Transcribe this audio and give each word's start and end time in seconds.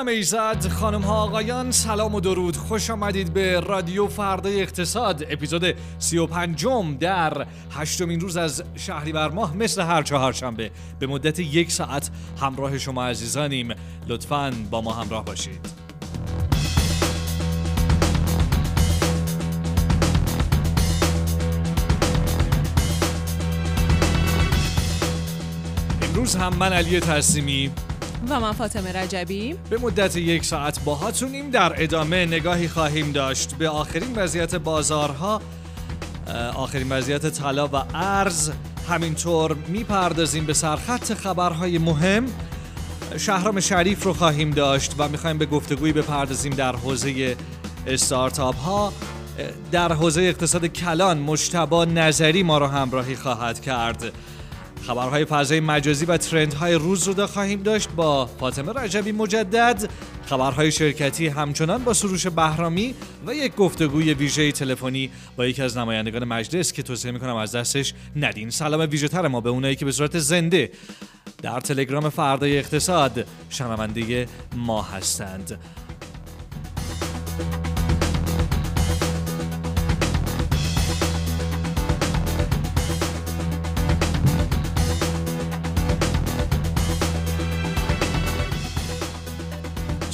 نام 0.00 0.08
ایزد 0.08 0.68
خانم 0.68 1.00
ها 1.00 1.22
آقایان 1.22 1.70
سلام 1.70 2.14
و 2.14 2.20
درود. 2.20 2.56
خوش 2.56 2.90
آمدید 2.90 3.32
به 3.32 3.60
رادیو 3.60 4.08
فردای 4.08 4.62
اقتصاد 4.62 5.24
اپیزود 5.30 5.74
35 5.98 6.66
در 7.00 7.46
هشتمین 7.70 8.20
روز 8.20 8.36
از 8.36 8.62
شهریور 8.74 9.30
ماه 9.30 9.56
مثل 9.56 9.82
هر 9.82 10.02
چهارشنبه. 10.02 10.70
به 10.98 11.06
مدت 11.06 11.38
یک 11.38 11.72
ساعت 11.72 12.10
همراه 12.40 12.78
شما 12.78 13.06
عزیزانیم. 13.06 13.74
لطفاً 14.08 14.52
با 14.70 14.80
ما 14.80 14.92
همراه 14.92 15.24
باشید. 15.24 15.68
امروز 26.02 26.36
هم 26.36 26.54
من 26.56 26.72
علی 26.72 27.00
تسلیمی 27.00 27.70
و 28.28 28.40
من 28.40 28.52
فاطمه 28.52 28.92
رجبی. 28.92 29.54
به 29.70 29.78
مدت 29.78 30.16
یک 30.16 30.44
ساعت 30.44 30.80
باهاتونیم. 30.84 31.50
در 31.50 31.82
ادامه 31.82 32.26
نگاهی 32.26 32.68
خواهیم 32.68 33.12
داشت 33.12 33.54
به 33.54 33.68
آخرین 33.68 34.12
وضعیت 34.16 34.54
بازارها. 34.54 35.42
آخرین 36.54 36.92
وضعیت 36.92 37.26
طلا 37.26 37.68
و 37.68 37.76
ارز. 37.94 38.50
همینطور 38.88 39.56
می‌پردازیم 39.68 40.46
به 40.46 40.54
سرخط 40.54 41.14
خبرهای 41.14 41.78
مهم. 41.78 42.26
شهرام 43.18 43.60
شریف 43.60 44.04
رو 44.04 44.12
خواهیم 44.12 44.50
داشت 44.50 44.94
و 44.98 45.08
می‌خوایم 45.08 45.38
به 45.38 45.46
گفتگویی 45.46 45.92
بپردازیم 45.92 46.52
در 46.52 46.76
حوزه 46.76 47.36
استارتاپ 47.86 48.56
ها 48.56 48.92
در 49.72 49.92
حوزه 49.92 50.22
اقتصاد 50.22 50.66
کلان 50.66 51.18
مشتبا 51.18 51.84
نظری 51.84 52.42
ما 52.42 52.58
رو 52.58 52.66
همراهی 52.66 53.16
خواهد 53.16 53.60
کرد. 53.60 54.12
خبرهای 54.86 55.24
فضای 55.24 55.60
مجازی 55.60 56.04
و 56.04 56.16
ترندهای 56.16 56.74
روز 56.74 57.08
رو 57.08 57.26
خواهیم 57.26 57.62
داشت 57.62 57.88
با 57.88 58.26
فاطمه 58.26 58.72
رجبی 58.72 59.12
مجدد. 59.12 59.90
خبرهای 60.26 60.72
شرکتی 60.72 61.28
همچنان 61.28 61.84
با 61.84 61.94
سروش 61.94 62.26
بهرامی 62.26 62.94
و 63.26 63.34
یک 63.34 63.54
گفتگوی 63.56 64.14
ویژه 64.14 64.52
تلفنی 64.52 65.10
با 65.36 65.46
یکی 65.46 65.62
از 65.62 65.78
نمایندگان 65.78 66.24
مجلس 66.24 66.72
که 66.72 66.82
توصیه 66.82 67.10
می‌کنم 67.10 67.36
از 67.36 67.54
دستش 67.54 67.94
ندین 68.16 68.50
سلام 68.50 68.90
ویژه 68.90 69.08
تر 69.08 69.28
ما 69.28 69.40
به 69.40 69.50
اونایی 69.50 69.76
که 69.76 69.84
به 69.84 69.92
صورت 69.92 70.18
زنده 70.18 70.70
در 71.42 71.60
تلگرام 71.60 72.08
فردای 72.08 72.58
اقتصاد 72.58 73.26
شنونده 73.50 74.26
ما 74.56 74.82
هستند. 74.82 75.58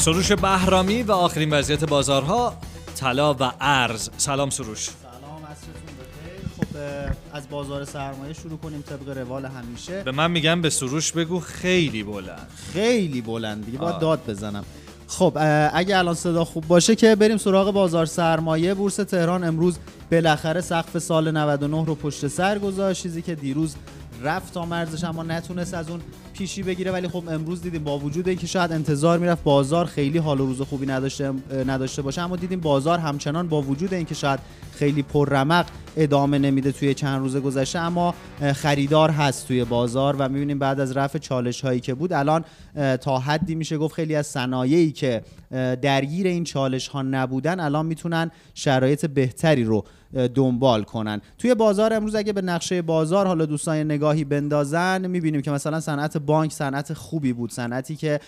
سروش 0.07 0.33
بهرامی 0.33 1.03
و 1.03 1.12
آخرین 1.12 1.51
وضعیت 1.53 1.85
بازارها 1.85 2.57
طلا 2.97 3.35
و 3.35 3.53
ارز. 3.61 4.11
سلام 4.17 4.51
سروش. 4.51 4.85
سلام 4.85 4.95
خب 6.57 6.67
از 7.33 7.48
بازار 7.48 7.85
سرمایه 7.85 8.33
شروع 8.33 8.59
کنیم 8.59 8.83
طبق 8.83 9.19
روال 9.19 9.45
همیشه. 9.45 10.03
به 10.03 10.13
من 10.13 10.31
میگم 10.31 10.63
به 10.63 10.71
سروش 10.71 11.13
بگو 11.13 11.41
خیلی 11.41 12.03
بلند. 12.03 12.48
خیلی 12.73 13.21
بلند 13.21 13.67
دیگه 13.67 13.79
باید 13.79 13.98
داد 13.98 14.20
بزنم. 14.29 14.64
خب 15.07 15.39
اگه 15.73 15.98
الان 15.98 16.14
صدا 16.14 16.45
خوب 16.45 16.67
باشه 16.67 16.97
که 16.97 17.14
بریم 17.14 17.36
سراغ 17.36 17.70
بازار 17.70 18.07
سرمایه. 18.07 18.75
بورس 18.75 18.97
تهران 18.97 19.45
امروز 19.45 19.79
بالاخره 20.13 20.61
سقف 20.61 20.98
سال 20.98 21.30
99 21.30 21.85
رو 21.85 21.95
پشت 21.95 22.29
سر 22.29 22.59
گذاشت. 22.59 23.03
چیزی 23.03 23.23
که 23.23 23.35
دیروز 23.35 23.75
رفت 24.23 24.55
تا 24.55 24.65
مرزش 24.65 25.05
اما 25.05 25.23
نتونست 25.23 25.75
از 25.75 25.91
اون 25.91 26.01
پیشی 26.33 26.63
بگیره. 26.63 26.93
ولی 26.93 27.09
خب 27.09 27.23
امروز 27.29 27.63
دیدیم 27.63 27.85
با 27.85 27.99
وجود 27.99 28.29
اینکه 28.29 28.47
شاید 28.47 28.73
انتظار 28.73 29.19
می‌رفت 29.19 29.45
بازار 29.45 29.87
خیلی 29.87 30.19
حال 30.19 30.41
و 30.41 30.47
روز 30.47 30.63
خوبی 30.63 30.87
نداشته 30.87 31.33
نداشته 31.67 32.03
باشه 32.03 32.23
اما 32.23 32.37
دیدیم 32.37 32.61
بازار 32.61 32.99
همچنان 32.99 33.49
با 33.49 33.63
وجود 33.63 33.95
اینکه 33.95 34.15
شاید 34.15 34.41
خیلی 34.73 35.03
پررمق 35.03 35.67
ادامه 35.97 36.39
نمیده 36.39 36.73
توی 36.73 36.95
چند 36.95 37.21
روز 37.21 37.37
گذشته 37.37 37.79
اما 37.79 38.15
خریدار 38.55 39.11
هست 39.11 39.49
توی 39.49 39.65
بازار 39.65 40.17
و 40.19 40.29
می‌بینیم 40.29 40.59
بعد 40.59 40.81
از 40.81 40.97
رفع 40.97 41.19
چالش 41.19 41.61
هایی 41.61 41.81
که 41.81 41.95
بود 41.95 42.13
الان 42.13 42.45
تا 43.01 43.19
حدی 43.19 43.55
میشه 43.55 43.79
گفت 43.79 43.95
خیلی 43.95 44.15
از 44.15 44.27
صنایعی 44.27 44.93
که 44.93 45.23
درگیر 45.83 46.27
این 46.27 46.45
چالش 46.45 46.89
ها 46.89 47.03
نبودن 47.03 47.61
الان 47.61 47.87
می‌تونن 47.87 48.31
شرایط 48.55 49.07
بهتری 49.07 49.65
رو 49.65 49.85
دنبال 50.35 50.83
کنن. 50.83 51.21
توی 51.39 51.55
بازار 51.55 51.93
امروز 51.93 52.15
اگه 52.15 52.33
به 52.33 52.43
نقشه 52.43 52.83
بازار 52.83 53.27
حالا 53.27 53.47
دوستان 53.47 53.77
نگاهی 53.77 54.25
بندازن 54.25 55.07
می‌بینیم 55.07 55.41
که 55.41 55.51
مثلا 55.51 55.81
صنعت 55.81 56.17
بانک 56.17 56.53
صنعت 56.53 56.93
خوبی 56.93 57.33
بود. 57.33 57.53
صنعتی 57.53 57.97
که 57.97 58.21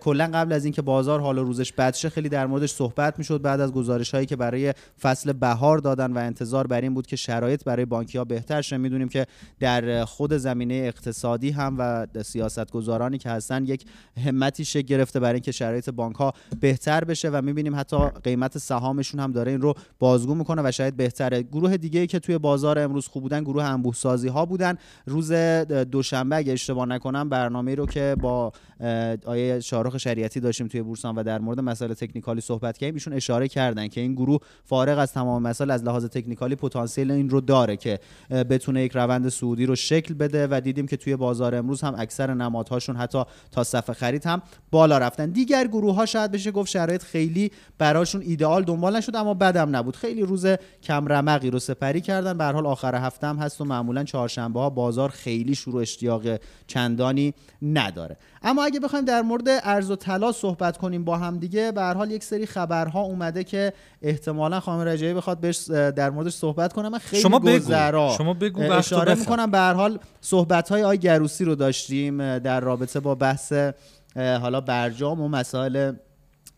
کلا 0.00 0.30
قبل 0.34 0.52
از 0.52 0.64
اینکه 0.64 0.82
بازار 0.82 1.20
حالا 1.20 1.42
روزش 1.42 1.72
بدشه 1.72 2.08
خیلی 2.08 2.28
در 2.28 2.46
موردش 2.46 2.72
صحبت 2.72 3.18
می‌شد. 3.18 3.42
بعد 3.42 3.60
از 3.60 3.72
گزارش 3.72 4.14
هایی 4.14 4.26
که 4.26 4.36
برای 4.36 4.74
فصل 5.00 5.32
بهار 5.32 5.78
دادن 5.78 6.12
و 6.12 6.18
انتظار 6.18 6.66
بر 6.66 6.80
این 6.80 6.94
بود 6.94 7.06
که 7.06 7.16
شرایط 7.16 7.64
برای 7.64 7.84
بانکی 7.84 8.18
ها 8.18 8.24
بهتر 8.24 8.62
شه. 8.62 8.76
می‌دونیم 8.76 9.08
که 9.08 9.26
در 9.60 10.04
خود 10.04 10.36
زمینه 10.36 10.74
اقتصادی 10.74 11.50
هم 11.50 11.76
و 11.78 12.06
سیاست 12.22 12.70
گذارانی 12.70 13.18
که 13.18 13.30
هستن 13.30 13.64
یک 13.64 13.84
همتی 14.26 14.64
شکل 14.64 14.86
گرفته 14.86 15.20
برای 15.20 15.34
اینکه 15.34 15.52
شرایط 15.52 15.90
بانک 15.90 16.16
ها 16.16 16.32
بهتر 16.60 17.04
بشه 17.04 17.30
و 17.30 17.42
می‌بینیم 17.42 17.76
حتی 17.76 17.96
قیمت 18.24 18.58
سهامشون 18.58 19.20
هم 19.20 19.32
داره 19.32 19.52
این 19.52 19.60
رو 19.60 19.74
بازگو 19.98 20.34
می‌کنه 20.34 20.62
و 20.64 20.70
شاید 20.72 20.96
بهتره 21.34 21.60
گروه 21.60 21.76
دیگه 21.76 22.06
که 22.06 22.18
توی 22.18 22.38
بازار 22.38 22.78
امروز 22.78 23.08
خوب 23.08 23.22
بودن 23.22 23.44
گروه 23.44 23.64
انبوه 23.64 23.94
سازی 23.94 24.28
ها 24.28 24.46
بودن. 24.46 24.76
روز 25.06 25.32
دوشنبه 25.90 26.36
اگه 26.36 26.52
اشتباه 26.52 26.86
نکنم 26.86 27.28
برنامه 27.28 27.74
رو 27.74 27.86
که 27.86 28.16
با 28.20 28.52
آیه 29.26 29.60
شارخ 29.60 29.98
شریعتی 29.98 30.40
داشتیم 30.40 30.68
توی 30.68 30.82
بورسان 30.82 31.14
و 31.14 31.22
در 31.22 31.38
مورد 31.38 31.60
مسائل 31.60 31.94
تکنیکالی 31.94 32.40
صحبت 32.40 32.78
کردیم 32.78 32.94
ایشون 32.94 33.12
اشاره 33.12 33.48
کردن 33.48 33.88
که 33.88 34.00
این 34.00 34.14
گروه 34.14 34.40
فارغ 34.64 34.98
از 34.98 35.12
تمام 35.12 35.42
مسائل 35.42 35.70
از 35.70 35.84
لحاظ 35.84 36.04
تکنیکالی 36.04 36.54
پتانسیل 36.54 37.10
این 37.10 37.30
رو 37.30 37.40
داره 37.40 37.76
که 37.76 37.98
بتونه 38.30 38.82
یک 38.82 38.92
روند 38.94 39.28
سعودی 39.28 39.66
رو 39.66 39.74
شکل 39.74 40.14
بده 40.14 40.48
و 40.50 40.60
دیدیم 40.60 40.86
که 40.86 40.96
توی 40.96 41.16
بازار 41.16 41.54
امروز 41.54 41.82
هم 41.82 41.94
اکثر 41.98 42.34
نمادهاشون 42.34 42.96
حتی 42.96 43.22
تا 43.50 43.64
صفحه 43.64 43.94
خرید 43.94 44.26
هم 44.26 44.42
بالا 44.70 44.98
رفتن. 44.98 45.30
دیگر 45.30 45.66
گروه 45.66 45.94
ها 45.94 46.06
شاید 46.06 46.30
بشه 46.30 46.50
گفت 46.50 46.70
شرایط 46.70 47.02
خیلی 47.02 47.50
براشون 47.78 48.22
ایدئال 48.22 48.64
دنبال 48.64 48.96
نشد 48.96 49.16
اما 49.16 49.34
بدم 49.34 49.76
نبود. 49.76 49.96
خیلی 49.96 50.22
روز 50.22 50.46
کم 50.82 51.06
رمقی 51.14 51.50
رو 51.50 51.58
سپری 51.58 52.00
کردن. 52.00 52.38
به 52.38 52.44
حال 52.44 52.66
آخر 52.66 52.94
هفته 52.94 53.26
هم 53.26 53.36
هست 53.36 53.60
و 53.60 53.64
معمولا 53.64 54.04
چهارشنبه 54.04 54.60
ها 54.60 54.70
بازار 54.70 55.08
خیلی 55.08 55.54
شروع 55.54 55.82
اشتیاق 55.82 56.22
چندانی 56.66 57.34
نداره. 57.62 58.16
اما 58.42 58.64
اگه 58.64 58.80
بخوایم 58.80 59.04
در 59.04 59.22
مورد 59.22 59.44
ارز 59.48 59.90
و 59.90 59.96
طلا 59.96 60.32
صحبت 60.32 60.76
کنیم 60.76 61.04
با 61.04 61.16
هم 61.16 61.38
دیگه 61.38 61.72
به 61.72 61.82
حال 61.82 62.10
یک 62.10 62.24
سری 62.24 62.46
خبرها 62.46 63.00
اومده 63.00 63.44
که 63.44 63.72
احتمالا 64.02 64.60
خانم 64.60 64.88
رجایی 64.88 65.14
بخواد 65.14 65.40
بهش 65.40 65.56
در 65.70 66.10
موردش 66.10 66.32
صحبت 66.34 66.72
کنه. 66.72 66.88
من 66.88 66.98
خیلی 66.98 67.22
شما 67.22 67.38
بگو. 67.38 67.72
شما 68.18 68.34
بگو 68.34 68.72
اشاره 68.72 69.14
می‌کنم. 69.14 69.50
به 69.50 69.58
هر 69.58 69.72
حال 69.72 69.98
صحبت 70.20 70.68
های 70.68 70.82
آی 70.82 70.98
گروسی 70.98 71.44
رو 71.44 71.54
داشتیم 71.54 72.38
در 72.38 72.60
رابطه 72.60 73.00
با 73.00 73.14
بحث 73.14 73.52
حالا 74.16 74.60
برجام 74.60 75.20
و 75.20 75.28
مسائل 75.28 75.92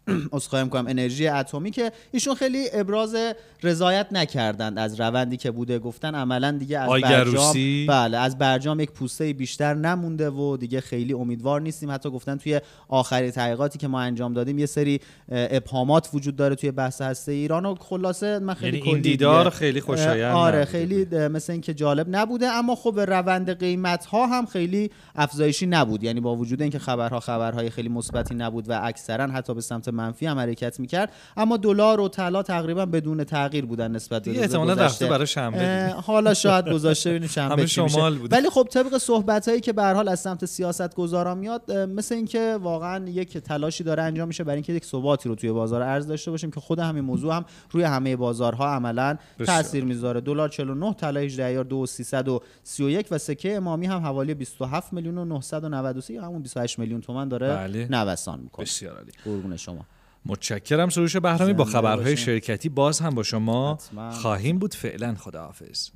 اسخای 0.33 0.65
می‌کنم. 0.65 0.87
انرژی 0.87 1.29
اتمی 1.29 1.71
که 1.71 1.93
ایشون 2.13 2.35
خیلی 2.35 2.67
ابراز 2.73 3.17
رضایت 3.63 4.07
نکردند 4.13 4.79
از 4.79 5.01
روندی 5.01 5.37
که 5.37 5.51
بوده. 5.51 5.79
گفتن 5.79 6.15
عملا 6.15 6.51
دیگه 6.51 6.79
از 6.79 7.03
برجام 7.03 7.55
بله 7.89 8.19
از 8.19 8.39
برجام 8.39 8.81
یک 8.81 8.91
پوسته 8.91 9.33
بیشتر 9.33 9.75
نمونده 9.75 10.31
و 10.31 10.57
دیگه 10.57 10.81
خیلی 10.81 11.13
امیدوار 11.13 11.61
نیستیم. 11.61 11.91
حتی 11.91 12.11
گفتن 12.11 12.37
توی 12.37 12.61
آخری 12.89 13.31
تحقیقاتی 13.31 13.79
که 13.79 13.89
ما 13.89 14.01
انجام 14.01 14.35
دادیم 14.35 14.59
یه 14.59 14.67
سری 14.67 15.01
ابهامات 15.29 16.09
وجود 16.15 16.37
داره 16.37 16.55
توی 16.55 16.71
بحث 16.71 17.01
هسته 17.01 17.33
ایران 17.33 17.67
و 17.67 17.75
خلاصه 17.75 18.39
من 18.39 18.55
خیلی 18.55 18.79
یعنی 18.79 18.91
این 18.91 19.01
دیدار 19.01 19.51
خیلی 19.51 19.81
خوشایند 19.81 20.35
آره 20.37 20.65
خیلی 20.65 21.05
مثل 21.29 21.53
اینکه 21.53 21.75
جالب 21.75 22.07
نبوده. 22.11 22.47
اما 22.47 22.75
خب 22.75 23.01
روند 23.01 23.59
قیمت 23.59 24.07
ها 24.07 24.27
هم 24.27 24.47
خیلی 24.47 24.91
افزایشی 25.15 25.67
نبود. 25.67 26.03
یعنی 26.03 26.21
با 26.21 26.37
وجود 26.37 26.63
اینکه 26.63 26.79
خبرها 26.79 27.21
خبرهای 27.21 27.71
خیلی 27.71 27.89
مثبتی 27.89 28.35
نبود 28.35 28.69
و 28.69 28.81
اکثرا 28.83 29.27
حتی 29.27 29.55
به 29.55 29.61
سمت 29.61 29.96
منفی 29.97 30.27
هم 30.27 30.39
حرکت 30.39 30.81
می‌کرد 30.81 31.13
اما 31.37 31.57
دلار 31.57 32.01
و 32.01 32.09
طلا 32.09 32.43
تقریبا 32.43 32.87
بدون 32.87 33.25
تغییر 33.25 33.67
بودن 33.67 33.91
نسبت 33.91 34.25
به 34.25 34.41
احتمالاً. 34.41 34.85
رفته 34.85 35.07
برای 35.07 35.27
شنبه 35.27 35.95
حالا 36.07 36.35
شاید 36.35 36.69
گذاشته 36.69 37.11
ببینیم 37.11 37.29
شنبه. 37.37 37.67
شمال 37.67 38.19
بوده. 38.19 38.37
ولی 38.37 38.51
خب 38.51 38.69
طبق 38.71 38.99
صحبت 38.99 39.49
هایی 39.49 39.61
که 39.61 39.73
به 39.73 39.85
حال 39.85 40.09
از 40.09 40.21
سمت 40.21 40.45
سیاست 40.45 40.95
گذاران 40.95 41.39
میاد 41.39 41.73
مثل 41.73 42.15
اینکه 42.15 42.59
واقعا 42.63 43.09
یک 43.09 43.39
تلاشی 43.39 43.85
داره 43.85 44.03
انجام 44.03 44.29
میشه 44.29 44.45
برای 44.45 44.57
اینکه 44.57 44.73
یک 44.73 44.85
ثباتی 44.85 45.29
رو 45.29 45.35
توی 45.35 45.53
بازار 45.53 45.83
ارز 45.83 46.07
داشته 46.07 46.31
باشیم 46.31 46.51
که 46.51 46.61
خود 46.61 46.79
همین 46.79 47.05
موضوع 47.05 47.35
هم 47.35 47.45
روی 47.71 47.83
همه 47.83 48.17
بازارها 48.17 48.69
عملا. 48.69 49.17
تاثیر 49.47 49.85
می‌ذاره 49.85 50.21
دلار 50.21 50.49
49 50.49 50.95
طلا 50.95 51.21
18 51.21 51.45
ایار 51.45 51.65
2331 51.65 53.07
و 53.11 53.19
سکه 53.19 53.57
امامی 53.57 53.87
هم 53.87 54.01
حوالی 54.01 54.35
27 54.35 54.93
میلیون 54.93 55.19
و 55.19 55.25
993 55.25 56.15
یا 56.15 56.25
همون 56.25 56.43
28 56.43 56.79
میلیون 56.79 57.01
تومان 57.01 57.29
داره 57.29 57.49
بله. 57.49 57.89
نوسان 57.91 58.41
می‌کنه 58.41 58.65
بسیار 58.65 58.97
عالی 58.97 59.13
قربون 59.25 59.57
شما 59.57 59.86
متشکرم. 60.27 60.89
سروش 60.89 61.17
بهرامی 61.17 61.53
با 61.53 61.65
خبرهای. 61.65 62.17
شرکتی 62.17 62.69
باز 62.69 63.01
هم 63.01 63.11
با 63.11 63.23
شما 63.23 63.75
حتما. 63.75 64.11
خواهیم 64.11 64.59
بود. 64.59 64.75
فعلا 64.75 65.15
خداحافظ. 65.15 65.89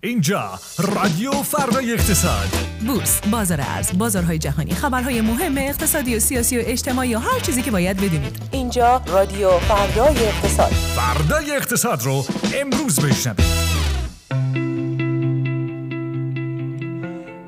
اینجا 0.00 0.60
رادیو 0.78 1.30
فردای 1.30 1.92
اقتصاد. 1.92 2.48
بورس، 2.86 3.20
بازار 3.20 3.60
ارز، 3.60 3.98
بازارهای 3.98 4.38
جهانی، 4.38 4.70
خبرهای 4.70 5.20
مهم 5.20 5.58
اقتصادی 5.58 6.16
و 6.16 6.20
سیاسی 6.20 6.58
و 6.58 6.62
اجتماعی 6.64 7.14
و 7.14 7.18
هر 7.18 7.40
چیزی 7.40 7.62
که 7.62 7.70
باید 7.70 7.96
بدونید. 7.96 8.48
اینجا 8.52 9.02
رادیو 9.06 9.50
فردای 9.50 10.26
اقتصاد. 10.26 10.72
فردای 10.72 11.56
اقتصاد 11.56 12.02
رو 12.02 12.24
امروز 12.54 13.00
بشنوید. 13.00 13.68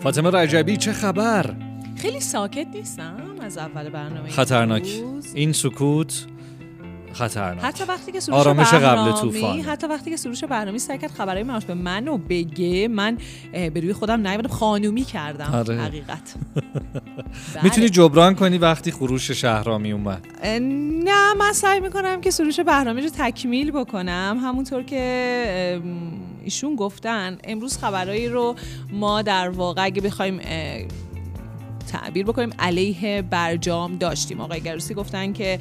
فاطمه 0.03 0.31
رجبی 0.31 0.77
چه 0.77 0.93
خبر؟ 0.93 1.70
خیلی 2.01 2.21
ساکت 2.21 2.67
نیستم 2.75 3.17
از 3.41 3.59
اول 3.59 3.89
برنامه 3.89 4.31
خطرناک. 4.31 4.89
این 5.35 5.53
سکوت 5.53 6.27
خطرناک 7.13 7.65
حتی 7.65 7.85
وقتی 7.85 8.13
که 8.13 8.21
سروش 8.21 8.39
آرامش 8.39 8.75
قبل 8.75 9.13
طوفان. 9.13 9.61
حتی 9.61 9.87
وقتی 9.87 10.11
که 10.11 10.17
سروش 10.17 10.45
بهرامی 10.45 10.79
سعی 10.79 10.99
کرد 10.99 11.11
خبرهای 11.11 11.43
مربوط 11.43 11.65
به 11.65 11.75
منو 11.75 12.19
بگه 12.19 12.89
من 12.89 13.19
به 13.53 13.81
روی 13.81 13.93
خودم 13.93 14.27
نیومدم 14.27 14.49
خانومی 14.49 15.05
کردم 15.05 15.55
آره. 15.55 15.81
حقیقت 15.81 16.35
بله. 17.55 17.65
می‌تونی 17.65 17.89
جبران 17.89 18.35
کنی 18.35 18.59
وقتی 18.59 18.91
خروش 18.91 19.31
شهرامی 19.31 19.93
اومد 19.93 20.27
نه 21.05 21.35
من 21.35 21.53
سعی 21.53 21.81
می‌کنم 21.81 22.21
که 22.21 22.31
سروش 22.31 22.61
بهرامی 22.61 23.03
رو 23.03 23.09
تکمیل 23.09 23.71
بکنم 23.71 24.41
همونطور 24.43 24.83
که 24.83 25.81
ایشون 26.45 26.77
گفتن 26.77 27.39
امروز 27.45 27.79
خبرهایی 27.79 28.29
رو 28.29 28.57
ما 28.93 29.23
در 29.23 29.49
واقع 29.49 29.85
اگه 29.85 30.03
بخوایم 30.03 30.41
تعبیر 31.93 32.27
بکنیم. 32.27 32.51
علیه 32.59 33.23
برجام 33.23 33.97
داشتیم. 33.97 34.41
آقای 34.41 34.61
گروسی 34.61 34.95
گفتن 34.95 35.33
که 35.33 35.59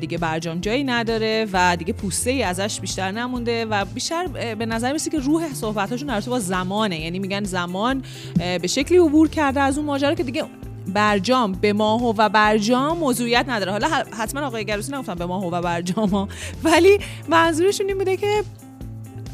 دیگه 0.00 0.18
برجام 0.18 0.60
جایی 0.60 0.84
نداره 0.84 1.46
و 1.52 1.76
دیگه 1.76 1.92
پوسته 1.92 2.30
ای 2.30 2.42
ازش 2.42 2.80
بیشتر 2.80 3.10
نمونده 3.10 3.64
و 3.64 3.84
بیشتر 3.84 4.26
به 4.58 4.66
نظر 4.66 4.88
می‌رسه 4.88 5.10
که 5.10 5.18
روح 5.18 5.54
صحبتاشون 5.54 6.08
در 6.08 6.20
با 6.20 6.38
زمانه. 6.38 7.00
یعنی 7.00 7.18
میگن 7.18 7.44
زمان 7.44 8.02
به 8.62 8.68
شکلی 8.68 8.98
عبور 8.98 9.28
کرده 9.28 9.60
از 9.60 9.78
اون 9.78 9.86
ماجرا 9.86 10.14
که 10.14 10.22
دیگه 10.22 10.44
برجام 10.94 11.52
به 11.52 11.72
ماهو 11.72 12.14
و 12.16 12.28
برجام 12.28 12.98
موضوعیت 12.98 13.44
نداره. 13.48 13.72
حالا 13.72 13.88
حتما 14.18 14.46
آقای 14.46 14.64
گروسی 14.64 14.92
نگفتن 14.92 15.14
به 15.14 15.26
ماهو 15.26 15.50
و 15.50 15.62
برجام 15.62 16.08
ها. 16.08 16.28
ولی 16.64 16.98
منظورشون 17.28 17.88
این 17.88 17.98
بوده 17.98 18.16
که 18.16 18.42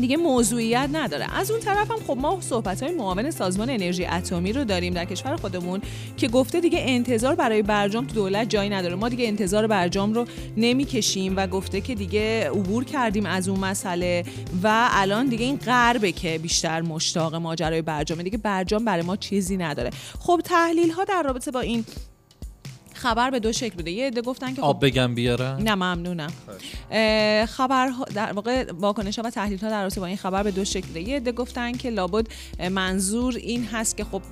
دیگه 0.00 0.16
موضوعیت 0.16 0.88
نداره. 0.92 1.36
از 1.38 1.50
اون 1.50 1.60
طرف 1.60 1.90
هم 1.90 1.98
خب 2.06 2.16
ما 2.20 2.38
صحبت 2.40 2.82
های 2.82 2.92
معاون 2.92 3.30
سازمان 3.30 3.70
انرژی 3.70 4.06
اتمی 4.06 4.52
رو 4.52 4.64
داریم 4.64 4.94
در 4.94 5.04
کشور 5.04 5.36
خودمون 5.36 5.80
که 6.16 6.28
گفته 6.28 6.60
دیگه 6.60 6.78
انتظار 6.82 7.34
برای 7.34 7.62
برجام 7.62 8.06
تو 8.06 8.14
دولت 8.14 8.50
جایی 8.50 8.70
نداره. 8.70 8.94
ما 8.94 9.08
دیگه 9.08 9.26
انتظار 9.26 9.66
برجام 9.66 10.14
رو 10.14 10.26
نمی‌کشیم 10.56 11.36
و 11.36 11.46
گفته 11.46 11.80
که 11.80 11.94
دیگه 11.94 12.50
عبور 12.50 12.84
کردیم 12.84 13.26
از 13.26 13.48
اون 13.48 13.60
مسئله 13.60 14.24
و 14.62 14.88
الان 14.92 15.26
دیگه 15.26 15.44
این 15.44 15.56
غربه 15.56 16.12
که 16.12 16.38
بیشتر 16.38 16.80
مشتاق 16.80 17.34
ماجرای 17.34 17.82
برجامه. 17.82 18.22
دیگه 18.22 18.38
برجام 18.38 18.84
برای 18.84 19.02
ما 19.02 19.16
چیزی 19.16 19.56
نداره. 19.56 19.90
خب 20.20 20.40
تحلیل 20.44 20.90
ها 20.90 21.04
در 21.04 21.22
رابطه 21.22 21.50
با 21.50 21.60
این 21.60 21.84
خبر 22.98 23.30
به 23.30 23.40
دو 23.40 23.52
شکل 23.52 23.76
بوده. 23.76 23.90
یه 23.90 24.06
عده 24.06 24.22
گفتن 24.22 24.54
که 24.54 24.54
خب 24.54 24.64
آب 24.64 24.84
بگم 24.84 25.14
بیارم 25.14 25.56
نه 25.62 25.74
ممنونم. 25.74 26.32
اه، 26.90 27.46
خبر 27.46 27.90
در 28.14 28.32
واقع 28.32 28.72
واکنش 28.72 29.18
ها 29.18 29.24
و 29.24 29.30
تحلیل 29.30 29.58
ها 29.58 29.70
در 29.70 29.82
رابطه 29.82 30.00
با 30.00 30.06
این 30.06 30.16
خبر 30.16 30.42
به 30.42 30.50
دو 30.50 30.64
شکله 30.64 31.08
یه 31.08 31.16
عده 31.16 31.32
گفتن 31.32 31.72
که 31.72 31.90
لابد 31.90 32.26
منظور 32.70 33.36
این 33.36 33.64
هست 33.64 33.96
که 33.96 34.04
خب 34.04 34.22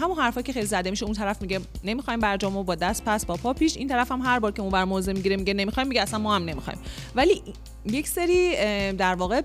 همون 0.00 0.18
حرفا 0.18 0.42
که 0.42 0.52
خیلی 0.52 0.66
زده 0.66 0.90
میشه 0.90 1.04
اون 1.04 1.14
طرف 1.14 1.42
میگه 1.42 1.60
نمی‌خوایم 1.84 2.20
برجامو 2.20 2.64
با 2.64 2.74
دست 2.74 3.04
پس 3.04 3.26
با 3.26 3.36
پا 3.36 3.52
پیش. 3.52 3.76
این 3.76 3.88
طرف 3.88 4.12
هم 4.12 4.20
هر 4.20 4.38
بار 4.38 4.52
که 4.52 4.62
اون 4.62 4.70
بر 4.70 4.84
موضع 4.84 5.12
می‌گیره 5.12 5.36
میگه 5.36 5.54
نمی‌خوایم 5.54 5.88
میگه 5.88 6.02
اصلا 6.02 6.18
ما 6.18 6.36
هم 6.36 6.44
نمی‌خوایم. 6.44 6.78
ولی 7.14 7.42
یک 7.84 8.08
سری 8.08 8.52
در 8.92 9.14
واقع 9.14 9.42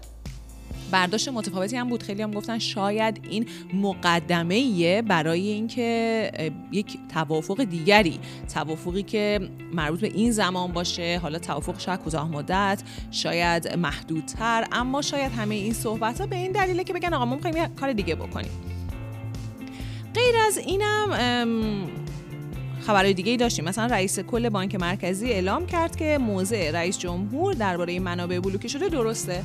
برداشت 0.91 1.29
متفاوتی 1.29 1.77
هم 1.77 1.89
بود. 1.89 2.03
خیلی 2.03 2.21
هم 2.21 2.31
گفتن 2.31 2.59
شاید 2.59 3.19
این 3.29 3.45
مقدمه 3.73 4.55
ایه 4.55 5.01
برای 5.01 5.47
اینکه 5.47 6.31
یک 6.71 6.97
توافق 7.13 7.63
دیگری 7.63 8.19
توافقی 8.53 9.03
که 9.03 9.49
مربوط 9.73 9.99
به 9.99 10.07
این 10.07 10.31
زمان 10.31 10.71
باشه. 10.71 11.19
حالا 11.21 11.39
توافق 11.39 11.79
شاید 11.79 11.99
کوتاه 11.99 12.31
مدت 12.31 12.83
شاید 13.11 13.75
محدودتر 13.77 14.67
اما 14.71 15.01
شاید 15.01 15.31
همه 15.31 15.55
این 15.55 15.73
صحبت 15.73 16.21
ها 16.21 16.27
به 16.27 16.35
این 16.35 16.51
دلیله 16.51 16.83
که 16.83 16.93
بگن 16.93 17.13
آقا 17.13 17.25
ما 17.25 17.35
می‌خوایم 17.35 17.67
کار 17.67 17.93
دیگه 17.93 18.15
بکنیم. 18.15 18.51
غیر 20.13 20.35
از 20.47 20.57
اینم 20.57 21.87
خبرهای 22.81 23.13
دیگه 23.13 23.31
ای 23.31 23.37
داشتیم. 23.37 23.65
مثلا 23.65 23.85
رئیس 23.85 24.19
کل 24.19 24.49
بانک 24.49 24.75
مرکزی 24.75 25.31
اعلام 25.31 25.65
کرد 25.65 25.95
که 25.95 26.17
موضع 26.17 26.71
رئیس 26.71 26.97
جمهور 26.97 27.53
درباره 27.53 27.99
منابع 27.99 28.39
بلوکه 28.39 28.67
شده 28.67 28.89
درسته. 28.89 29.43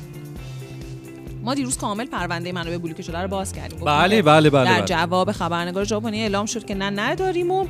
ما 1.43 1.53
دیروز 1.53 1.77
کامل 1.77 2.05
پرونده 2.05 2.51
منابع 2.51 2.77
بلوکه 2.77 3.03
شده 3.03 3.17
رو 3.17 3.27
باز 3.27 3.53
کردیم 3.53 3.79
بله 3.79 4.15
که 4.15 4.21
بله 4.21 4.49
بله, 4.49 4.65
در 4.65 4.77
بله. 4.77 4.85
جواب 4.85 5.31
خبرنگار 5.31 5.83
ژاپنی 5.83 6.21
اعلام 6.21 6.45
شد 6.45 6.65
که 6.65 6.75
نه 6.75 6.89
نداریم 6.89 7.51
و 7.51 7.67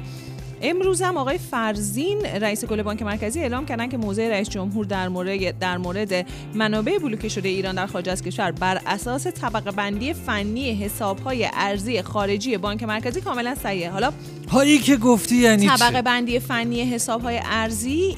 امروز 0.62 1.02
هم 1.02 1.18
آقای 1.18 1.38
فرزین 1.38 2.26
رئیس 2.26 2.66
کل 2.66 2.82
بانک 2.82 3.02
مرکزی 3.02 3.40
اعلام 3.40 3.66
کردن 3.66 3.90
که 3.90 3.98
موضع 3.98 4.30
رئیس 4.30 4.50
جمهور 4.50 4.86
در 4.86 5.08
مورد 5.10 5.60
در 5.60 5.78
مورد 5.78 6.26
منابع 6.54 6.98
بلوکه 6.98 7.30
شده 7.30 7.50
ایران 7.50 7.76
در 7.76 7.88
خارج 7.88 8.10
از 8.10 8.22
کشور 8.22 8.52
بر 8.52 8.82
اساس 8.86 9.28
طبقه 9.28 9.72
بندی 9.72 10.14
فنی 10.14 10.74
حسابهای 10.74 11.50
ارزی 11.54 12.02
خارجی 12.02 12.58
بانک 12.58 12.84
مرکزی 12.84 13.22
کاملا 13.22 13.56
صحیحه 13.56 13.90
حالا 13.90 14.12
هایی 14.52 14.80
که 14.80 14.96
گفتی 14.98 15.36
یعنی 15.36 15.68
طبقه؟ 15.68 16.02
بندی 16.02 16.40
فنی 16.40 16.82
حسابهای 16.82 17.42
ارزی 17.46 18.18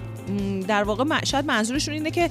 در 0.67 0.83
واقع 0.83 1.23
شاید 1.23 1.45
منظورشون 1.45 1.93
اینه 1.93 2.11
که 2.11 2.29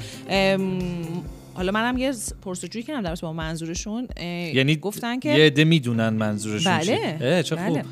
حالا 1.55 1.73
منم 1.73 1.99
یه 1.99 2.13
پرسجویی 2.43 2.85
کردم 2.85 3.03
در 3.03 3.15
با 3.15 3.33
منظورشون 3.33 4.09
یعنی 4.55 4.77
گفتن 4.77 5.19
که 5.19 5.29
یه 5.29 5.47
عده 5.47 5.65
می‌دونن 5.65 6.09
منظورشون. 6.09 6.79
بله 6.79 7.43
چه 7.43 7.57
بله. 7.57 7.85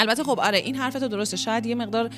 البته 0.00 0.24
خب 0.24 0.40
آره 0.40 0.58
این 0.58 0.76
حرف 0.76 0.92
تو 0.92 1.08
درسته. 1.08 1.36
شاید 1.36 1.66
یه 1.66 1.74
مقدار 1.74 2.10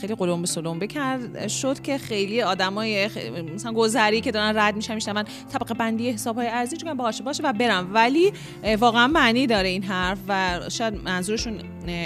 خیلی 0.00 0.14
قلمبه 0.14 0.46
سلمبه 0.46 0.86
کرد 0.86 1.48
شد 1.48 1.80
که 1.80 1.98
خیلی 1.98 2.42
آدمای 2.42 3.08
خ... 3.08 3.16
مثلا 3.54 3.72
گذری 3.72 4.20
که 4.20 4.30
دارن 4.30 4.58
رد 4.58 4.76
میشن 4.76 4.94
میشنون 4.94 5.24
طبقه 5.52 5.74
بندی 5.74 6.10
حساب 6.10 6.36
های 6.36 6.48
ارزی 6.48 6.76
چون 6.76 6.94
باشه 6.94 7.24
باشه 7.24 7.42
و 7.42 7.52
برم 7.52 7.90
ولی 7.94 8.32
واقعا 8.78 9.06
معنی 9.06 9.46
داره 9.46 9.68
این 9.68 9.82
حرف 9.82 10.18
و 10.28 10.60
شاید 10.68 10.94
منظورشون 11.04 11.58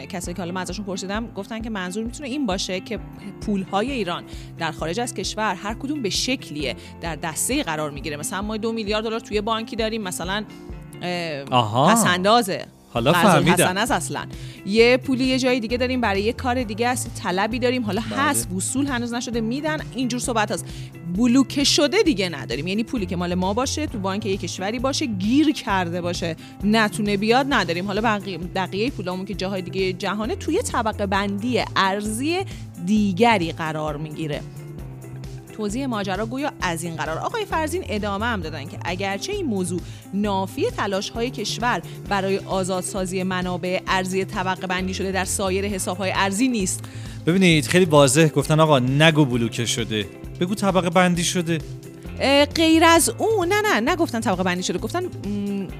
کسایی 0.08 0.34
که 0.34 0.42
حالا 0.42 0.52
من 0.52 0.60
ازشون 0.60 0.84
پرسیدم 0.84 1.26
گفتن 1.26 1.62
که 1.62 1.70
منظور 1.70 2.04
می‌تونه 2.04 2.28
این 2.28 2.46
باشه 2.46 2.80
که 2.80 2.98
پول 3.46 3.62
های 3.62 3.90
ایران 3.90 4.24
در 4.58 4.72
خارج 4.72 5.00
از 5.00 5.14
کشور 5.14 5.54
هر 5.54 5.74
کدوم 5.74 6.02
به 6.02 6.10
شکلیه 6.10 6.76
در 7.00 7.16
دسته 7.16 7.62
قرار 7.62 7.90
می‌گیره. 7.90 8.16
مثلا 8.16 8.42
ما 8.42 8.56
دو 8.56 8.72
میلیارد 8.72 9.04
دلار 9.04 9.20
توی 9.20 9.40
بانکی 9.40 9.76
داریم 9.76 10.02
مثلا 10.02 10.44
اه، 11.02 11.42
آها. 11.50 11.88
پس 11.88 12.04
اندازه 12.06 12.66
حالا 12.90 13.12
فهمیدم. 13.12 13.76
است 13.76 13.92
اصلا. 13.92 14.26
یه 14.66 14.96
پولی 14.96 15.24
یه 15.24 15.38
جای 15.38 15.60
دیگه 15.60 15.76
داریم 15.76 16.00
برای 16.00 16.22
یه 16.22 16.32
کار 16.32 16.62
دیگه 16.62 16.88
است. 16.88 17.10
طلبی 17.22 17.58
داریم. 17.58 17.84
حالا 17.84 18.02
بله. 18.10 18.20
هست 18.20 18.52
وصول 18.52 18.86
هنوز 18.86 19.12
نشده. 19.12 19.40
میدن 19.40 19.78
اینجور 19.94 20.20
صحبت 20.20 20.52
هست 20.52 20.66
بلوکه 21.16 21.64
شده 21.64 22.02
دیگه 22.02 22.28
نداریم. 22.28 22.66
یعنی 22.66 22.84
پولی 22.84 23.06
که 23.06 23.16
مال 23.16 23.34
ما 23.34 23.54
باشه 23.54 23.86
تو 23.86 23.98
بانک 23.98 24.26
یه 24.26 24.36
کشوری 24.36 24.78
باشه 24.78 25.06
گیر 25.06 25.52
کرده 25.52 26.00
باشه. 26.00 26.36
نتونه 26.64 27.16
بیاد 27.16 27.46
نداریم. 27.48 27.86
حالا 27.86 28.00
بقیه 28.00 28.38
بقیه 28.38 28.90
پولامون 28.90 29.24
که 29.24 29.34
جاهای 29.34 29.62
دیگه 29.62 29.92
جهانه 29.92 30.36
توی 30.36 30.62
طبقه 30.62 31.06
بندی 31.06 31.62
ارزی 31.76 32.38
دیگری 32.86 33.52
قرار 33.52 33.96
می‌گیره. 33.96 34.40
توضیح 35.58 35.86
ماجرا 35.86 36.26
گویا 36.26 36.52
از 36.60 36.82
این 36.82 36.96
قرار. 36.96 37.18
آقای 37.18 37.44
فرزین 37.44 37.84
ادامه 37.88 38.26
هم 38.26 38.40
دادن 38.40 38.64
که 38.64 38.78
اگرچه 38.84 39.32
این 39.32 39.46
موضوع 39.46 39.80
نافی 40.14 40.70
تلاش 40.70 41.10
های 41.10 41.30
کشور 41.30 41.82
برای 42.08 42.38
آزادسازی 42.38 43.22
منابع 43.22 43.80
ارزی 43.86 44.24
طبقه 44.24 44.66
بندی 44.66 44.94
شده 44.94 45.12
در 45.12 45.24
سایر 45.24 45.66
حساب 45.66 45.96
های 45.96 46.12
ارزی 46.14 46.48
نیست. 46.48 46.84
ببینید 47.26 47.66
خیلی 47.66 47.84
واضح 47.84 48.28
گفتن 48.28 48.60
آقا 48.60 48.78
نگو 48.78 49.24
بلوکه 49.24 49.66
شده. 49.66 50.06
بگو 50.40 50.54
طبقه 50.54 50.90
بندی 50.90 51.24
شده. 51.24 51.58
غیر 52.54 52.84
از 52.84 53.12
اون 53.18 53.48
نه 53.48 53.60
نه 53.60 53.92
نگفتن 53.92 54.20
طبقه 54.20 54.42
بندی 54.42 54.62
شده 54.62 54.78
گفتن 54.78 55.08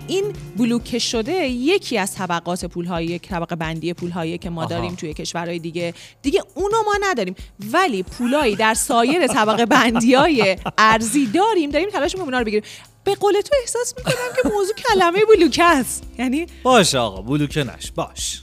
این 0.06 0.32
بلوکه 0.56 0.98
شده 0.98 1.32
یکی 1.48 1.98
از 1.98 2.14
طبقات 2.14 2.64
پول 2.64 2.84
هایی 2.84 3.18
طبقه 3.18 3.56
بندی 3.56 3.92
پول 3.92 4.10
هایی 4.10 4.38
که 4.38 4.50
ما 4.50 4.60
آها. 4.60 4.70
داریم 4.70 4.94
توی 4.94 5.14
کشورهای 5.14 5.58
دیگه. 5.58 5.94
دیگه 6.22 6.42
اونو 6.54 6.76
ما 6.86 6.94
نداریم. 7.00 7.34
ولی 7.72 8.02
پولایی 8.02 8.56
در 8.56 8.74
سایر 8.74 9.26
طبقه 9.26 9.66
بندی 9.66 10.14
های 10.14 10.56
ارزی 10.78 11.26
داریم 11.26 11.70
داریم 11.70 11.90
تلاش 11.90 12.12
می‌کنیم 12.12 12.24
اونا 12.24 12.38
رو 12.38 12.44
بگیریم. 12.44 12.68
به 13.04 13.14
قول 13.14 13.40
تو 13.40 13.54
احساس 13.60 13.94
می‌کنم 13.96 14.42
که 14.42 14.48
موضوع 14.48 14.74
کلمه 14.74 15.18
بلوکه 15.36 15.64
است. 15.64 16.04
یعنی 16.18 16.46
باش 16.62 16.94
آقا 16.94 17.22
بلوکه 17.22 17.64
نش 17.64 17.92
باش 17.94 18.42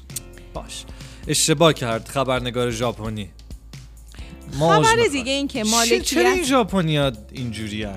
باش. 0.53 0.85
اشتباه 1.27 1.73
کرد 1.73 2.07
خبرنگار 2.07 2.71
ژاپنی. 2.71 3.29
ما 4.59 4.83
خبر. 4.83 4.95
دیگه 5.12 5.31
این 5.31 5.47
که 5.47 5.63
چه- 5.63 6.00
چرا 6.00 6.21
این 6.21 6.29
مالکیت 6.29 6.43
ژاپنی 6.47 6.97
ها 6.97 7.12
اینجوری 7.31 7.88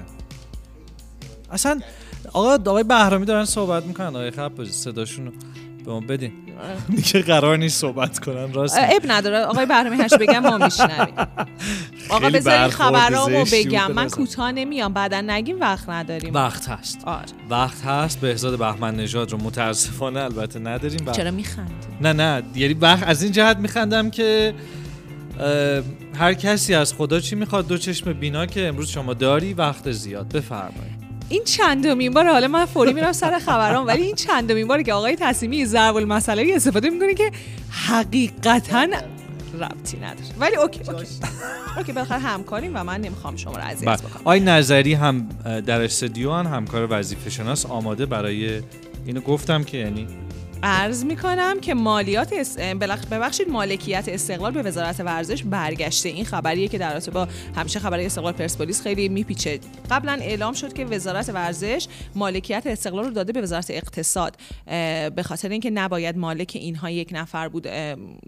اصلا 1.50 1.80
آقا 2.32 2.54
آقای 2.70 2.82
بهرامی 2.84 3.26
دارن 3.26 3.44
صحبت 3.44 3.84
می‌کنن 3.84 4.06
آقای 4.06 4.30
خب 4.30 4.64
صداشون 4.64 5.26
رو 5.26 5.32
به 5.84 5.90
ما 5.92 6.00
بدین. 6.00 6.32
دیگه 6.96 7.22
قرار 7.22 7.56
نیست 7.56 7.80
صحبت 7.80 8.18
کنن 8.18 8.52
راست 8.52 8.76
اب 8.78 9.02
نداره. 9.08 9.38
آقای 9.44 9.66
بهرامی 9.66 9.96
هرچی 9.96 10.16
بگم 10.16 10.38
ما 10.38 10.58
میشنویم. 10.58 11.14
آقا 12.08 12.30
بذارین 12.34 12.68
خبرامو 12.70 13.44
بگم. 13.52 13.92
من. 13.92 14.08
کوتاه 14.08 14.52
نمیام 14.52 14.92
بعدا 14.92 15.20
نگیم 15.20 15.60
وقت 15.60 15.88
نداریم. 15.88 16.34
وقت 16.34 16.68
هست. 16.68 16.98
آره. 17.04 17.24
وقت 17.50 17.82
هست. 17.84 18.20
بهزاد 18.20 18.58
بهمن 18.58 18.96
نژاد 18.96 19.32
رو 19.32 19.38
متاسفانه 19.38 20.20
البته 20.20 20.58
نداریم. 20.58 21.12
چرا 21.12 21.30
میخندی؟ 21.30 21.72
نه 22.00 22.12
نه. 22.12 22.42
یعنی 22.54 22.74
وقت 22.74 23.02
از 23.08 23.22
این 23.22 23.32
جهت 23.32 23.56
میخندم 23.56 24.10
که 24.10 24.54
هر 26.14 26.34
کسی 26.34 26.74
از 26.74 26.94
خدا 26.94 27.20
چی 27.20 27.36
می‌خواد؟ 27.36 27.66
دو 27.66 27.78
چشم 27.78 28.12
بینا 28.12 28.46
که 28.46 28.68
امروز 28.68 28.88
شما 28.88 29.14
داری 29.14 29.54
وقت 29.54 29.92
زیاد. 29.92 30.28
بفرمایید. 30.28 30.98
این 31.28 31.44
چندمین 31.44 32.12
بار 32.12 32.26
حالا 32.26 32.48
من 32.48 32.64
فوری 32.64 32.92
میرم 32.92 33.12
سر 33.12 33.38
خبرام 33.38 33.86
ولی 33.86 34.02
این 34.02 34.14
چندمین 34.14 34.68
باره 34.68 34.82
که 34.82 34.92
آقای 34.92 35.16
تصمیمی 35.20 35.64
ضرب 35.64 35.96
المثله 35.96 36.52
استفاده 36.54 36.90
می‌کنه 36.90 37.14
که 37.14 37.30
حقیقتا 37.70 38.86
ربطی 39.60 39.96
نداره. 39.96 40.26
ولی 40.38 40.56
okay 40.56 40.80
okay. 40.80 41.06
okay 41.76 41.92
بالاخره 41.92 42.18
همکاریم 42.18 42.72
و 42.74 42.84
من 42.84 43.00
نمی‌خوام 43.00 43.36
شما 43.36 43.52
رو 43.52 43.62
اذیت 43.62 43.88
بله. 43.88 43.96
بکنم. 43.96 44.22
آی 44.24 44.40
نظری 44.40 44.94
هم 44.94 45.28
در 45.66 45.82
استودیو 45.82 46.32
هن، 46.32 46.46
همکار 46.46 46.86
وظیفه 46.90 47.30
شناس 47.30 47.66
آماده 47.66 48.06
برای 48.06 48.62
اینو 49.06 49.20
گفتم 49.20 49.64
که 49.64 49.76
یعنی 49.76 50.06
عرض 50.62 51.04
می‌کنم 51.04 51.60
که 51.60 51.74
مالیات 51.74 52.32
اس... 52.32 52.58
بلخ... 52.58 53.06
ببخشید 53.06 53.48
مالکیت 53.48 54.04
استقلال 54.08 54.52
به 54.52 54.62
وزارت 54.62 55.00
ورزش 55.00 55.42
برگشته. 55.42 56.08
این 56.08 56.24
خبریه 56.24 56.68
که 56.68 56.78
در 56.78 56.92
رابطه 56.92 57.10
با 57.10 57.28
همیشه 57.56 57.78
خبری 57.78 58.06
استقلال 58.06 58.32
پرسپولیس 58.32 58.82
خیلی 58.82 59.08
میپیچه. 59.08 59.60
قبلا 59.90 60.18
اعلام 60.22 60.54
شد 60.54 60.72
که 60.72 60.84
وزارت 60.84 61.28
ورزش 61.28 61.86
مالکیت 62.14 62.62
استقلال 62.66 63.04
رو 63.04 63.10
داده 63.10 63.32
به 63.32 63.40
وزارت 63.40 63.70
اقتصاد 63.70 64.36
به 65.14 65.22
خاطر 65.24 65.48
اینکه 65.48 65.70
نباید 65.70 66.16
مالک 66.16 66.52
اینها 66.54 66.90
یک 66.90 67.08
نفر 67.12 67.48
بود 67.48 67.62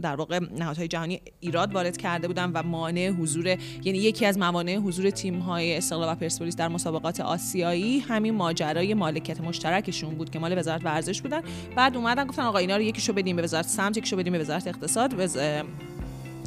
در 0.03 0.17
واقع 0.17 0.41
نهادهای 0.59 0.89
جهانی 0.89 1.21
ایراد 1.41 1.75
وارد 1.75 1.97
کرده 1.97 2.29
بودن 2.29 2.51
و 2.55 2.63
مانع 2.63 3.09
حضور 3.09 3.47
یعنی 3.85 3.99
یکی 3.99 4.27
از 4.27 4.39
موانع 4.39 4.77
حضور 4.77 5.11
تیم 5.11 5.39
های 5.39 5.77
استقلال 5.77 6.13
و 6.13 6.15
پرسپولیس 6.15 6.57
در 6.57 6.69
مسابقات 6.69 7.21
آسیایی 7.21 7.99
همین 7.99 8.35
ماجرای 8.35 8.95
مالکیت 8.95 9.41
مشترکشون 9.41 10.15
بود 10.15 10.31
که 10.31 10.39
مال 10.39 10.59
وزارت 10.59 10.85
ورزش 10.85 11.23
بودن. 11.23 11.41
بعد 11.77 11.97
اومدن 12.21 12.31
گفتن 12.31 12.43
آقا 12.43 12.59
اینا 12.59 12.77
رو 12.77 12.83
یکیشو 12.83 13.13
بدیم 13.13 13.37
به 13.37 13.43
وزارت 13.43 13.69
سمت 13.69 13.97
یکیشو 13.97 14.17
بدیم 14.17 14.33
به 14.33 14.39
وزارت 14.39 14.67
اقتصاد 14.67 15.15
وز... 15.19 15.39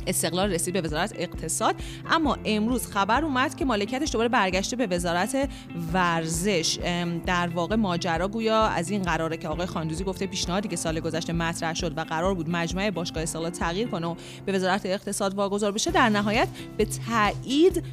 استقلال 0.08 0.54
رسید 0.54 0.74
به 0.74 0.82
وزارت 0.82 1.14
اقتصاد. 1.18 1.76
اما 2.10 2.38
امروز 2.46 2.88
خبر 2.88 3.26
اومد 3.26 3.56
که 3.56 3.66
مالکیتش 3.66 4.12
دوباره 4.12 4.30
برگشته 4.30 4.76
به 4.76 4.88
وزارت 4.88 5.50
ورزش. 5.94 6.80
در 7.26 7.48
واقع 7.48 7.76
ماجرا 7.76 8.28
گویا 8.28 8.62
از 8.62 8.90
این 8.90 9.02
قراره 9.02 9.38
که 9.38 9.48
آقای 9.48 9.66
خاندوزی 9.66 10.04
گفته 10.04 10.28
پیشنهادی 10.28 10.68
که 10.68 10.76
سال 10.76 11.00
گذشته 11.00 11.34
مطرح 11.34 11.74
شد 11.74 11.98
و 11.98 12.04
قرار 12.04 12.34
بود 12.34 12.50
مجمع 12.50 12.90
باشگاه 12.90 13.24
استقلال 13.24 13.50
تغییر 13.50 13.88
کنه 13.88 14.08
و 14.08 14.16
به 14.46 14.52
وزارت 14.52 14.86
اقتصاد 14.86 15.34
واگذار 15.36 15.72
بشه 15.72 15.92
در 15.92 16.10
نهایت 16.10 16.48
به 16.78 16.86
تایید 16.86 17.84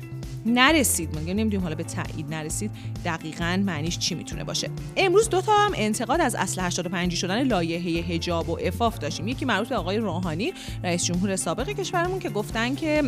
نرسید. 0.47 1.17
میگم 1.19 1.33
نمی‌دونیم 1.33 1.61
حالا 1.61 1.75
به 1.75 1.85
تایید 1.85 2.35
نرسید. 2.35 2.71
دقیقا 3.05 3.63
معنیش 3.67 3.99
چی 3.99 4.15
می‌تونه 4.15 4.45
باشه. 4.45 4.71
امروز 4.97 5.29
دو 5.29 5.41
تا 5.41 5.53
هم 5.53 5.73
انتقاد 5.75 6.21
از 6.21 6.35
اصل 6.35 6.61
85 6.61 7.15
شدن 7.15 7.43
لایحه 7.43 8.15
حجاب 8.15 8.49
و 8.49 8.57
عفاف 8.57 8.99
داشتیم. 8.99 9.29
یکی 9.29 9.45
مربوط 9.45 9.69
به 9.69 9.77
آقای 9.77 9.99
روحانی 9.99 10.53
رئیس 10.85 11.05
جمهور 11.05 11.37
سابق 11.37 11.69
کشورمون 11.69 12.19
که 12.19 12.29
گفتن 12.29 12.75
که 12.75 13.03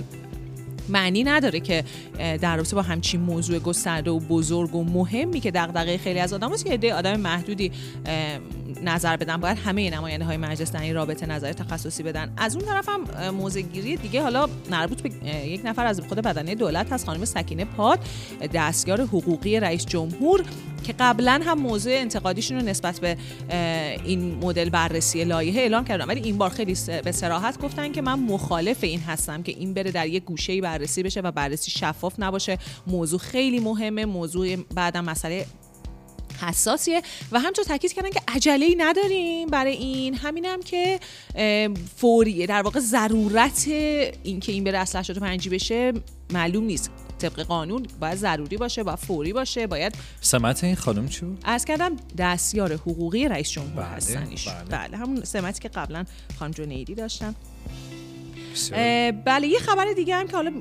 معنی 0.89 1.25
نداره 1.25 1.61
که 1.61 1.85
در 2.19 2.57
رابطه 2.57 2.77
با 2.77 2.83
همچین 2.83 3.21
موضوع 3.21 3.59
گسترده 3.59 4.11
و 4.11 4.19
بزرگ 4.19 4.75
و 4.75 4.85
مهمی 4.85 5.41
که 5.41 5.51
دغدغه 5.51 5.99
خیلی 5.99 6.19
از 6.19 6.33
آدم 6.33 6.53
هست 6.53 6.65
که 6.65 6.73
عده 6.73 6.95
آدم 6.95 7.21
محدودی 7.21 7.73
نظر 8.85 9.17
بدن. 9.17 9.37
باید 9.37 9.59
همه 9.59 9.91
نماینده 9.91 10.25
های 10.25 10.37
مجلس 10.37 10.73
در 10.73 10.81
این 10.81 10.95
رابطه 10.95 11.27
نظر 11.27 11.53
تخصصی 11.53 12.03
بدن. 12.03 12.33
از 12.37 12.57
اون 12.57 12.65
طرف 12.65 12.89
هم 12.89 13.31
موضع 13.31 13.61
گیری 13.61 13.97
دیگه 13.97 14.23
حالا 14.23 14.49
مربوط 14.71 15.03
به 15.03 15.29
یک 15.47 15.61
نفر 15.65 15.87
از 15.87 16.01
خود 16.01 16.19
بدنه 16.19 16.55
دولت 16.55 16.93
هست 16.93 17.07
خانم 17.07 17.25
سکینه 17.25 17.65
پاد 17.65 17.99
دستیار 18.55 19.01
حقوقی 19.01 19.61
رئیس 19.61 19.87
جمهور. 19.87 20.45
که 20.83 20.95
قبلا 20.99 21.41
هم 21.45 21.59
موضوع 21.59 21.93
انتقادیشون 21.93 22.57
رو 22.57 22.65
نسبت 22.65 23.01
به 23.01 23.17
این 24.05 24.35
مدل 24.35 24.71
بررسی 24.71 25.25
لایحه 25.25 25.61
اعلام 25.61 25.85
کردن. 25.85 26.05
ولی 26.05 26.21
این 26.21 26.39
بار 26.39 26.51
خیلی 26.51 26.77
به 27.05 27.13
صراحت 27.13 27.61
گفتن 27.61 27.93
که 27.93 28.03
من 28.03 28.19
مخالف 28.19 28.85
این 28.85 29.01
هستم 29.01 29.43
که 29.43 29.53
این 29.53 29.75
بره 29.75 29.91
در 29.91 30.07
یک 30.07 30.25
گوشه 30.25 30.61
بررسی 30.61 31.03
بشه 31.03 31.21
و 31.21 31.31
بررسی 31.31 31.71
شفاف 31.71 32.15
نباشه. 32.19 32.59
موضوع 32.87 33.19
خیلی 33.19 33.61
مهمه. 33.61 34.05
موضوع 34.05 34.57
بعدم 34.57 35.05
مسئله 35.05 35.47
حساسیه. 36.41 37.03
و 37.33 37.41
همچنین 37.41 37.69
تاکید 37.69 37.93
کردن 37.93 38.11
که 38.11 38.21
عجله 38.29 38.67
ای 38.67 38.75
نداریم 38.75 39.49
برای 39.49 39.73
این. 39.73 40.15
همینم 40.15 40.63
که 40.63 41.01
فوریه. 41.97 42.47
در 42.47 42.63
واقع 42.63 42.81
ضرورت 42.81 43.65
اینکه 44.23 44.53
این 44.53 44.65
بره 44.65 44.79
اصل 44.79 44.99
85 44.99 45.49
بشه 45.49 45.93
معلوم 46.33 46.65
نیست. 46.65 46.91
طبق 47.23 47.41
قانون 47.41 47.87
باید 48.01 48.19
ضروری 48.19 48.57
باشه 48.57 48.83
باید 48.83 48.99
فوری 48.99 49.33
باشه 49.33 49.67
باید 49.67 49.95
سمت 50.21 50.65
این 50.65 50.77
خانم 50.77 51.09
چی 51.09 51.21
بود؟ 51.25 51.43
عرض 51.45 51.65
کردم 51.65 51.97
دستیار 52.19 52.73
حقوقی 52.73 53.29
رئیس 53.29 53.51
جمهور 53.51 53.73
بله، 53.73 53.85
هستن 53.85 54.27
ایشون. 54.27 54.55
بله. 54.55 54.89
بله 54.89 54.97
همون 54.97 55.25
سمتی 55.25 55.61
که 55.61 55.69
قبلا 55.69 56.05
خانم 56.39 56.51
جنیدی 56.53 56.95
داشتن 56.95 57.35
بله 59.25 59.47
یه 59.47 59.59
خبر 59.59 59.93
دیگه 59.97 60.17
هم 60.17 60.27
که 60.27 60.37
حالا 60.37 60.53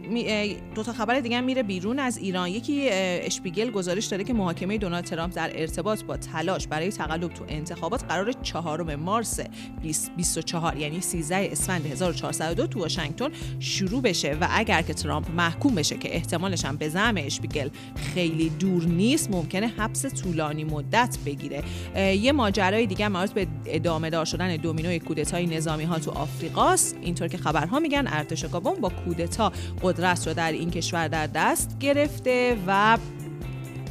دو 0.75 0.83
تا 0.83 0.93
خبر 0.93 1.19
دیگه 1.19 1.37
هم 1.37 1.43
میره 1.43 1.63
بیرون 1.63 1.99
از 1.99 2.17
ایران. 2.17 2.49
یکی 2.49 2.89
اشپیگل 2.89 3.71
گزارش 3.71 4.05
داده 4.05 4.23
که 4.23 4.33
محاکمه 4.33 4.77
دونالد 4.77 5.03
ترامپ 5.03 5.35
در 5.35 5.51
ارتباط 5.55 6.03
با 6.03 6.17
تلاش 6.17 6.67
برای 6.67 6.89
تقلب 6.91 7.33
تو 7.33 7.45
انتخابات 7.47 8.03
قرار 8.03 8.31
چهارم 8.31 8.95
مارس 8.95 9.39
2024 9.39 10.77
یعنی 10.77 11.01
13 11.01 11.49
اسفند 11.51 11.85
1402 11.85 12.67
تو 12.67 12.79
واشنگتن 12.79 13.29
شروع 13.59 14.01
بشه 14.01 14.37
و 14.41 14.47
اگر 14.51 14.81
که 14.81 14.93
ترامپ 14.93 15.31
محکوم 15.31 15.75
بشه 15.75 15.97
که 15.97 16.15
احتمالش 16.15 16.65
هم 16.65 16.77
به 16.77 16.89
زعم 16.89 17.15
اشپیگل 17.17 17.69
خیلی 18.13 18.49
دور 18.49 18.83
نیست 18.83 19.31
ممکنه 19.31 19.67
حبس 19.67 20.05
طولانی 20.05 20.63
مدت 20.63 21.17
بگیره. 21.25 21.63
یه 21.95 22.31
ماجرای 22.31 22.85
دیگه 22.85 23.07
مربوط 23.07 23.31
به 23.31 23.47
ادامه 23.65 24.09
دار 24.09 24.25
شدن 24.25 24.55
دومینوی 24.55 24.99
کودتای 24.99 25.45
نظامی 25.45 25.83
ها 25.83 25.99
تو 25.99 26.11
آفریقاست. 26.11 26.97
اینطور 27.01 27.27
که 27.27 27.37
خبرها 27.37 27.79
میگن 27.81 28.07
ارتش 28.07 28.45
گابون 28.45 28.75
با 28.81 28.89
کودتا 28.89 29.51
قدرت 29.81 30.27
رو 30.27 30.33
در 30.33 30.51
این 30.51 30.71
کشور 30.71 31.07
در 31.07 31.27
دست 31.27 31.77
گرفته 31.79 32.57
و 32.67 32.97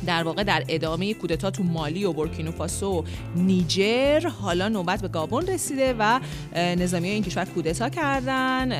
در 0.06 0.22
واقع 0.22 0.44
در 0.44 0.64
ادامه 0.68 1.14
کودتا 1.14 1.50
تو 1.50 1.62
مالی 1.62 2.04
و 2.04 2.12
بورکینوفاسو 2.12 2.92
و 2.92 3.02
نیجر 3.36 4.28
حالا 4.28 4.68
نوبت 4.68 5.02
به 5.02 5.08
گابون 5.08 5.46
رسیده 5.46 5.94
و 5.98 6.20
نظامی 6.56 7.08
این 7.08 7.22
کشور 7.22 7.44
کودتا 7.44 7.88
کردن 7.88 8.72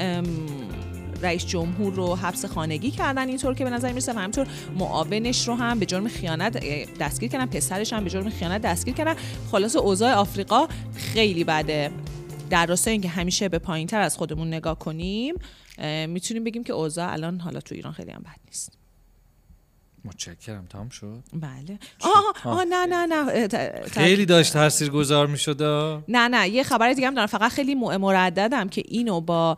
رئیس 1.22 1.46
جمهور 1.46 1.94
رو 1.94 2.14
حبس 2.14 2.44
خانگی 2.44 2.90
کردن 2.90 3.28
اینطور 3.28 3.54
که 3.54 3.64
به 3.64 3.70
نظر 3.70 3.88
می‌رسه 3.88 4.12
و 4.12 4.18
همینطور 4.18 4.46
معاونش 4.78 5.48
رو 5.48 5.54
هم 5.54 5.78
به 5.78 5.86
جرم 5.86 6.08
خیانت 6.08 6.58
دستگیر 7.00 7.28
کردن 7.30 7.46
پسرش 7.46 7.92
هم 7.92 8.04
به 8.04 8.10
جرم 8.10 8.30
خیانت 8.30 8.62
دستگیر 8.62 8.94
کردن. 8.94 9.14
خلاص 9.52 9.76
اوضاع 9.76 10.12
آفریقا 10.12 10.66
خیلی 10.94 11.44
بده. 11.44 11.90
در 12.50 12.66
راستای 12.66 12.92
اینکه 12.92 13.08
همیشه 13.08 13.48
به 13.48 13.58
پایین 13.58 13.86
تر 13.86 14.00
از 14.00 14.16
خودمون 14.16 14.48
نگاه 14.48 14.78
کنیم 14.78 15.34
می‌تونیم 16.08 16.44
بگیم 16.44 16.64
که 16.64 16.72
اوضاع 16.72 17.12
الان 17.12 17.40
حالا 17.40 17.60
تو 17.60 17.74
ایران 17.74 17.92
خیلی 17.92 18.10
هم 18.10 18.22
بد 18.22 18.40
نیست. 18.46 18.72
متشکرم. 20.04 20.66
تمام 20.66 20.88
شد؟ 20.88 21.22
بله. 21.32 21.78
آه, 22.00 22.34
آه 22.44 22.64
نه 22.64 22.86
نه 22.86 23.06
نه. 23.06 23.48
ت- 23.48 23.88
خیلی 23.92 24.26
داشت 24.26 24.52
تاثیر 24.52 24.90
گذار 24.90 25.26
می 25.26 25.38
شد 25.38 25.62
نه 26.08 26.28
نه. 26.28 26.48
یه 26.48 26.62
خبر 26.62 26.92
دیگه 26.92 27.06
هم 27.06 27.14
دارم. 27.14 27.26
فقط 27.26 27.52
خیلی 27.52 27.74
مرددم 27.74 28.68
که 28.68 28.82
اینو 28.88 29.20
با 29.20 29.56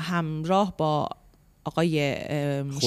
همراه 0.00 0.76
با 0.76 1.08
آقای 1.64 2.16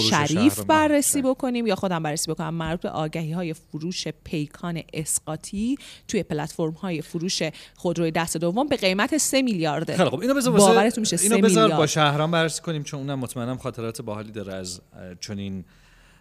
شریف 0.10 0.60
بررسی. 0.60 1.22
بکنیم 1.22 1.68
یا 1.68 1.76
خودم 1.76 2.04
بررسی 2.04 2.32
بکنم. 2.32 2.54
مربوط 2.54 2.82
به 2.82 2.90
آگهی 2.90 3.32
های 3.32 3.54
فروش 3.54 4.08
پیکان 4.08 4.82
اسقاطی 4.94 5.78
توی 6.08 6.24
پلتفرم 6.24 6.72
های 6.72 7.02
فروش 7.02 7.44
خودروی 7.76 8.12
دست 8.12 8.38
دوم 8.38 8.68
به 8.68 8.76
قیمت 8.76 9.18
3 9.18 9.42
میلیارده 9.42 9.98
خیلی 9.98 10.10
خب 10.10 10.20
اینو 10.20 10.34
بذار 10.34 10.54
واسه 10.54 10.66
باورتون 10.66 11.02
میشه 11.02 11.18
اینو 11.22 11.36
3 11.36 11.42
بذار 11.42 11.64
با 11.64 11.70
میلیارد 11.70 11.90
شهرام 11.90 12.32
بررسی 12.32 12.62
کنیم 12.62 12.84
چون 12.84 13.00
اونم 13.00 13.20
مطمئنم 13.20 13.58
خاطرات 13.58 14.02
باحالی 14.02 14.32
داره 14.32 14.54
از 14.54 14.82
چنین 15.22 15.66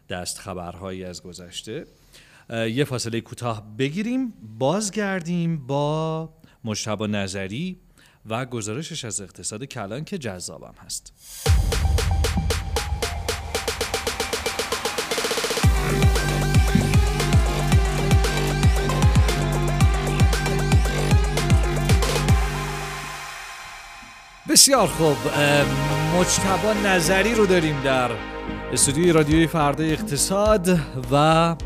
دست 0.09 0.39
خبرهایی 0.39 1.05
از 1.05 1.23
گذشته. 1.23 1.87
یه 2.51 2.85
فاصله 2.85 3.21
کوتاه 3.21 3.77
بگیریم. 3.79 4.33
بازگردیم 4.59 5.67
با 5.67 6.29
مشتبه 6.65 7.07
نظری 7.07 7.81
و 8.27 8.47
گزارشش 8.47 9.05
از 9.05 9.21
اقتصاد 9.21 9.65
کلان 9.65 10.05
که 10.05 10.19
جذابم 10.19 10.75
هست. 10.79 11.13
بسیار 24.53 24.87
خوب 24.87 25.17
مجتبا 26.17 26.73
نظری 26.89 27.35
رو 27.35 27.47
داریم 27.47 27.81
در 27.85 28.11
استودیوی 28.73 29.13
رادیوی 29.13 29.47
فردا 29.47 29.85
اقتصاد 29.85 30.69
و 31.13 31.57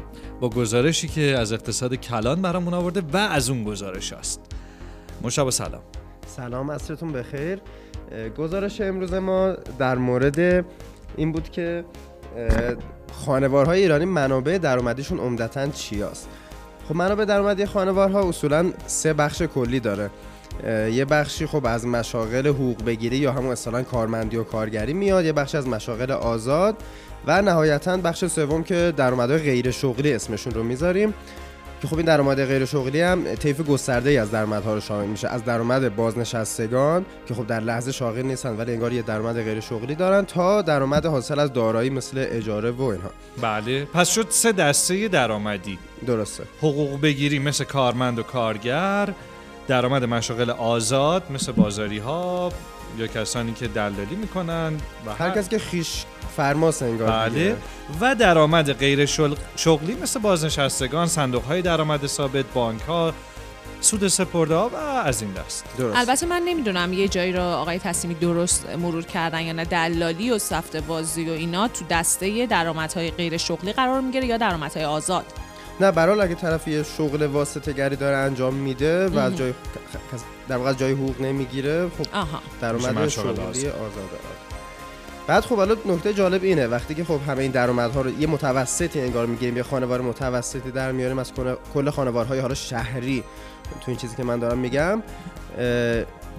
با 0.41 0.49
گزارشی 0.49 1.09
که 1.09 1.21
از 1.21 1.53
اقتصاد 1.53 1.95
کلان 1.95 2.43
برامون 2.43 2.75
آورده 2.75 3.03
و 3.13 3.17
از 3.17 3.51
اون 3.51 3.65
گزارش 3.65 4.13
هست 4.13 4.41
مشتبا 5.23 5.51
سلام. 5.51 5.83
سلام 6.27 6.71
عصرتون 6.71 7.13
بخیر. 7.13 7.61
گزارش 8.39 8.81
امروز 8.81 9.15
ما 9.15 9.53
در 9.79 9.95
مورد 9.95 10.65
این 11.17 11.33
بود 11.33 11.51
که 11.51 11.85
خانوارهای 13.27 13.81
ایرانی 13.81 14.05
منابع 14.05 14.59
درآمدیشون 14.59 15.19
عمدتا 15.19 15.69
چی 15.69 16.03
است 16.03 16.29
خب 16.89 16.97
منابع 16.97 17.25
درآمدی 17.25 17.67
خانوارها 17.67 18.29
اصولا 18.29 18.73
سه 18.87 19.13
بخش 19.13 19.43
کلی 19.43 19.81
داره. 19.81 20.11
یه 20.93 21.05
بخشی 21.05 21.47
خب 21.47 21.67
از 21.67 21.87
مشاغل 21.87 22.47
حقوق 22.47 22.85
بگیری 22.85 23.17
یا 23.17 23.33
همون 23.33 23.53
اصطلاحا 23.53 23.83
کارمندی 23.83 24.37
و 24.37 24.45
کارگری 24.45 24.93
میاد 24.93 25.25
یه 25.25 25.33
بخشی 25.33 25.57
از 25.57 25.69
مشاغل 25.69 26.11
آزاد 26.11 26.77
و 27.27 27.43
نهایتا 27.43 27.97
بخش 27.97 28.25
سوم 28.25 28.63
که 28.63 28.93
درآمدهای 28.97 29.41
غیر 29.41 29.71
شغلی 29.71 30.13
اسمشون 30.13 30.55
رو 30.55 30.63
می‌ذاریم. 30.63 31.15
که 31.83 31.89
خب 31.89 31.97
این 31.97 32.07
درآمد 32.07 32.45
غیر 32.45 32.65
شغلی 32.65 33.01
هم 33.01 33.35
طیف 33.35 33.61
گسترده 33.61 34.11
ای 34.11 34.19
از 34.19 34.31
درآمدها 34.31 34.75
رو 34.75 34.81
شامل 34.81 35.07
میشه. 35.07 35.29
از 35.29 35.45
درآمد 35.45 35.97
بازنشستگان 35.97 37.05
که 37.29 37.35
خب 37.35 37.47
در 37.47 37.61
لحظه 37.61 37.93
شاغل 37.93 38.23
نیستن 38.23 38.57
ولی 38.57 38.73
انگار 38.73 38.93
یه 38.93 39.03
درآمد 39.03 39.43
غیر 39.43 39.61
شغلی 39.61 39.95
دارن 39.95 40.25
تا 40.25 40.63
درآمد 40.63 41.07
حاصل 41.07 41.39
از 41.39 41.53
دارایی 41.53 41.91
مثل 41.91 42.27
اجاره 42.31 42.71
و 42.71 42.83
اینها. 42.83 43.11
بله. 43.43 43.85
پس 43.85 44.09
شد 44.09 44.27
سه 44.31 44.53
دسته 44.53 45.09
درآمدی. 45.09 45.79
درسته. 46.07 46.45
حقوق 46.59 47.01
بگیری 47.01 47.39
مثل 47.39 47.65
کارمند 47.65 48.19
و 48.19 48.23
کارگر 48.23 49.09
درآمد 49.69 50.05
مشاغل 50.05 50.51
آزاد 50.51 51.23
مثل 51.31 51.53
بازاری 51.53 51.99
ها 51.99 52.53
یا 52.99 53.07
کسانی 53.07 53.53
که 53.53 53.69
دلالی 53.69 54.17
می‌کنن 54.17 54.73
و 55.07 55.15
هر 55.19 55.31
کس 55.31 55.49
که 55.49 55.59
خیش 55.59 56.05
فرماس 56.37 56.83
انگار 56.83 57.11
بله. 57.11 57.57
و 58.01 58.15
درآمد 58.15 58.73
غیر 58.73 59.07
شغلی 59.57 59.95
مثل 60.03 60.21
بازنشستگان 60.21 61.07
صندوق 61.07 61.45
های 61.45 61.63
درآمد 61.63 62.07
ثابت 62.07 62.45
بانک 62.55 62.81
ها 62.81 63.13
سود 63.81 64.09
سپرده 64.09 64.55
ها 64.55 64.69
و 64.69 64.77
از 64.77 65.23
این 65.23 65.33
دست. 65.33 65.65
درست. 65.79 65.97
البته 65.97 66.27
من 66.27 66.43
نمی‌دونم 66.43 66.93
یه 66.93 67.09
جایی 67.09 67.33
رو 67.33 67.43
آقای 67.43 67.79
تصمیمی 67.79 68.21
درست 68.21 68.67
مرور 68.69 69.03
کردن 69.03 69.41
یا 69.41 69.53
نه. 69.53 69.65
دلالی 69.65 70.31
و 70.31 70.39
سفت 70.39 70.77
بازی 70.77 71.31
و 71.31 71.33
اینا 71.33 71.69
تو 71.69 71.85
دسته 71.91 72.47
درآمدهای 72.47 73.11
غیر 73.11 73.37
شغلی 73.37 73.73
قرار 73.73 74.01
می‌گیره 74.01 74.27
یا 74.27 74.37
درآمدهای 74.37 74.85
آزاد؟ 74.85 75.25
نه 75.81 75.91
برحال 75.91 76.21
اگه 76.21 76.35
طرف 76.35 76.69
یه 76.69 76.83
شغل 76.83 77.23
واسطه 77.23 77.73
گری 77.73 77.97
داره 77.97 78.17
انجام 78.17 78.55
میده 78.55 79.09
و 79.09 79.19
از 79.19 79.37
جای 79.37 79.53
در 80.49 80.57
واقع 80.57 80.73
جای 80.73 80.93
حقوق 80.93 81.21
نمی‌گیره 81.21 81.89
خب 81.99 82.07
درآمد 82.61 83.09
شغلی 83.09 83.69
آزاده 83.69 84.19
بعد 85.27 85.45
خب 85.45 85.57
حالا 85.57 85.77
نکته 85.87 86.15
جالب 86.15 86.43
اینه 86.45 86.67
وقتی 86.67 86.95
که 86.95 87.05
خب 87.05 87.21
همه 87.29 87.43
این 87.43 87.51
درآمدها 87.51 88.01
رو 88.01 88.21
یه 88.21 88.27
متوسطی 88.27 89.01
انگار 89.01 89.27
میگیم 89.27 89.57
یه 89.57 89.63
خانوار 89.63 90.01
متوسطی 90.01 90.71
در 90.71 90.93
میاریم 90.93 91.19
از 91.19 91.33
کل 91.75 91.91
خانوارهای 91.91 92.39
حالا 92.41 92.55
شهری 92.55 93.25
تو 93.81 93.85
این 93.87 93.97
چیزی 93.97 94.17
که 94.17 94.25
من 94.25 94.39
دارم 94.39 94.59
میگم 94.59 95.03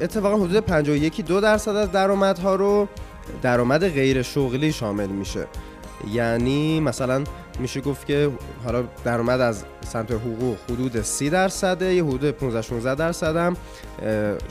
اتفاقا 0.01 0.35
حدود 0.35 0.57
51 0.57 1.25
دو 1.25 1.41
درصد 1.41 1.75
از 1.75 1.91
درآمدها 1.91 2.55
رو 2.55 2.87
درآمد 3.41 3.89
غیر 3.89 4.21
شغلی 4.21 4.71
شامل 4.71 5.07
میشه. 5.07 5.47
یعنی 6.11 6.79
مثلا 6.79 7.23
میشه 7.59 7.81
گفت 7.81 8.07
که 8.07 8.31
حالا 8.63 8.83
درآمد 9.03 9.41
از 9.41 9.63
سمت 9.87 10.11
حقوق 10.11 10.57
حدود 10.69 11.01
30 11.01 11.29
درصده 11.29 11.93
یه 11.93 12.03
حدود 12.03 12.31
15 12.31 12.61
16 12.61 12.95
درصد 12.95 13.35
هم 13.35 13.57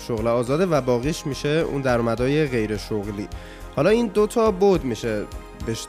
شغل 0.08 0.26
آزاده 0.26 0.66
و 0.66 0.80
باقیش 0.80 1.26
میشه 1.26 1.48
اون 1.48 1.82
درآمدهای 1.82 2.46
غیر 2.46 2.76
شغلی. 2.76 3.28
حالا 3.76 3.90
این 3.90 4.06
دو 4.06 4.26
تا 4.26 4.50
بود 4.50 4.84
میشه 4.84 5.24
بهش 5.66 5.86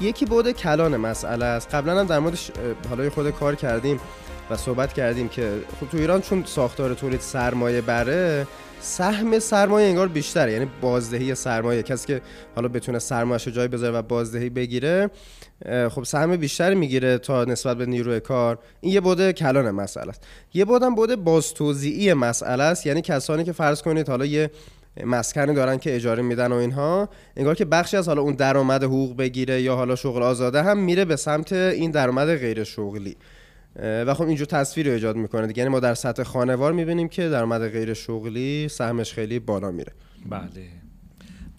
یکی 0.00 0.24
بود 0.24 0.50
کلان 0.50 0.96
مسئله 0.96 1.44
است. 1.44 1.74
قبلا 1.74 2.00
هم 2.00 2.06
در 2.06 2.18
موردش 2.18 2.50
حالا 2.90 3.10
خود 3.10 3.30
کار 3.30 3.54
کردیم 3.54 4.00
و 4.50 4.56
صحبت 4.56 4.92
کردیم 4.92 5.28
که 5.28 5.52
خب 5.80 5.88
تو 5.88 5.96
ایران 5.96 6.20
چون 6.20 6.44
ساختار 6.46 6.94
تولید 6.94 7.20
سرمایه 7.20 7.80
بره 7.80 8.46
سهم 8.80 9.38
سرمایه 9.38 9.88
انگار 9.88 10.08
بیشتره. 10.08 10.52
یعنی 10.52 10.70
بازدهی 10.80 11.34
سرمایه 11.34 11.82
کسی 11.82 12.06
که 12.06 12.20
حالا 12.54 12.68
بتونه 12.68 12.98
سرمایه‌شو 12.98 13.50
جای 13.50 13.68
بذاره 13.68 13.98
و 13.98 14.02
بازدهی 14.02 14.50
بگیره 14.50 15.10
خب 15.90 16.04
سهم 16.04 16.36
بیشتری 16.36 16.74
می‌گیره 16.74 17.18
تا 17.18 17.44
نسبت 17.44 17.76
به 17.76 17.86
نیروی 17.86 18.20
کار. 18.20 18.58
این 18.80 18.92
یه 18.92 19.00
بوده 19.00 19.32
کلان 19.32 19.70
مسئله 19.70 20.08
است. 20.08 20.26
یه 20.54 20.64
بودم 20.64 20.94
بوده 20.94 21.16
بازتوزیعی 21.16 22.14
مسئله 22.14 22.64
است. 22.64 22.86
یعنی 22.86 23.02
کسانی 23.02 23.44
که 23.44 23.52
فرض 23.52 23.82
کنید 23.82 24.08
حالا 24.08 24.24
یه 24.26 24.50
مسکنی 25.04 25.54
دارن 25.54 25.78
که 25.78 25.96
اجاره 25.96 26.22
میدن 26.22 26.52
و 26.52 26.54
اینها 26.54 27.08
انگار 27.36 27.54
که 27.54 27.64
بخشی 27.64 27.96
از 27.96 28.08
حالا 28.08 28.22
اون 28.22 28.34
درآمد 28.34 28.84
حقوق 28.84 29.16
بگیره 29.16 29.62
یا 29.62 29.76
حالا 29.76 29.96
شغل 29.96 30.22
آزاده 30.22 30.62
هم 30.62 30.78
میره 30.78 31.04
به 31.04 31.16
سمت 31.16 31.52
این 31.52 31.90
درآمد 31.90 32.36
غیر 32.36 32.64
شغلی. 32.64 33.16
و 33.78 34.14
خب 34.14 34.22
اینجور 34.22 34.46
تصویر 34.46 34.86
رو 34.86 34.92
ایجاد 34.92 35.16
می‌کنه 35.16 35.46
دیگه. 35.46 35.58
یعنی 35.58 35.70
ما 35.70 35.80
در 35.80 35.94
سطح 35.94 36.22
خانوار 36.22 36.72
می‌بینیم 36.72 37.08
که 37.08 37.28
درآمد 37.28 37.68
غیر 37.68 37.94
شغلی 37.94 38.68
سهمش 38.68 39.12
خیلی 39.12 39.38
بالا 39.38 39.70
میره. 39.70 39.92
بله. 40.26 40.68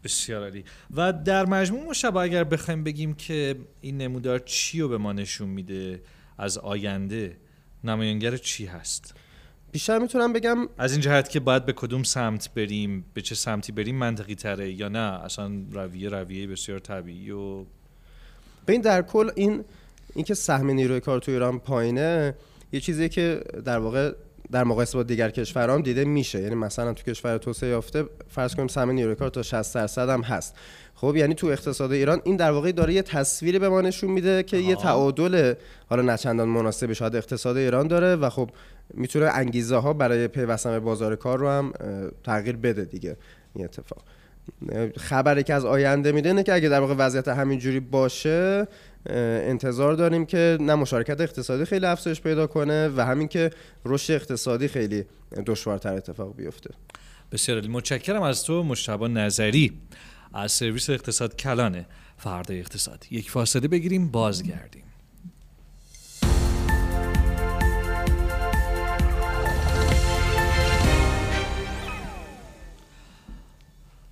بسیار 0.04 0.44
عالی. 0.44 0.64
و 0.96 1.14
در 1.14 1.46
مجموع 1.46 1.90
مشابه 1.90 2.20
اگر 2.20 2.44
بخوایم 2.44 2.84
بگیم 2.84 3.14
که 3.14 3.56
این 3.82 3.98
نمودار 3.98 4.40
چی 4.40 4.82
رو 4.82 4.88
به 4.88 4.98
ما 4.98 5.14
نشون 5.14 5.50
میده 5.50 6.02
از 6.38 6.58
آینده 6.58 7.38
نمایانگر 7.84 8.38
چی 8.38 8.66
هست؟ 8.66 9.14
بیشتر 9.72 10.00
می‌تونم 10.00 10.34
بگم 10.34 10.58
از 10.78 10.92
این 10.92 11.02
جهت 11.02 11.30
که 11.30 11.40
باید 11.40 11.66
به 11.66 11.74
کدوم 11.74 12.04
سمت 12.04 12.54
بریم 12.54 13.06
به 13.14 13.22
چه 13.22 13.36
سمتی 13.36 13.72
بریم 13.72 13.96
منطقی 13.96 14.36
تره 14.36 14.72
یا 14.72 14.88
نه؟ 14.90 15.00
اصلا 15.00 15.52
رویه 15.72 16.10
رویه 16.10 16.48
بسیار 16.48 16.80
طبیعی 16.80 17.32
و 17.32 17.64
به 18.66 18.74
این 18.74 18.82
در 18.82 19.02
کل 19.02 19.32
این 19.36 19.66
اینکه 20.15 20.34
سهم 20.34 20.69
نیروی 20.69 21.00
کار 21.00 21.19
تو 21.19 21.32
ایران 21.32 21.60
پایینه 21.60 22.36
یه 22.72 22.80
چیزی 22.80 23.10
که 23.10 23.41
در 23.65 23.80
واقع 23.80 24.12
در 24.52 24.63
مقایسه 24.63 24.98
با 24.98 25.04
دیگر 25.04 25.30
کشوران 25.30 25.82
دیده 25.82 26.06
میشه. 26.06 26.41
یعنی 26.41 26.56
مثلا 26.56 26.93
تو 26.93 27.04
کشور 27.12 27.38
توسعه 27.38 27.69
یافته 27.69 28.06
فرض 28.28 28.56
کنیم 28.56 28.67
سهم 28.67 28.89
نیروی 28.91 29.15
کار 29.15 29.30
تا 29.30 29.41
60 29.41 29.76
درصد 29.76 30.10
هم 30.10 30.22
هست. 30.22 30.56
خب 30.95 31.15
یعنی 31.15 31.34
تو 31.34 31.48
اقتصاد 31.48 31.91
ایران 31.91 32.22
این 32.24 32.36
در 32.36 32.52
واقع 32.52 32.72
داره 32.72 32.93
یه 32.93 33.02
تصویری 33.02 33.60
به 33.60 33.69
ما 33.69 33.82
نشون 33.82 34.12
میده 34.12 34.43
که 34.43 34.58
یه 34.58 34.76
تعادل 34.76 35.54
حالا 35.89 36.02
نچندان 36.02 36.50
مناسب 36.50 36.93
شاید 36.93 37.15
اقتصاد 37.15 37.58
ایران 37.58 37.88
داره 37.88 38.15
و 38.15 38.30
خب 38.30 38.50
می‌تونه 38.93 39.26
انگیزه 39.26 39.76
ها 39.76 39.93
برای 39.93 40.28
پیوستن 40.28 40.72
به 40.72 40.80
بازار 40.80 41.15
کار 41.15 41.39
رو 41.39 41.50
هم 41.50 41.74
تغییر 42.24 42.58
بده 42.58 42.86
دیگه. 42.86 43.17
این 43.56 43.65
اتفاق. 43.65 44.04
خبری 44.98 45.43
که 45.43 45.54
از 45.54 45.65
آینده 45.65 46.12
میده 46.12 46.30
اینه 46.30 46.43
که 46.43 46.54
اگه 46.54 46.69
در 46.69 46.80
واقع 46.80 46.93
وضعیت 46.98 47.28
همینجوری 47.28 47.80
باشه 47.80 48.67
انتظار 49.06 49.94
داریم 49.94 50.26
که 50.26 50.58
نه 50.62 50.76
مشارکت 50.76 51.22
اقتصادی 51.22 51.66
خیلی 51.66 51.86
افزایش 51.86 52.22
پیدا 52.22 52.48
کنه 52.48 52.88
و 52.88 53.06
همین 53.06 53.28
که 53.28 53.50
رشد 53.86 54.14
اقتصادی 54.14 54.68
خیلی 54.68 55.06
دشوارتر 55.46 55.94
اتفاق 55.94 56.36
بیفته. 56.36 56.70
بسیار 57.32 57.68
متشکرم 57.68 58.22
از 58.22 58.44
تو 58.44 58.64
مشتبه 58.64 59.08
نظری. 59.08 59.78
از 60.34 60.52
سرویس 60.52 60.90
اقتصاد 60.90 61.36
کلانه 61.36 61.86
فردا 62.18 62.54
اقتصاد 62.54 63.06
یک 63.12 63.32
فاصله 63.32 63.68
بگیریم 63.68 64.08
بازگردیم. 64.08 64.84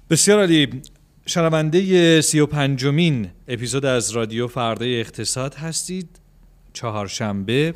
بسیار 0.10 0.39
عالی. 0.39 0.82
شنونده 1.27 2.21
سی 2.21 2.39
و 2.39 2.45
پنجمین 2.45 3.29
اپیزود 3.47 3.85
از 3.85 4.11
رادیو 4.11 4.47
فردا 4.47 4.85
اقتصاد 4.85 5.55
هستید. 5.55 6.19
چهارشنبه 6.73 7.73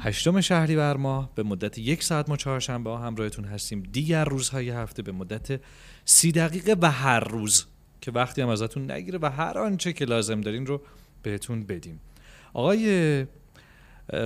هشتم 0.00 0.40
شهریور 0.40 0.96
ماه. 0.96 1.30
به 1.34 1.42
مدت 1.42 1.78
یک 1.78 2.02
ساعت 2.02 2.28
ما 2.28 2.36
چهارشنبه 2.36 2.90
ها 2.90 2.98
همراهتون 2.98 3.44
هستیم. 3.44 3.82
دیگر 3.92 4.24
روزهای 4.24 4.70
هفته 4.70 5.02
به 5.02 5.12
مدت 5.12 5.60
سی 6.04 6.32
دقیقه 6.32 6.76
و 6.80 6.90
هر 6.90 7.20
روز. 7.20 7.66
که 8.00 8.12
وقتی 8.12 8.42
هم 8.42 8.48
ازتون 8.48 8.90
نگیره 8.90 9.18
و 9.22 9.30
هر 9.30 9.58
آنچه 9.58 9.92
که 9.92 10.04
لازم 10.04 10.40
دارین 10.40 10.66
رو 10.66 10.80
بهتون 11.22 11.64
بدیم. 11.64 12.00
آقای 12.52 13.26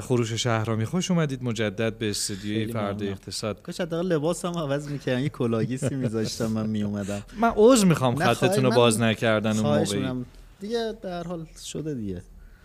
خروش 0.02 0.32
شهرامی 0.32 0.84
خوش 0.84 1.10
اومدید 1.10 1.42
مجدد 1.42 1.98
به 1.98 2.10
استودیوی 2.10 2.72
فرد 2.72 3.02
اقتصاد. 3.02 3.62
کاش 3.62 3.80
حداقل 3.80 4.06
لباسم 4.06 4.52
عوض 4.52 4.88
می‌کردم 4.88 5.22
یه 5.22 5.28
کلاگیسی 5.28 5.94
میذاشتم 5.94 6.46
من 6.46 6.66
میومدم 6.66 7.22
من 7.40 7.52
عذر 7.56 7.86
می‌خوام 7.86 8.14
خطتون 8.16 8.64
رو 8.64 8.70
باز 8.70 9.00
نکردن 9.00 9.58
اون 9.58 9.78
موقعی. 9.78 10.24
دیگه 10.60 10.94
در 11.02 11.24
حال 11.24 11.46
شده 11.64 11.94
دیگه. 11.94 12.22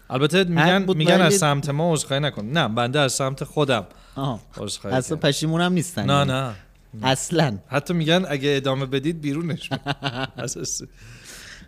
البته 0.10 0.44
میگن 0.44 0.86
میگن 0.98 1.22
از 1.22 1.34
سمت 1.34 1.70
ما 1.70 1.94
عذرخواهی 1.94 2.24
نکن. 2.24 2.46
نه 2.46 2.68
بنده 2.68 3.00
از 3.00 3.14
سمت 3.14 3.44
خودم 3.44 3.86
عذرخواهی 4.58 4.98
اصلا 4.98 5.18
پشیمونم 5.18 5.74
نیستن 5.74 6.06
نه 6.06 6.24
نه. 6.24 6.54
اصلا. 7.04 7.58
حتی 7.68 7.94
میگن 7.94 8.26
اگه 8.30 8.54
ادامه 8.58 8.86
بدید 8.86 9.22
بیرونش 9.22 9.70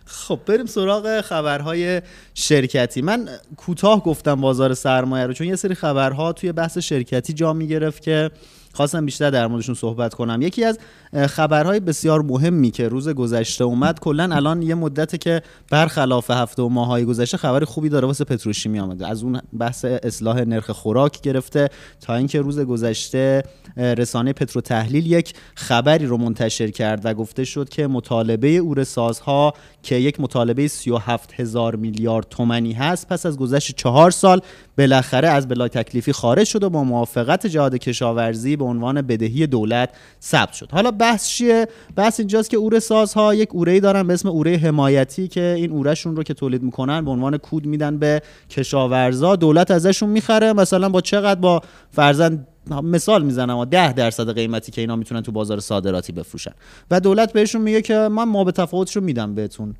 خب 0.06 0.40
بریم 0.46 0.66
سراغ 0.66 1.20
خبرهای 1.20 2.02
شرکتی. 2.34 3.02
من 3.02 3.28
کوتاه 3.56 4.02
گفتم 4.02 4.40
بازار 4.40 4.74
سرمایه 4.74 5.26
رو 5.26 5.32
چون 5.32 5.46
یه 5.46 5.56
سری 5.56 5.74
خبرها 5.74 6.32
توی 6.32 6.52
بحث 6.52 6.78
شرکتی 6.78 7.32
جا 7.32 7.52
می‌گرفت 7.52 8.02
که 8.02 8.30
خواستم 8.72 9.06
بیشتر 9.06 9.30
در 9.30 9.46
موردشون 9.46 9.74
صحبت 9.74 10.14
کنم. 10.14 10.42
یکی 10.42 10.64
از 10.64 10.78
خبرهای 11.16 11.80
بسیار 11.80 12.22
مهمی 12.22 12.70
که 12.70 12.88
روز 12.88 13.08
گذشته 13.08 13.64
اومد 13.64 14.00
کلا 14.00 14.34
الان 14.34 14.62
یه 14.62 14.74
مدته 14.74 15.18
که 15.18 15.42
برخلاف 15.70 16.30
هفته 16.30 16.62
و 16.62 16.68
ماهای 16.68 17.04
گذشته 17.04 17.36
خبر 17.36 17.64
خوبی 17.64 17.88
داره 17.88 18.06
واسه 18.06 18.24
پتروشیمی 18.24 18.78
آمده. 18.78 19.06
از 19.06 19.22
اون 19.22 19.40
بحث 19.58 19.84
اصلاح 19.84 20.40
نرخ 20.40 20.70
خوراک 20.70 21.20
گرفته 21.20 21.68
تا 22.00 22.14
اینکه 22.14 22.40
روز 22.40 22.60
گذشته 22.60 23.42
رسانه 23.76 24.32
پترو 24.32 24.60
تحلیل 24.60 25.06
یک 25.06 25.34
خبری 25.54 26.06
رو 26.06 26.16
منتشر 26.16 26.70
کرد 26.70 27.00
و 27.04 27.14
گفته 27.14 27.44
شد 27.44 27.68
که 27.68 27.86
مطالبه 27.86 28.48
اورسازها 28.48 29.54
که 29.82 29.94
یک 29.94 30.20
مطالبه 30.20 30.68
37 30.68 31.40
هزار 31.40 31.76
میلیارد 31.76 32.26
تومنی 32.30 32.72
هست 32.72 33.08
پس 33.08 33.26
از 33.26 33.38
گذشت 33.38 33.76
چهار 33.76 34.10
سال 34.10 34.40
بالاخره 34.78 35.28
از 35.28 35.48
بلا 35.48 35.68
تکلیفی 35.68 36.12
خارج 36.12 36.46
شد 36.46 36.62
و 36.62 36.70
با 36.70 36.84
موافقت 36.84 37.46
جهاد 37.46 37.76
کشاورزی 37.76 38.56
به 38.56 38.64
عنوان 38.64 39.02
بدهی 39.02 39.46
دولت 39.46 39.90
ثبت 40.22 40.52
شد. 40.52 40.68
حالا 40.72 40.90
بحث 41.06 41.28
چیه؟ 41.28 41.68
بحث 41.96 42.20
اینجاست 42.20 42.50
که 42.50 42.56
اوره 42.56 42.78
سازها 42.78 43.34
یک 43.34 43.48
اوره 43.52 43.80
دارن 43.80 44.06
به 44.06 44.14
اسم 44.14 44.28
اوره 44.28 44.56
حمایتی 44.56 45.28
که 45.28 45.54
این 45.58 45.72
اورهشون 45.72 46.16
رو 46.16 46.22
که 46.22 46.34
تولید 46.34 46.62
می‌کنن 46.62 47.04
به 47.04 47.10
عنوان 47.10 47.36
کود 47.36 47.66
میدن 47.66 47.98
به 47.98 48.22
کشاورزا. 48.50 49.36
دولت 49.36 49.70
ازشون 49.70 50.08
می‌خره. 50.08 50.52
مثلا 50.52 50.88
با 50.88 51.00
چقدر 51.00 51.40
با 51.40 51.60
فرزن 51.90 52.46
مثال 52.82 53.22
می‌زنم 53.22 53.64
10 53.64 53.92
درصد 53.92 54.34
قیمتی 54.34 54.72
که 54.72 54.80
اینا 54.80 54.96
می‌تونن 54.96 55.22
تو 55.22 55.32
بازار 55.32 55.60
صادراتی 55.60 56.12
بفروشن. 56.12 56.52
و 56.90 57.00
دولت 57.00 57.32
بهشون 57.32 57.62
میگه 57.62 57.82
که 57.82 57.94
من 57.94 58.24
ما 58.24 58.44
به 58.44 58.52
تفاوتش 58.52 58.96
رو 58.96 59.02
میدم 59.02 59.34
بهتون. 59.34 59.74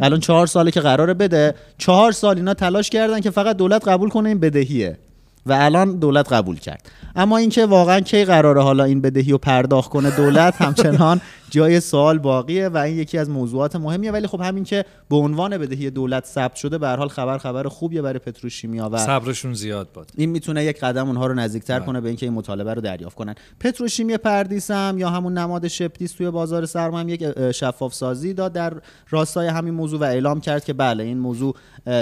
الان 0.00 0.20
چهار 0.20 0.46
ساله 0.46 0.70
که 0.70 0.80
قراره 0.80 1.14
بده. 1.14 1.54
چهار 1.78 2.12
سال 2.12 2.36
اینا 2.36 2.54
تلاش 2.54 2.90
کردن 2.90 3.20
که 3.20 3.30
فقط 3.30 3.56
دولت 3.56 3.88
قبول 3.88 4.08
کنه 4.08 4.28
این 4.28 4.38
بدهیه. 4.38 4.98
و 5.46 5.52
الان 5.52 5.98
دولت 5.98 6.32
قبول 6.32 6.58
کرد. 6.58 6.90
اما 7.16 7.36
اینکه 7.36 7.66
واقعا 7.66 8.00
کی 8.00 8.24
قراره 8.24 8.62
حالا 8.62 8.84
این 8.84 9.00
بدهی 9.00 9.32
رو 9.32 9.38
پرداخت 9.38 9.90
کنه 9.90 10.16
دولت 10.16 10.62
همچنان 10.62 11.20
جای 11.50 11.80
سوال 11.80 12.18
باقیه 12.18 12.68
و 12.68 12.76
این 12.76 12.98
یکی 12.98 13.18
از 13.18 13.30
موضوعات 13.30 13.76
مهمیه. 13.76 14.12
ولی 14.12 14.26
خب 14.26 14.40
همین 14.40 14.64
که 14.64 14.84
به 15.10 15.16
عنوان 15.16 15.58
بدهی 15.58 15.90
دولت 15.90 16.26
ثبت 16.26 16.54
شده 16.54 16.78
به 16.78 16.88
حال 16.88 17.08
خبر 17.08 17.38
خبر 17.38 17.68
خوبیه 17.68 18.02
برای 18.02 18.18
پتروشیمیا 18.18 18.88
و 18.92 18.98
صبرشون 18.98 19.54
زیاد 19.54 19.88
باد 19.94 20.10
این 20.16 20.30
می‌تونه 20.30 20.64
یک 20.64 20.80
قدم 20.80 21.06
اونها 21.06 21.26
رو 21.26 21.34
نزدیکتر 21.34 21.78
بله. 21.78 21.86
کنه 21.86 22.00
به 22.00 22.08
اینکه 22.08 22.26
این 22.26 22.34
مطالبه 22.34 22.74
رو 22.74 22.80
دریافت 22.80 23.16
کنن. 23.16 23.34
پتروشیمی 23.60 24.16
پردیس 24.16 24.70
هم 24.70 24.98
یا 24.98 25.10
همون 25.10 25.38
نماد 25.38 25.68
شپتیس 25.68 26.12
توی 26.12 26.30
بازار 26.30 26.66
سرمایه 26.66 27.04
هم 27.04 27.08
یک 27.08 27.52
شفاف 27.52 27.94
سازی 27.94 28.34
داد 28.34 28.52
در 28.52 28.72
راستای 29.10 29.48
همین 29.48 29.74
موضوع 29.74 30.00
و 30.00 30.04
اعلام 30.04 30.40
کرد 30.40 30.64
که 30.64 30.72
بله 30.72 31.04
این 31.04 31.18
موضوع 31.18 31.54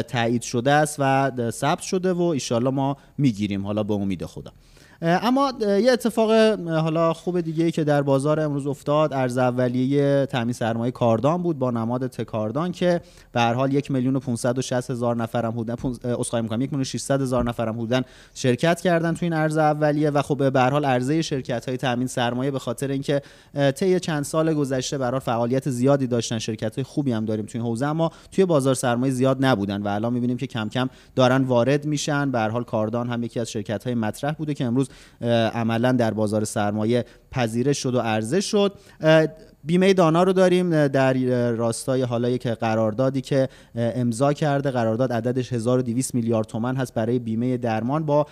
تایید 0.08 0.42
شده 0.42 0.72
است 0.72 0.96
و 0.98 1.30
ثبت 1.50 1.80
شده 1.80 2.12
و 2.12 2.22
ایشالله 2.22 2.70
ما 2.70 2.96
می‌گیریم. 3.30 3.66
حالا 3.66 3.82
به 3.82 3.94
امید 3.94 4.26
خدا. 4.26 4.52
اما 5.02 5.52
یه 5.60 5.92
اتفاق 5.92 6.30
حالا 6.68 7.12
خوب 7.12 7.40
دیگه 7.40 7.64
ای 7.64 7.70
که 7.70 7.84
در 7.84 8.02
بازار 8.02 8.40
امروز 8.40 8.66
افتاد 8.66 9.12
ارز 9.12 9.38
اولیه 9.38 10.26
تامین 10.26 10.52
سرمایه 10.52 10.92
کاردان 10.92 11.42
بود 11.42 11.58
با 11.58 11.70
نماد 11.70 12.06
تکاردان 12.06 12.72
که 12.72 13.00
به 13.32 13.40
هر 13.40 13.54
حال 13.54 13.74
یک 13.74 13.90
میلیون 13.90 14.16
و 14.16 14.20
560 14.20 14.90
هزار 14.90 15.16
نفرم 15.16 15.50
بودن 15.50 15.74
اسخای 16.04 16.42
می‌کنم 16.42 16.60
یک 16.60 16.70
میلیون 16.70 16.84
600 16.84 17.20
هزار 17.20 17.44
نفرم 17.44 17.76
بودن 17.76 18.02
شرکت 18.34 18.80
کردن 18.80 19.14
تو 19.14 19.18
این 19.22 19.32
ارز 19.32 19.56
اولیه 19.56 20.10
و 20.10 20.22
خب 20.22 20.52
به 20.52 20.60
هر 20.60 20.70
حال 20.70 20.84
عرضه 20.84 21.22
شرکت 21.22 21.68
های 21.68 21.76
تامین 21.76 22.06
سرمایه 22.06 22.50
به 22.50 22.58
خاطر 22.58 22.88
اینکه 22.88 23.22
طی 23.76 24.00
چند 24.00 24.24
سال 24.24 24.54
گذشته 24.54 24.98
به 24.98 25.18
فعالیت 25.18 25.70
زیادی 25.70 26.06
داشتن 26.06 26.38
شرکت 26.38 26.74
های 26.74 26.84
خوبی 26.84 27.12
هم 27.12 27.24
داریم 27.24 27.46
تو 27.46 27.58
این 27.58 27.66
حوزه 27.66 27.86
اما 27.86 28.10
توی 28.32 28.44
بازار 28.44 28.74
سرمایه 28.74 29.12
زیاد 29.12 29.44
نبودن 29.44 29.82
و 29.82 29.88
الان 29.88 30.12
می‌بینیم 30.12 30.36
که 30.36 30.46
کم 30.46 30.68
کم 30.68 30.88
دارن 31.16 31.42
وارد 31.42 31.84
میشن 31.84 32.30
به 32.30 32.38
هر 32.38 32.48
حال 32.48 32.64
کاردان 32.64 33.08
هم 33.08 33.22
یکی 33.22 33.40
از 33.40 33.50
شرکت 33.50 33.84
های 33.84 33.94
مطرح 33.94 34.32
بوده 34.32 34.54
که 34.54 34.64
امروز 34.64 34.89
عملا 35.54 35.92
در 35.92 36.10
بازار 36.10 36.44
سرمایه 36.44 37.04
پذیرش 37.30 37.78
شد 37.82 37.94
و 37.94 38.00
عرضه 38.00 38.40
شد. 38.40 38.74
بیمه 39.64 39.92
دانا 39.92 40.22
رو 40.22 40.32
داریم 40.32 40.86
در 40.86 41.14
راستای 41.50 42.02
حالا 42.02 42.28
یک 42.28 42.46
قراردادی 42.46 43.20
که 43.20 43.48
امضا 43.74 44.32
کرده. 44.32 44.70
قرارداد 44.70 45.12
عددش 45.12 45.52
1200 45.52 46.14
میلیارد 46.14 46.46
تومن 46.46 46.76
هست 46.76 46.94
برای 46.94 47.18
بیمه 47.18 47.56
درمان 47.56 48.06
با 48.06 48.26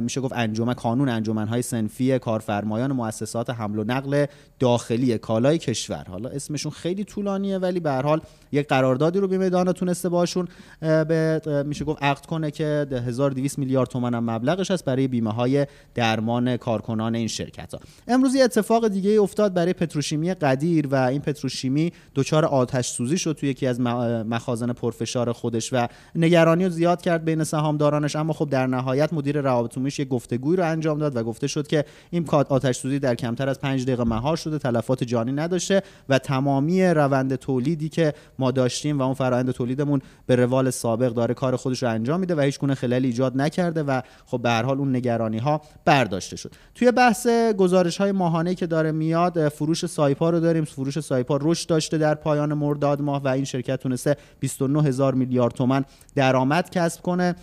میشه 0.00 0.20
گفت 0.20 0.32
انجمن 0.36 0.72
قانون 0.72 1.08
انجمنهای 1.08 1.62
سنفی 1.62 2.18
کارفرمایان 2.18 2.92
مؤسسات 2.92 3.50
حمل 3.50 3.78
و 3.78 3.84
نقل 3.84 4.26
داخلی 4.58 5.18
کالای 5.18 5.58
کشور. 5.58 6.04
حالا 6.08 6.28
اسمشون 6.28 6.72
خیلی 6.72 7.04
طولانیه 7.04 7.58
ولی 7.58 7.80
به 7.80 7.90
هر 7.90 8.02
حال 8.02 8.20
یک 8.52 8.68
قراردادی 8.68 9.18
رو 9.18 9.28
بیمه 9.28 9.50
دانا 9.50 9.72
تونسته 9.72 10.08
باشون 10.08 10.48
به 10.80 11.40
میشه 11.66 11.84
گفت 11.84 12.02
عقد 12.02 12.26
کنه 12.26 12.50
که 12.50 12.86
1200 13.06 13.58
میلیارد 13.58 13.88
تومن 13.88 14.14
هم 14.14 14.30
مبلغش 14.30 14.70
هست 14.70 14.84
برای 14.84 15.08
بیمه 15.08 15.32
های 15.32 15.66
درمان 15.94 16.56
کارکنان 16.56 17.14
این 17.14 17.28
شرکت 17.28 17.74
ها 17.74 17.80
امروز 18.08 18.34
یه 18.34 18.44
اتفاق 18.44 18.88
دیگه 18.88 19.20
افتاد 19.20 19.54
برای 19.54 19.72
پتروشیمی 19.72 20.34
قدیر 20.62 20.86
و 20.86 20.94
این 20.94 21.20
پتروشیمی 21.20 21.92
دچار 22.14 22.44
آتش 22.44 22.88
سوزی 22.88 23.18
شد 23.18 23.32
توی 23.32 23.48
یکی 23.48 23.66
از 23.66 23.80
مخازن 23.80 24.72
پرفشار 24.72 25.32
خودش 25.32 25.72
و 25.72 25.86
نگرانی 26.14 26.64
رو 26.64 26.70
زیاد 26.70 27.02
کرد 27.02 27.24
بین 27.24 27.44
سهامدارانش. 27.44 28.16
اما 28.16 28.32
خب 28.32 28.48
در 28.50 28.66
نهایت 28.66 29.12
مدیر 29.12 29.40
روابط 29.40 29.76
عمومیش 29.76 29.98
یک 29.98 30.08
گفتگوی 30.08 30.56
رو 30.56 30.64
انجام 30.70 30.98
داد 30.98 31.16
و 31.16 31.22
گفته 31.22 31.46
شد 31.46 31.66
که 31.66 31.84
این 32.10 32.28
آتش 32.30 32.76
سوزی 32.76 32.98
در 32.98 33.14
کمتر 33.14 33.48
از 33.48 33.60
5 33.60 33.84
دقیقه 33.84 34.04
مهار 34.04 34.36
شده 34.36 34.58
تلفات 34.58 35.04
جانی 35.04 35.32
نداشته 35.32 35.82
و 36.08 36.18
تمامی 36.18 36.84
روند 36.84 37.36
تولیدی 37.36 37.88
که 37.88 38.14
ما 38.38 38.50
داشتیم 38.50 38.98
و 38.98 39.02
اون 39.02 39.14
فرآیند 39.14 39.50
تولیدمون 39.50 40.00
به 40.26 40.36
روال 40.36 40.70
سابق 40.70 41.08
داره 41.08 41.34
کار 41.34 41.56
خودش 41.56 41.82
رو 41.82 41.88
انجام 41.88 42.20
میده 42.20 42.34
و 42.34 42.40
هیچ 42.40 42.58
گونه 42.58 42.74
خلالی 42.74 43.06
ایجاد 43.06 43.36
نکرده 43.36 43.82
و 43.82 44.00
خب 44.26 44.42
به 44.42 44.50
هر 44.50 44.62
حال 44.62 44.78
اون 44.78 44.96
نگرانی 44.96 45.38
ها 45.38 45.60
برداشته 45.84 46.36
شد. 46.36 46.52
توی 46.74 46.90
بحث 46.90 47.26
گزارش 47.58 47.96
های 47.96 48.12
ماهانه 48.12 48.54
که 48.54 48.66
داره 48.66 48.92
میاد 48.92 49.48
فروش 49.48 49.86
سایپا 49.86 50.30
رو 50.30 50.40
داریم. 50.52 50.64
فروش 50.64 51.00
سایپا 51.00 51.38
رشد 51.42 51.68
داشته 51.68 51.98
در 51.98 52.14
پایان 52.14 52.54
مرداد 52.54 53.00
ماه 53.00 53.22
و 53.22 53.28
این 53.28 53.44
شرکت 53.44 53.80
تونسته 53.80 54.16
29 54.40 54.82
هزار 54.82 55.14
میلیارد 55.14 55.54
تومن 55.54 55.84
درآمد 56.14 56.70
کسب 56.70 57.02
کنه. 57.02 57.36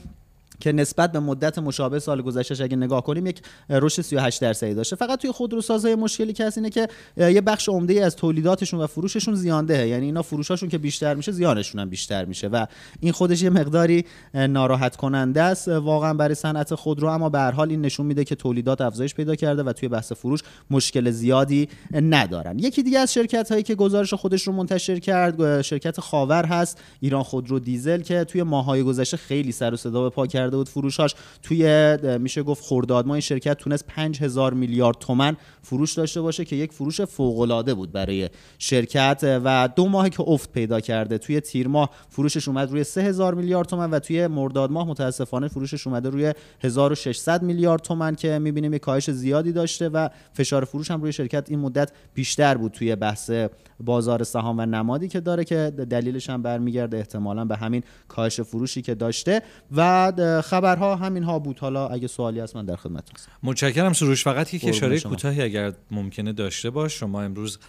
که 0.59 0.71
نسبت 0.71 1.11
به 1.11 1.19
مدت 1.19 1.59
مشابه 1.59 1.99
سال 1.99 2.21
گذشته 2.21 2.63
اگه 2.63 2.75
نگاه 2.75 3.03
کنیم 3.03 3.25
یک 3.25 3.41
رشد 3.69 4.01
38 4.01 4.41
درصدی 4.41 4.73
داشته. 4.73 4.95
فقط 4.95 5.21
توی 5.21 5.31
خودروسازهای 5.31 5.95
مشکلی 5.95 6.33
که 6.33 6.51
اینه 6.55 6.69
که 6.69 6.87
یه 7.17 7.41
بخش 7.41 7.69
عمده 7.69 8.05
از 8.05 8.15
تولیداتشون 8.15 8.79
و 8.79 8.87
فروششون 8.87 9.35
زیانده. 9.35 9.87
یعنی 9.87 10.05
اینا 10.05 10.21
فروشاشون 10.21 10.69
که 10.69 10.77
بیشتر 10.77 11.13
میشه 11.13 11.31
زیانشون 11.31 11.81
هم 11.81 11.89
بیشتر 11.89 12.25
میشه 12.25 12.47
و 12.47 12.65
این 12.99 13.11
خودش 13.11 13.41
یه 13.41 13.49
مقداری 13.49 14.05
ناراحت 14.33 14.95
کننده 14.95 15.41
است. 15.41 15.67
واقعا 15.67 16.13
برای 16.13 16.35
صنعت 16.35 16.75
خودرو 16.75 17.07
اما 17.07 17.29
به 17.29 17.39
هر 17.39 17.51
حال 17.51 17.69
این 17.69 17.81
نشون 17.81 18.05
میده 18.05 18.23
که 18.23 18.35
تولیدات 18.35 18.81
افزایش 18.81 19.15
پیدا 19.15 19.35
کرده 19.35 19.63
و 19.63 19.73
توی 19.73 19.89
بحث 19.89 20.11
فروش 20.11 20.39
مشکل 20.69 21.11
زیادی 21.11 21.69
ندارن. 21.93 22.59
یکی 22.59 22.83
دیگه 22.83 22.99
از 22.99 23.13
شرکت 23.13 23.51
هایی 23.51 23.63
که 23.63 23.75
گزارش 23.75 24.13
خودش 24.13 24.47
رو 24.47 24.53
منتشر 24.53 24.99
کرد 24.99 25.61
شرکت 25.61 25.99
خاور 25.99 26.45
هست 26.45 26.81
ایران 26.99 27.23
خودرو 27.23 27.59
دیزل 27.59 28.01
که 28.01 28.23
توی 28.23 28.43
ماهای 28.43 28.83
گذشته 28.83 29.17
خیلی 29.17 29.51
سر 29.51 29.73
و 29.73 29.77
صدا 29.77 30.03
به 30.03 30.09
پا 30.09 30.27
کرد 30.27 30.48
کرده 30.49 30.57
بود 30.57 30.69
فروشاش. 30.69 31.15
توی 31.43 31.97
میشه 32.17 32.43
گفت 32.43 32.63
خرداد 32.63 33.07
ما 33.07 33.13
این 33.13 33.21
شرکت 33.21 33.57
تونست 33.57 33.87
5000 33.87 34.53
میلیارد 34.53 34.97
تومن 34.99 35.37
فروش 35.61 35.93
داشته 35.93 36.21
باشه 36.21 36.45
که 36.45 36.55
یک 36.55 36.71
فروش 36.73 37.01
فوق 37.01 37.39
العاده 37.39 37.73
بود 37.73 37.91
برای 37.91 38.29
شرکت. 38.59 39.39
و 39.43 39.69
دو 39.75 39.87
ماه 39.87 40.09
که 40.09 40.23
افت 40.27 40.51
پیدا 40.51 40.79
کرده 40.79 41.17
توی 41.17 41.39
تیر 41.39 41.67
ماه 41.67 41.89
فروشش 42.09 42.47
اومد 42.47 42.71
روی 42.71 42.83
3000 42.83 43.33
میلیارد 43.33 43.67
تومن 43.67 43.91
و 43.91 43.99
توی 43.99 44.27
مرداد 44.27 44.71
ماه 44.71 44.87
متاسفانه 44.87 45.47
فروشش 45.47 45.87
اومده 45.87 46.09
روی 46.09 46.33
1600 46.59 47.43
میلیارد 47.43 47.81
تومن 47.81 48.15
که 48.15 48.39
می‌بینیم 48.39 48.73
یک 48.73 48.81
کاهش 48.81 49.11
زیادی 49.11 49.51
داشته 49.51 49.89
و 49.89 50.09
فشار 50.33 50.65
فروش 50.65 50.91
هم 50.91 51.01
روی 51.01 51.13
شرکت 51.13 51.49
این 51.49 51.59
مدت 51.59 51.91
بیشتر 52.13 52.57
بود 52.57 52.71
توی 52.71 52.95
بحث 52.95 53.31
بازار 53.79 54.23
سهام 54.23 54.59
و 54.59 54.65
نمادی 54.65 55.07
که 55.07 55.19
داره 55.19 55.43
که 55.43 55.73
دلیلش 55.89 56.29
هم 56.29 56.41
برمیگرده. 56.41 56.97
احتمالا 56.97 57.45
به 57.45 57.55
همین 57.55 57.83
کاهش 58.07 58.41
فروشی 58.41 58.81
که 58.81 58.95
داشته. 58.95 59.41
و 59.75 60.38
خبرها 60.41 60.95
همین 60.95 61.23
ها 61.23 61.39
بود. 61.39 61.59
حالا 61.59 61.87
اگه 61.87 62.07
سوالی 62.07 62.39
هست 62.39 62.55
من 62.55 62.65
در 62.65 62.75
خدمتتون 62.75 63.15
متشکرم 63.43 63.93
سروش. 63.93 64.23
فقط 64.23 64.53
یک 64.53 64.65
اشاره 64.67 64.99
کوتاهی 64.99 65.41
اگر 65.41 65.73
ممکنه 65.91 66.33
داشته 66.33 66.69
باش. 66.69 66.99
شما 66.99 67.21
امروز 67.21 67.59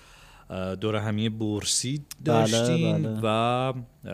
دور 0.81 0.97
همی 0.97 1.29
بورسی 1.29 1.97
بله، 1.97 2.05
داشتیم 2.25 3.03
بله. 3.03 3.21
و 3.23 3.73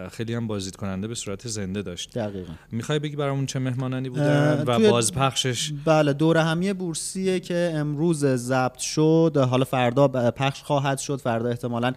خیلی 0.08 0.34
هم 0.34 0.46
بازدید 0.46 0.76
کننده 0.76 1.08
به 1.08 1.14
صورت 1.14 1.48
زنده 1.48 1.82
داشت. 1.82 2.18
دقیقا. 2.18 2.52
می‌خوای 2.72 2.98
بگی 2.98 3.16
برامون 3.16 3.46
چه 3.46 3.58
مهمانانی 3.58 4.08
بودن 4.08 4.64
و 4.66 4.90
بازپخشش؟ 4.90 5.72
بله 5.84 6.12
دور 6.12 6.36
همی 6.36 6.72
بورسیه 6.72 7.40
که 7.40 7.72
امروز 7.74 8.26
ضبط 8.26 8.78
شد. 8.78 9.46
حالا 9.50 9.64
فردا 9.64 10.08
پخش 10.08 10.62
خواهد 10.62 10.98
شد. 10.98 11.16
فردا 11.16 11.48
احتمالا 11.48 11.92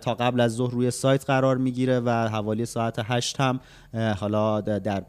تا 0.00 0.14
قبل 0.14 0.40
از 0.40 0.54
ظهر 0.54 0.70
روی 0.70 0.90
سایت 0.90 1.24
قرار 1.24 1.56
می‌گیره 1.56 2.00
و 2.00 2.10
حوالی 2.10 2.66
ساعت 2.66 2.94
8 3.04 3.40
هم 3.40 3.60
حالا 4.18 4.60
در 4.60 5.02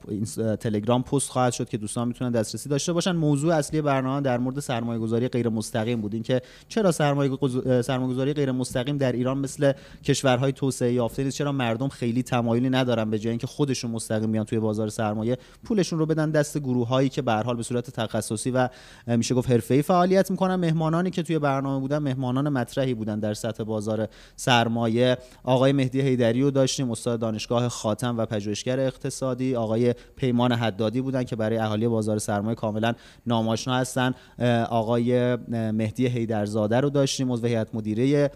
تلگرام 0.56 1.04
پست 1.04 1.30
خواهد 1.30 1.54
شد 1.54 1.70
که 1.70 1.78
دوستان 1.78 2.08
می‌تونن 2.08 2.32
دسترسی 2.32 2.70
داشته 2.70 2.94
باشن. 2.94 3.12
موضوع 3.12 3.56
اصلی 3.56 3.82
برنامه 3.82 4.22
در 4.22 4.38
مورد 4.38 4.60
سرمایه 4.60 5.00
گذاری 5.00 5.28
غیر 5.28 5.50
مستقیم 5.50 6.02
بود. 6.02 6.14
اینکه 6.14 6.42
چرا 6.68 6.92
سرمایه 6.92 7.30
گذاری 7.30 8.34
غیر 8.34 8.52
مستقیم 8.62 8.98
در 8.98 9.12
ایران 9.12 9.38
مثل 9.38 9.74
کشورهای 10.04 10.52
توسعه 10.52 10.94
یافته 10.94 11.24
نیست. 11.24 11.38
چرا 11.38 11.52
مردم 11.52 11.88
خیلی 11.88 12.24
تمایلی 12.24 12.70
ندارن 12.70 13.10
به 13.10 13.20
جای 13.20 13.30
اینکه 13.30 13.48
خودشون 13.48 13.92
مستقیم 13.92 14.30
میان 14.30 14.46
توی 14.46 14.60
بازار 14.60 14.90
سرمایه 14.90 15.38
پولشون 15.64 16.00
رو 16.00 16.06
بدن 16.06 16.32
دست 16.32 16.58
گروه 16.58 16.88
هایی 16.88 17.10
که 17.10 17.22
به 17.22 17.34
حال 17.34 17.56
به 17.56 17.64
صورت 17.64 17.90
تخصصی 17.90 18.52
و 18.52 18.70
میشه 19.08 19.36
گفت 19.36 19.52
حرفه‌ای 19.52 19.82
فعالیت 19.82 20.32
می‌کنن. 20.32 20.56
مهمانانی 20.56 21.10
که 21.10 21.24
توی 21.24 21.40
برنامه 21.40 21.80
بودن 21.80 21.98
مهمانان 21.98 22.50
مطرحی 22.50 22.94
بودن 22.94 23.20
در 23.20 23.34
سطح 23.34 23.64
بازار 23.64 24.08
سرمایه. 24.36 25.18
آقای 25.44 25.72
مهدی 25.72 26.02
حیدری 26.02 26.42
رو 26.42 26.52
داشتیم 26.52 26.92
استاد 26.92 27.20
دانشگاه 27.20 27.70
خاتم 27.70 28.18
و 28.18 28.26
پژوهشگر 28.26 28.80
اقتصادی. 28.80 29.56
آقای 29.56 29.94
پیمان 30.16 30.52
حدادی 30.52 31.02
بودن 31.02 31.24
که 31.24 31.36
برای 31.36 31.58
اهالی 31.58 31.88
بازار 31.88 32.20
سرمایه 32.20 32.56
کاملا 32.56 32.94
ناماشنا 33.26 33.76
هستن. 33.76 34.14
آقای 34.70 35.36
مهدی 35.72 36.08
حیدرزاده 36.08 36.80
رو 36.80 36.90
داشتیم 36.90 37.32
عضو 37.32 37.48
هیئت 37.48 37.76
مدیره 37.76 38.32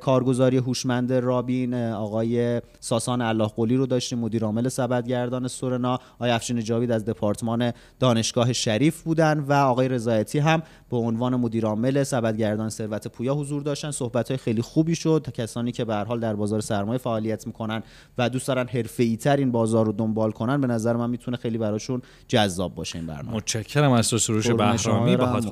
کارگزاری 0.00 0.56
هوشمند 0.56 1.12
رابین 1.12 1.74
آقای 1.74 2.62
ساسان 2.80 3.20
الله 3.20 3.46
قلی 3.46 3.76
رو 3.76 3.86
داشتیم 3.86 4.18
مدیر 4.18 4.44
عامل 4.44 4.68
سبدگردان 4.68 5.48
سورنا 5.48 5.98
آقای 6.14 6.30
افشین 6.30 6.60
جاوید 6.60 6.90
از 6.90 7.04
دپارتمان 7.04 7.72
دانشگاه 8.00 8.52
شریف 8.52 9.02
بودن 9.02 9.40
و 9.40 9.52
آقای 9.52 9.88
رضایتی 9.88 10.38
هم 10.38 10.62
به 10.90 10.96
عنوان 10.96 11.36
مدیر 11.36 11.66
عامل 11.66 12.02
سبدگردان 12.02 12.68
ثروت 12.68 13.08
پویا 13.08 13.34
حضور 13.34 13.62
داشتن. 13.62 13.90
صحبت 13.90 14.28
های 14.28 14.36
خیلی 14.36 14.62
خوبی 14.62 14.94
شد. 14.94 15.26
کسانی 15.34 15.72
که 15.72 15.84
به 15.84 15.96
حال 15.96 16.20
در 16.20 16.34
بازار 16.34 16.60
سرمایه 16.60 16.98
فعالیت 16.98 17.46
می‌کنن 17.46 17.82
و 18.18 18.30
دوست 18.30 18.48
دارن 18.48 18.66
حرفه‌ای 18.66 19.16
تر 19.16 19.36
این 19.36 19.52
بازار 19.52 19.86
رو 19.86 19.92
دنبال 19.92 20.30
کنن 20.30 20.60
به 20.60 20.66
نظر 20.66 20.96
من 20.96 21.10
می‌تونه 21.10 21.36
خیلی 21.36 21.58
براشون 21.58 22.02
جذاب 22.28 22.74
باشه 22.74 22.98
این 22.98 23.06
برنامه. 23.06 23.36
متشکرم. 23.36 23.92
از 23.92 24.06
سروش 24.06 24.50
بهرامی. 24.50 25.16
با 25.16 25.44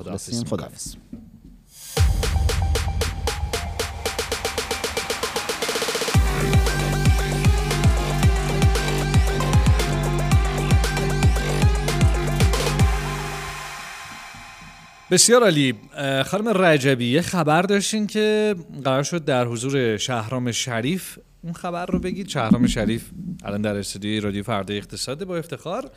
بسیار 15.11 15.43
عالی. 15.43 15.73
خانم 16.25 16.47
رجبی 16.63 17.05
یه 17.05 17.21
خبر 17.21 17.61
داشتین 17.61 18.07
که 18.07 18.55
قرار 18.83 19.03
شد 19.03 19.25
در 19.25 19.45
حضور 19.45 19.97
شهرام 19.97 20.51
شریف 20.51 21.19
اون 21.41 21.53
خبر 21.53 21.85
رو 21.85 21.99
بگید. 21.99 22.27
شهرام 22.27 22.67
شریف 22.67 23.09
الان 23.43 23.61
در 23.61 23.75
استودیوی 23.75 24.19
رادیو 24.19 24.43
فردا 24.43 24.73
اقتصاد 24.73 25.23
با 25.23 25.37
افتخار. 25.37 25.91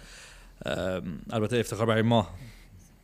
البته 1.31 1.57
افتخار 1.57 1.87
برای 1.87 2.03
ما. 2.03 2.29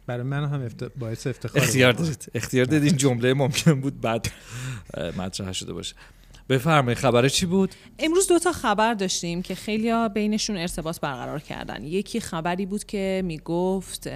برای 0.07 0.23
من 0.23 0.45
هم 0.45 0.65
افت... 0.65 0.85
باعث 0.85 1.27
افتخار 1.27 1.63
اختیار 1.63 1.93
دارید. 1.93 2.31
اختیار 2.35 2.67
دادید 2.67 2.97
جمله 2.97 3.35
ممکن 3.35 3.81
بود 3.81 4.01
بعد 4.01 4.29
مطرح 5.19 5.53
شده 5.53 5.73
باشه. 5.73 5.95
بفرمایید 6.49 6.99
خبر 6.99 7.29
چی 7.29 7.47
بود؟ 7.47 7.75
امروز 7.99 8.29
دو 8.29 8.39
تا 8.39 8.53
خبر 8.53 8.95
داشتیم 8.95 9.43
که 9.43 9.55
خیلی 9.55 9.91
ها 9.91 10.09
بینشون 10.09 10.57
ارتباط 10.57 11.01
برقرار 11.01 11.41
کردن. 11.41 11.85
یکی 11.85 12.21
خبری 12.21 12.67
بود 12.67 12.85
که 12.85 13.23
می‌گفت 13.25 14.09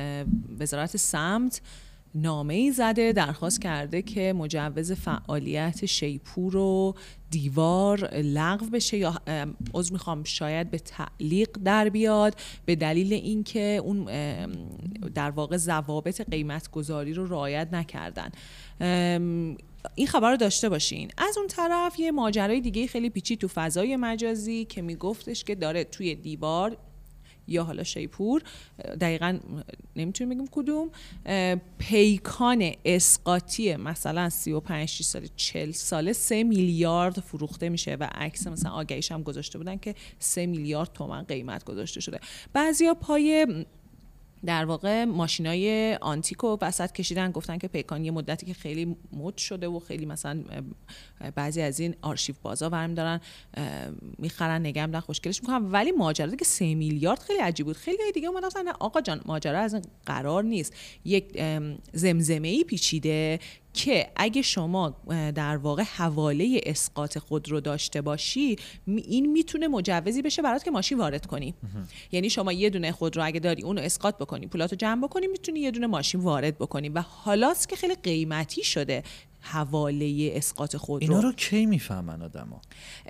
وزارت 0.61 0.97
سمت 0.97 1.61
نامه 2.15 2.55
ای 2.55 2.73
زده 2.73 3.13
درخواست 3.13 3.61
کرده 3.61 4.03
که 4.03 4.33
مجوز 4.33 4.93
فعالیت 4.93 5.87
شیپور 5.87 6.57
و 6.57 6.95
دیوار 7.31 8.15
لغو 8.15 8.67
بشه 8.67 8.97
یا 8.97 9.15
عذر 9.75 9.93
می‌خوام 9.93 10.25
شاید 10.25 10.71
به 10.71 10.79
تعلیق 10.79 11.49
در 11.65 11.89
بیاد 11.89 12.37
به 12.67 12.77
دلیل 12.77 13.13
اینکه 13.13 13.81
اون 13.85 14.05
در 15.15 15.31
واقع 15.31 15.57
ضوابط 15.57 16.21
قیمت 16.31 16.71
گذاری 16.71 17.13
رو 17.13 17.27
رعایت 17.27 17.69
نکردن. 17.73 18.31
این 19.95 20.07
خبر 20.07 20.31
رو 20.31 20.37
داشته 20.37 20.69
باشین. 20.69 21.11
از 21.19 21.39
اون 21.39 21.47
طرف 21.47 22.01
یه 22.01 22.11
ماجرای 22.11 22.61
دیگه 22.61 22.87
خیلی 22.87 23.11
پیچی 23.11 23.37
تو 23.37 23.49
فضای 23.49 23.97
مجازی 23.97 24.65
که 24.65 24.83
میگفتش 24.83 25.45
که 25.45 25.55
داره 25.55 25.85
توی 25.85 26.15
دیوار 26.15 26.77
یا 27.51 27.65
حالا 27.65 27.83
شیپور 27.83 28.43
دقیقا 29.01 29.39
نمی‌تونیم 29.97 30.35
بگیم 30.39 30.49
کدوم 30.53 30.91
پیکان 31.79 32.73
اسقاطی 32.85 33.77
مثلا 33.77 34.29
35 34.29 34.89
سال 34.89 35.29
40 35.37 35.71
ساله 35.71 36.13
3 36.13 36.45
میلیارد 36.45 37.21
فروخته 37.21 37.69
میشه 37.69 37.95
و 38.01 38.09
عکس 38.15 38.47
مثلا 38.47 38.71
آگهیش 38.71 39.13
هم 39.13 39.23
گذاشته 39.23 39.59
بودن 39.59 39.77
که 39.77 39.95
3 40.19 40.47
میلیارد 40.47 40.93
تومن 40.93 41.23
قیمت 41.23 41.65
گذاشته 41.65 42.01
شده. 42.01 42.21
بعضیا 42.53 42.95
پای 42.95 43.47
در 44.47 44.65
واقع 44.65 45.05
ماشینای 45.05 45.95
آنتیکو 45.95 46.59
وسط 46.61 46.93
کشیدن 46.93 47.31
گفتن 47.31 47.59
که 47.59 47.69
پیکان 47.69 48.05
یه 48.05 48.11
مدتی 48.11 48.47
که 48.47 48.55
خیلی 48.55 48.97
مد 49.13 49.37
شده 49.37 49.69
و 49.69 49.79
خیلی 49.79 50.07
مثلا 50.07 50.43
بعضی 51.35 51.61
از 51.61 51.81
این 51.81 51.95
آرشیو 52.03 52.35
بازا 52.43 52.69
برمی 52.69 52.95
دارن 52.95 53.21
می‌خرن 54.19 54.61
نگه 54.61 54.87
میدن 54.87 55.01
خوشگلش 55.01 55.41
می‌کنن. 55.41 55.73
ولی 55.73 55.93
ماجرا 55.93 56.35
که 56.35 56.45
سه 56.45 56.75
میلیارد 56.75 57.19
خیلی 57.19 57.39
عجیب 57.39 57.67
بود. 57.67 57.77
خیلی 57.77 58.13
دیگه 58.15 58.29
اومدن 58.29 58.69
آقا 58.81 59.01
جان 59.01 59.21
ماجرا 59.25 59.59
از 59.59 59.75
این 59.75 59.85
قرار 60.07 60.45
نیست. 60.45 60.75
یک 61.05 61.43
زمزمه 61.93 62.49
ای 62.49 62.65
پیچیده 62.65 63.41
که 63.75 64.11
اگه 64.17 64.43
شما 64.43 64.97
در 65.35 65.57
واقع 65.57 65.83
حواله 65.83 66.61
اسقاط 66.67 67.19
خود 67.19 67.51
رو 67.51 67.61
داشته 67.61 68.01
باشی 68.01 68.57
این 68.87 69.33
می‌تونه 69.33 69.69
مجوزی 69.69 70.23
بشه 70.23 70.43
برات 70.43 70.65
که 70.65 70.71
ماشین 70.71 70.99
وارد 70.99 71.27
کنی. 71.27 71.55
یعنی 72.13 72.31
شما 72.31 72.53
یه 72.53 72.71
دونه 72.71 72.93
خود 72.93 73.17
رو 73.17 73.25
اگه 73.25 73.41
داری 73.41 73.63
اونو 73.63 73.81
اسقاط 73.81 74.19
بکنی 74.19 74.47
پولاتو 74.47 74.77
جمع 74.77 75.03
بکنی 75.03 75.27
می‌تونی 75.27 75.61
یه 75.61 75.71
دونه 75.71 75.87
ماشین 75.87 76.21
وارد 76.21 76.59
بکنی. 76.59 76.89
و 76.89 77.01
حالاست 77.01 77.69
که 77.69 77.77
خیلی 77.77 77.95
قیمتی 77.95 78.65
شده. 78.65 79.03
حواله 79.41 80.33
اسقاط 80.35 80.77
خود 80.77 81.03
اینا 81.03 81.21
رو. 81.21 81.33
کی 81.33 81.67
می‌فهمن 81.67 82.23
آدما؟ 82.23 82.61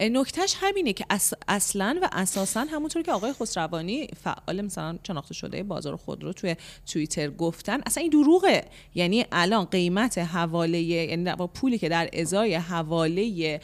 نکتهش 0.00 0.54
همینه 0.60 0.92
که 0.92 1.04
اصلا 1.48 1.98
و 2.02 2.08
اساسا 2.12 2.60
همونطور 2.60 3.02
که 3.02 3.12
آقای 3.12 3.32
خسروانی 3.32 4.06
فعال 4.22 4.60
مثلا 4.60 4.98
شناخته 5.06 5.34
شده 5.34 5.62
بازار 5.62 5.96
خودرو 5.96 6.32
توی 6.32 6.56
توییتر 6.86 7.30
گفتن 7.30 7.80
اصلا 7.86 8.02
این 8.02 8.10
دروغه. 8.10 8.64
یعنی 8.94 9.24
الان 9.32 9.64
قیمت 9.64 10.18
حواله 10.18 10.80
یعنی 10.80 11.32
پولی 11.54 11.78
که 11.78 11.88
در 11.88 12.10
ازای 12.12 12.54
حواله 12.54 13.60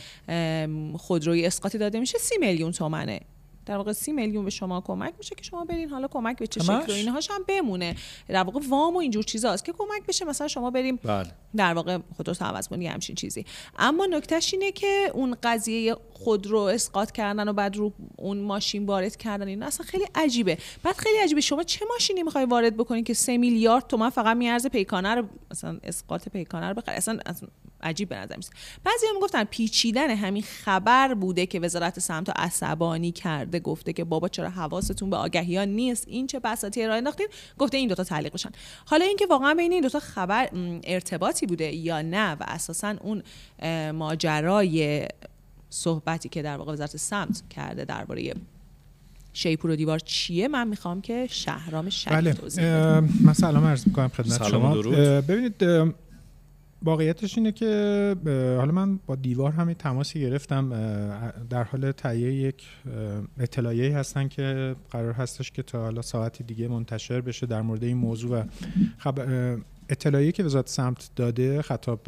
خودروی 0.98 1.46
اسقاطی 1.46 1.79
داده 1.79 2.00
میشه 2.00 2.18
سی 2.18 2.35
میلیون 2.40 2.72
تومنه. 2.72 3.20
در 3.66 3.76
واقع 3.76 3.92
سی 3.92 4.12
میلیون 4.12 4.44
به 4.44 4.50
شما 4.50 4.81
کمک 4.81 5.14
میشه 5.18 5.35
که 5.35 5.44
شما 5.44 5.64
برین 5.64 5.88
حالا 5.88 6.09
کمک 6.09 6.38
به 6.38 6.46
چه 6.46 6.61
شکل 6.61 6.92
و 6.92 6.94
اینهاش 6.94 7.31
هم 7.31 7.44
بمونه. 7.48 7.96
در 8.29 8.42
واقع 8.42 8.61
وام 8.68 8.94
و 8.94 8.98
اینجور 8.98 9.24
چیزاست 9.24 9.64
که 9.64 9.72
کمک 9.72 10.07
بشه 10.09 10.24
مثلا 10.24 10.48
شما 10.48 10.70
بریم 10.70 10.96
بله. 10.96 11.33
در 11.57 11.74
واقع 11.74 11.98
خودرو 12.16 12.35
عوض 12.40 12.68
کنی 12.68 12.87
همچین 12.87 13.16
چیزی. 13.16 13.44
اما 13.79 14.07
نکتهش 14.07 14.55
اینه 14.55 14.72
که 14.72 15.11
اون 15.14 15.37
قضیه 15.42 15.96
خودرو 16.12 16.59
اسقاط 16.59 17.11
کردن 17.11 17.48
و 17.48 17.52
بعد 17.52 17.76
رو 17.76 17.92
اون 18.16 18.38
ماشین 18.38 18.87
وارد 18.87 19.16
کردن 19.16 19.48
این 19.48 19.62
اصلا 19.62 19.87
خیلی 19.87 20.05
عجیبه. 20.14 20.59
بعد 20.83 20.96
خیلی 20.96 21.18
عجیبه. 21.18 21.40
شما 21.40 21.62
چه 21.62 21.87
ماشینی 21.92 22.22
می‌خوای 22.22 22.44
وارد 22.44 22.76
بکنی 22.76 23.02
که 23.02 23.14
سه 23.14 23.38
میلیارد 23.38 23.87
تومن 23.87 24.11
فقط 24.11 24.37
میارزه 24.37 24.68
پیکانه 24.68 25.14
رو 25.14 25.29
مثلا 25.50 25.79
اسقاط 25.83 26.29
پیکانه 26.29 26.68
رو 26.68 26.74
بخری؟ 26.74 26.96
اصلا, 26.96 27.18
اصلا 27.26 27.48
عجیب 27.82 28.08
به 28.08 28.16
نظر 28.16 28.36
میسه 28.36 28.50
بعضی 28.84 29.06
می‌گفتن 29.14 29.44
پیچیدن 29.44 30.10
همین 30.10 30.42
خبر 30.42 31.14
بوده 31.14 31.46
که 31.46 31.60
وزارت 31.60 31.98
سمت 31.98 32.30
عصبانی 32.30 33.12
کرده 33.12 33.60
گفته 33.60 33.92
که 33.92 34.04
بابا 34.04 34.28
چرا 34.28 34.50
حواستون 34.50 35.10
به 35.10 35.16
آگهی 35.16 35.56
ها 35.56 35.64
نیست؟ 35.64 36.08
این 36.08 36.26
چه 36.26 36.40
بساطی 36.40 36.82
ارائه 36.82 36.98
انداختین؟ 36.98 37.28
گفته 37.58 37.76
این 37.76 37.88
دوتا 37.88 38.04
تعلیق 38.04 38.32
بشن. 38.32 38.50
حالا 38.86 39.04
اینکه 39.04 39.26
واقعا 39.26 39.54
بین 39.54 39.72
این 39.72 39.82
دوتا 39.82 40.00
خبر 40.00 40.50
ارتباطی 40.84 41.46
بوده 41.46 41.74
یا 41.74 42.02
نه 42.02 42.32
و 42.32 42.44
اساسا 42.48 42.94
اون 43.00 43.22
ماجرای 43.92 45.08
صحبتی 45.70 46.28
که 46.28 46.42
در 46.42 46.56
واقع 46.56 46.72
وزارت 46.72 46.96
سمت 46.96 47.42
کرده 47.50 47.84
درباره 47.84 48.34
شیپور 49.32 49.70
و 49.70 49.76
دیوار 49.76 49.98
چیه 49.98 50.48
من 50.48 50.68
می‌خوام 50.68 51.00
که 51.00 51.26
شهرام 51.30 51.90
شریف 51.90 52.16
بله. 52.16 52.32
توضیح 52.32 52.64
من 53.24 53.32
سلام 53.32 53.64
عرض 53.64 53.86
می‌کنم 53.86 54.08
خدمت 54.08 54.48
شما. 54.48 54.74
ببینید 55.20 55.64
واقعیتش 56.82 57.38
اینه 57.38 57.52
که 57.52 57.66
حالا 58.58 58.72
من 58.72 58.96
با 59.06 59.14
دیوار 59.14 59.52
همین 59.52 59.74
تماسی 59.74 60.20
گرفتم 60.20 60.68
در 61.50 61.64
حال 61.64 61.92
تهیه 61.92 62.32
یک 62.32 62.64
اطلاعیه 63.38 63.96
هستن 63.96 64.28
که 64.28 64.76
قرار 64.90 65.12
هستش 65.12 65.50
که 65.50 65.62
تا 65.62 65.82
حالا 65.82 66.02
ساعتی 66.02 66.44
دیگه 66.44 66.68
منتشر 66.68 67.20
بشه 67.20 67.46
در 67.46 67.62
مورد 67.62 67.84
این 67.84 67.96
موضوع 67.96 68.40
و 68.40 68.44
خب 68.98 69.18
اطلاعیه 69.88 70.32
که 70.32 70.44
وزارت 70.44 70.68
سمت 70.68 71.10
داده 71.16 71.62
خطاب 71.62 72.00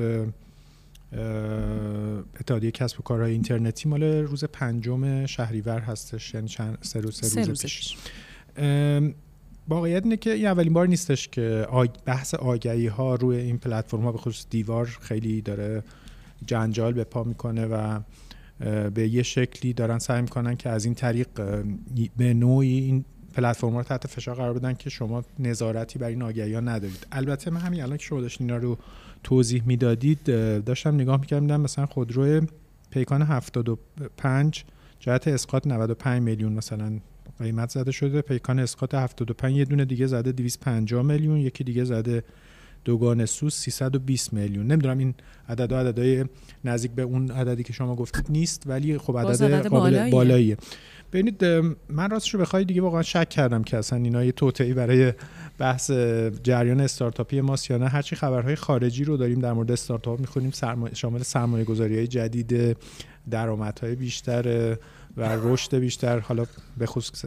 اتحادیه 2.40 2.70
کسب 2.70 3.00
و 3.00 3.02
کارهای 3.02 3.33
اینترنتی 3.33 3.88
مال 3.88 4.02
روز 4.02 4.44
پنجم 4.44 5.26
شهریور 5.26 5.78
هستش 5.78 6.35
یعنی 6.35 6.48
چند 6.48 6.78
سه 6.81 7.00
روز 7.00 7.20
سه 7.20 7.44
روز, 7.44 7.62
پیش. 7.62 7.96
واقعیت 9.68 10.04
اینه 10.04 10.16
که 10.16 10.31
این 10.31 10.46
اولین 10.46 10.72
بار 10.72 10.87
نیستش 10.87 11.28
که 11.28 11.66
بحث 12.04 12.35
آگهی 12.35 12.87
ها 12.87 13.14
روی 13.14 13.37
این 13.37 13.59
پلتفرم 13.59 14.00
ها 14.00 14.12
به 14.12 14.18
خصوص 14.18 14.46
دیوار 14.50 14.98
خیلی 15.00 15.40
داره 15.40 15.83
جنجال 16.46 16.92
به 16.92 17.04
پا 17.04 17.24
می‌کنه 17.24 17.66
و 17.66 18.00
به 18.90 19.09
یه 19.09 19.22
شکلی 19.22 19.72
دارن 19.72 19.98
سعی 19.98 20.22
می‌کنن 20.22 20.57
که 20.57 20.68
از 20.68 20.85
این 20.85 20.94
طریق 20.94 21.28
به 22.16 22.35
نوعی 22.35 22.78
این 22.78 23.04
پلتفرم 23.35 23.76
رو 23.76 23.83
تحت 23.83 24.07
فشار 24.07 24.35
قرار 24.35 24.52
بدن 24.52 24.74
که 24.74 24.90
شما 24.90 25.24
نظارتی 25.38 25.98
بر 25.98 26.09
این 26.09 26.22
آگهی 26.22 26.54
ها 26.54 26.61
ندارید. 26.61 27.07
البته 27.12 27.50
من 27.50 27.61
همین 27.61 27.83
الان 27.83 27.96
که 27.96 28.04
شما 28.04 28.20
داشتین 28.20 28.50
اینا 28.50 28.62
رو 28.62 28.78
توضیح 29.22 29.62
می‌دادید 29.66 30.24
داشتم 30.64 30.94
نگاه 30.94 31.20
می‌کردم 31.20 31.61
مثلا 31.61 31.87
خودرو 31.87 32.46
پیکان 32.90 33.22
75 33.22 34.64
جهت 35.00 35.28
اسقاط 35.28 35.66
95 35.66 36.22
میلیون 36.22 36.52
مثلا 36.52 37.00
قیمت 37.38 37.70
زده 37.70 37.92
شده. 37.92 38.22
پیکان 38.22 38.59
اسقاط 38.59 38.94
75 38.94 39.57
یه 39.57 39.64
دونه 39.64 39.85
دیگه 39.85 40.07
زده 40.07 40.33
250 40.33 41.03
میلیون 41.03 41.37
یکی 41.37 41.64
دیگه 41.64 41.85
زده 41.85 42.22
دوگان 42.85 43.27
سوس 43.27 43.55
320 43.55 44.33
میلیون. 44.33 44.66
نمی‌دونم 44.66 44.98
این 44.98 45.14
عدد 45.48 45.74
عددهای 45.74 46.24
نزدیک 46.64 46.90
به 46.90 47.03
اون 47.03 47.31
عددی 47.31 47.62
که 47.62 47.72
شما 47.72 47.96
گفتید 47.96 48.27
نیست 48.29 48.62
ولی 48.66 48.98
خب 48.98 49.18
عدد, 49.18 49.66
قابل 49.66 50.11
بالاییه. 50.11 50.57
ببینید 51.12 51.44
من 51.88 52.11
راستش 52.11 52.35
رو 52.35 52.40
بخوای 52.40 52.64
دیگه 52.64 52.83
واقعا 52.83 53.03
شک 53.03 53.29
کردم 53.29 53.62
که 53.62 53.77
اصلا 53.77 53.98
اینا 53.98 54.24
یه 54.24 54.33
توطئه‌ای 54.33 54.74
برای 54.74 55.12
بحث 55.59 55.90
جریان 56.42 56.81
استارتاپی 56.81 57.40
ماست 57.40 57.70
یا 57.70 57.79
نه. 57.79 57.88
هرچی 57.88 58.16
خبرهای 58.16 58.57
خارجی 58.57 59.05
رو 59.05 59.16
داریم 59.16 59.40
در 59.40 59.53
مورد 59.53 59.72
استارتاپ 59.72 60.20
می‌خونیم 60.20 60.51
شامل 60.94 61.22
سرمایه 61.22 61.64
گذاری 61.64 61.96
های 61.96 62.07
جدید 62.07 62.77
درآمدهای 63.31 63.94
بیشتر 63.94 64.77
و 65.18 65.22
رشد 65.42 65.76
بیشتر 65.76 66.18
حالا 66.18 66.46
به 66.78 66.87
خصوص 66.87 67.24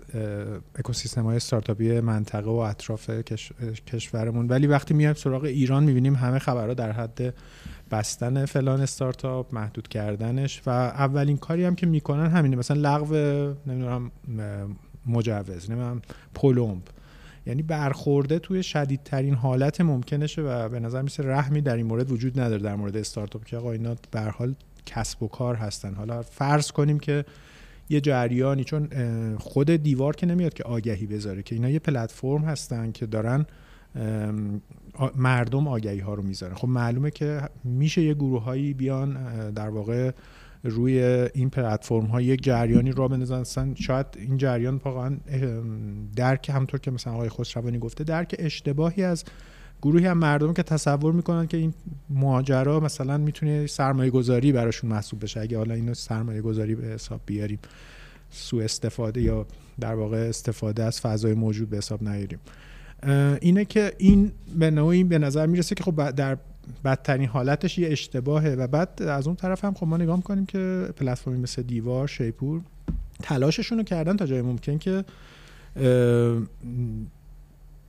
اکوسیستم 0.75 1.23
های 1.23 1.35
استارتاپی 1.35 1.99
منطقه 1.99 2.49
و 2.49 2.55
اطراف 2.55 3.09
کشورمون. 3.87 4.47
ولی 4.47 4.67
وقتی 4.67 4.93
میایم 4.93 5.13
سراغ 5.13 5.43
ایران 5.43 5.83
می‌بینیم 5.83 6.15
همه 6.15 6.39
خبرها 6.39 6.73
در 6.73 6.91
حد 6.91 7.33
بستن 7.91 8.45
فلان 8.45 8.81
استارتاپ 8.81 9.53
محدود 9.53 9.87
کردنش 9.87 10.61
و 10.65 10.69
اولین 10.69 11.37
کاری 11.37 11.65
هم 11.65 11.75
که 11.75 11.85
می‌کنن 11.85 12.27
همینه. 12.27 12.55
مثلا 12.55 12.95
لغو 12.95 13.15
نمی‌دونم 13.67 14.11
مجوز 15.05 15.71
نمی‌دونم 15.71 16.01
پولومب 16.33 16.81
یعنی 17.45 17.61
برخورده 17.61 18.39
توی 18.39 18.63
شدیدترین 18.63 19.33
حالت 19.33 19.81
ممکنشه 19.81 20.41
و 20.41 20.69
به 20.69 20.79
نظر 20.79 21.01
میسه 21.01 21.23
رحمی 21.23 21.61
در 21.61 21.75
این 21.75 21.85
مورد 21.85 22.11
وجود 22.11 22.39
نداره 22.39 22.61
در 22.61 22.75
مورد 22.75 22.97
استارتاپ 22.97 23.45
که 23.45 23.57
آقا 23.57 23.71
اینا 23.71 23.95
به 24.11 24.21
حال 24.21 24.55
کسب 24.85 25.23
و 25.23 25.27
کار 25.27 25.55
هستن. 25.55 25.93
حالا 25.93 26.21
فرض 26.21 26.71
کنیم 26.71 26.99
که 26.99 27.25
یه 27.91 28.01
جریانی 28.01 28.63
چون 28.63 28.89
خود 29.37 29.71
دیوار 29.71 30.15
که 30.15 30.25
نمیاد 30.25 30.53
که 30.53 30.63
آگهی 30.63 31.05
بذاره 31.05 31.43
که 31.43 31.55
اینا 31.55 31.69
یه 31.69 31.79
پلتفرم 31.79 32.41
هستن 32.41 32.91
که 32.91 33.05
دارن 33.05 33.45
مردم 35.15 35.67
آگهی 35.67 35.99
ها 35.99 36.13
رو 36.13 36.23
می‌ذارن. 36.23 36.55
خب 36.55 36.67
معلومه 36.67 37.11
که 37.11 37.41
میشه 37.63 38.01
یه 38.01 38.13
گروه 38.13 38.43
هایی 38.43 38.73
بیان 38.73 39.17
در 39.51 39.69
واقع 39.69 40.11
روی 40.63 40.99
این 41.33 41.49
پلتفرم 41.49 42.05
ها 42.05 42.21
یک 42.21 42.43
جریانی 42.43 42.91
را 42.91 43.07
بندازن. 43.07 43.73
شاید 43.75 44.05
این 44.15 44.37
جریان 44.37 44.81
واقعا 44.85 45.17
درک 46.15 46.49
همطور 46.49 46.79
که 46.79 46.91
مثلا 46.91 47.13
آقای 47.13 47.29
خسروانی 47.29 47.79
گفته 47.79 48.03
درک 48.03 48.35
اشتباهی 48.39 49.03
از 49.03 49.23
گروهی 49.81 50.05
هم 50.05 50.17
مردم 50.17 50.53
که 50.53 50.63
تصور 50.63 51.13
می‌کنن 51.13 51.47
که 51.47 51.57
این 51.57 51.73
ماجرا 52.09 52.79
مثلا 52.79 53.17
می‌تونه 53.17 53.67
سرمایه 53.67 54.11
گذاری 54.11 54.51
براشون 54.51 54.89
محسوب 54.89 55.23
بشه. 55.23 55.39
اگه 55.39 55.57
حالا 55.57 55.73
اینو 55.73 55.93
سرمایه 55.93 56.41
گذاری 56.41 56.75
به 56.75 56.87
حساب 56.87 57.21
بیاریم 57.25 57.59
سو 58.29 58.57
استفاده 58.57 59.21
یا 59.21 59.45
در 59.79 59.95
واقع 59.95 60.17
استفاده 60.17 60.83
از 60.83 61.01
فضای 61.01 61.33
موجود 61.33 61.69
به 61.69 61.77
حساب 61.77 62.03
نیاریم. 62.03 62.39
اینه 63.41 63.65
که 63.65 63.93
این 63.97 64.31
به 64.59 64.71
نوعی 64.71 65.03
به 65.03 65.19
نظر 65.19 65.45
می‌رسه 65.45 65.75
که 65.75 65.83
خب 65.83 66.11
در 66.11 66.37
بدترین 66.85 67.27
حالتش 67.27 67.77
یه 67.77 67.91
اشتباهه 67.91 68.49
و 68.49 68.67
بعد 68.67 69.01
از 69.01 69.27
اون 69.27 69.35
طرف 69.35 69.65
هم 69.65 69.73
خب 69.73 69.87
ما 69.87 69.97
نگاه 69.97 70.15
می‌کنیم 70.15 70.45
که 70.45 70.89
پلتفرمی 70.95 71.39
مثل 71.39 71.61
دیوار 71.61 72.07
شیپور 72.07 72.61
تلاششون 73.23 73.77
رو 73.77 73.83
کردن 73.83 74.17
تا 74.17 74.25
جای 74.25 74.41
ممکن 74.41 74.77
که 74.77 75.03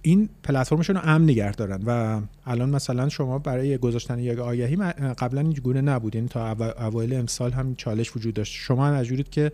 این 0.02 0.28
پلتفرمشون 0.42 0.96
رو 0.96 1.02
امن 1.04 1.24
نگه 1.24 1.52
دارن 1.52 1.82
و 1.86 2.20
الان 2.46 2.70
مثلا 2.70 3.08
شما 3.08 3.38
برای 3.38 3.78
گذاشتن 3.78 4.18
یک 4.18 4.38
آگهی 4.38 4.76
قبلا 5.18 5.40
این 5.40 5.52
گونه 5.52 5.80
نبود. 5.80 6.14
یعنی 6.14 6.28
تا 6.28 6.50
اوایل 6.78 7.14
امسال 7.14 7.52
هم 7.52 7.74
چالش 7.74 8.16
وجود 8.16 8.34
داشت. 8.34 8.54
شما 8.54 8.92
مجبورید 8.92 9.30
که 9.30 9.52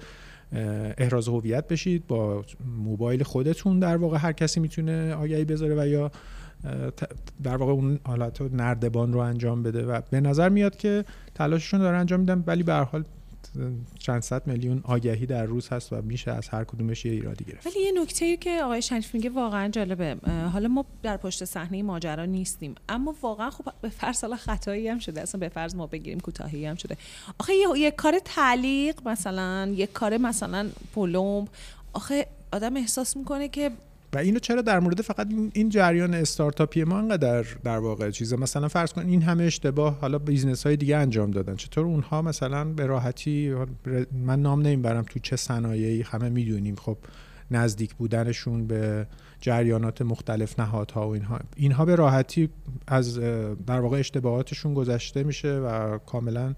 احراز 0.98 1.28
هویت 1.28 1.68
بشید 1.68 2.06
با 2.06 2.44
موبایل 2.78 3.22
خودتون 3.22 3.78
در 3.78 3.96
واقع 3.96 4.18
هر 4.18 4.32
کسی 4.32 4.60
می‌تونه 4.60 5.14
آگهی 5.14 5.44
بذاره 5.44 5.74
و 5.82 5.86
یا 5.88 6.10
در 7.42 7.56
واقع 7.56 7.72
اون 7.72 7.98
حالت 8.04 8.42
نردبان 8.42 9.12
رو 9.12 9.18
انجام 9.18 9.62
بده. 9.62 9.86
و 9.86 10.00
به 10.10 10.20
نظر 10.20 10.48
میاد 10.48 10.76
که 10.76 11.04
تلاششون 11.34 11.80
داره 11.80 11.96
انجام 11.96 12.20
میدن 12.20 12.44
ولی 12.46 12.62
به 12.62 12.72
هر 12.72 12.84
حال 12.84 13.04
چند 13.98 14.22
صد 14.22 14.46
میلیون 14.46 14.80
آگهی 14.84 15.26
در 15.26 15.44
روز 15.44 15.68
هست 15.68 15.92
و 15.92 16.02
میشه 16.02 16.30
از 16.30 16.48
هر 16.48 16.64
کدومش 16.64 17.04
یه 17.04 17.12
ایرادی 17.12 17.44
گرفت. 17.44 17.66
ولی 17.66 17.80
یه 17.80 18.02
نکته 18.02 18.36
که 18.36 18.62
آقای 18.62 18.82
شریف 18.82 19.14
میگه 19.14 19.30
واقعا 19.30 19.68
جالبه. 19.68 20.16
حالا 20.52 20.68
ما 20.68 20.84
در 21.02 21.16
پشت 21.16 21.44
صحنه 21.44 21.82
ماجرا 21.82 22.24
نیستیم 22.24 22.74
اما 22.88 23.14
واقعا 23.22 23.50
خب 23.50 23.64
به 23.80 23.88
فرض 23.88 24.22
حالا 24.22 24.36
خطایی 24.36 24.88
هم 24.88 24.98
شده. 24.98 25.20
اصلا 25.20 25.38
به 25.38 25.48
فرض 25.48 25.74
ما 25.74 25.86
بگیریم 25.86 26.20
کوتاهی 26.20 26.66
هم 26.66 26.74
شده. 26.74 26.96
آخه 27.40 27.52
یه, 27.76 27.90
کار 27.90 28.18
تعلیق 28.24 29.08
مثلا 29.08 29.74
یه 29.76 29.86
کار 29.86 30.16
مثلا 30.16 30.70
پلمب 30.94 31.48
آخه 31.92 32.26
آدم 32.52 32.76
احساس 32.76 33.16
می‌کنه 33.16 33.48
که 33.48 33.70
و 34.12 34.18
اینو 34.18 34.38
چرا 34.38 34.62
در 34.62 34.80
مورد 34.80 35.02
فقط 35.02 35.28
این 35.52 35.68
جریان 35.68 36.14
استارتاپی 36.14 36.84
ما 36.84 36.98
انقدر 36.98 37.42
در 37.64 37.78
واقع 37.78 38.10
چیزه؟ 38.10 38.36
مثلا 38.36 38.68
فرض 38.68 38.92
کن 38.92 39.06
این 39.06 39.22
همه 39.22 39.44
اشتباه 39.44 39.98
حالا 40.00 40.18
business 40.18 40.66
های 40.66 40.76
دیگه 40.76 40.96
انجام 40.96 41.30
دادن. 41.30 41.56
چطور 41.56 41.84
اونها 41.84 42.22
مثلا 42.22 42.64
به 42.64 42.86
راحتی 42.86 43.54
من 44.12 44.42
نام 44.42 44.62
نمی‌برم 44.62 45.02
تو 45.02 45.18
چه 45.18 45.36
صنایعی 45.36 46.02
همه 46.02 46.28
می‌دونیم. 46.28 46.76
خب 46.76 46.96
نزدیک 47.50 47.94
بودنشون 47.94 48.66
به 48.66 49.06
جریانات 49.40 50.02
مختلف 50.02 50.60
نهادها 50.60 51.08
و 51.08 51.12
اینها. 51.12 51.38
اینها 51.56 51.84
به 51.84 51.94
راحتی 51.94 52.48
از 52.86 53.18
در 53.66 53.80
واقع 53.80 53.98
اشتباهاتشون 53.98 54.74
گذشته 54.74 55.22
میشه 55.22 55.58
و 55.58 55.98
کاملا 55.98 56.54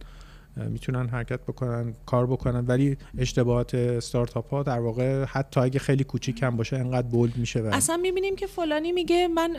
می‌تونن 0.56 1.08
حرکت 1.08 1.40
بکنن 1.40 1.94
کار 2.06 2.26
بکنن. 2.26 2.66
ولی 2.66 2.96
اشتباهات 3.18 3.74
استارتاپ 3.74 4.50
ها 4.50 4.62
در 4.62 4.78
واقع 4.78 5.24
حتی 5.24 5.60
اگه 5.60 5.78
خیلی 5.78 6.04
کوچیک 6.04 6.42
هم 6.42 6.56
باشه 6.56 6.76
انقدر 6.76 7.08
بولد 7.08 7.36
میشه 7.36 7.60
و 7.60 7.66
اصلا 7.66 7.96
می‌بینیم 7.96 8.36
که 8.36 8.46
فلانی 8.46 8.92
میگه 8.92 9.28
من 9.28 9.56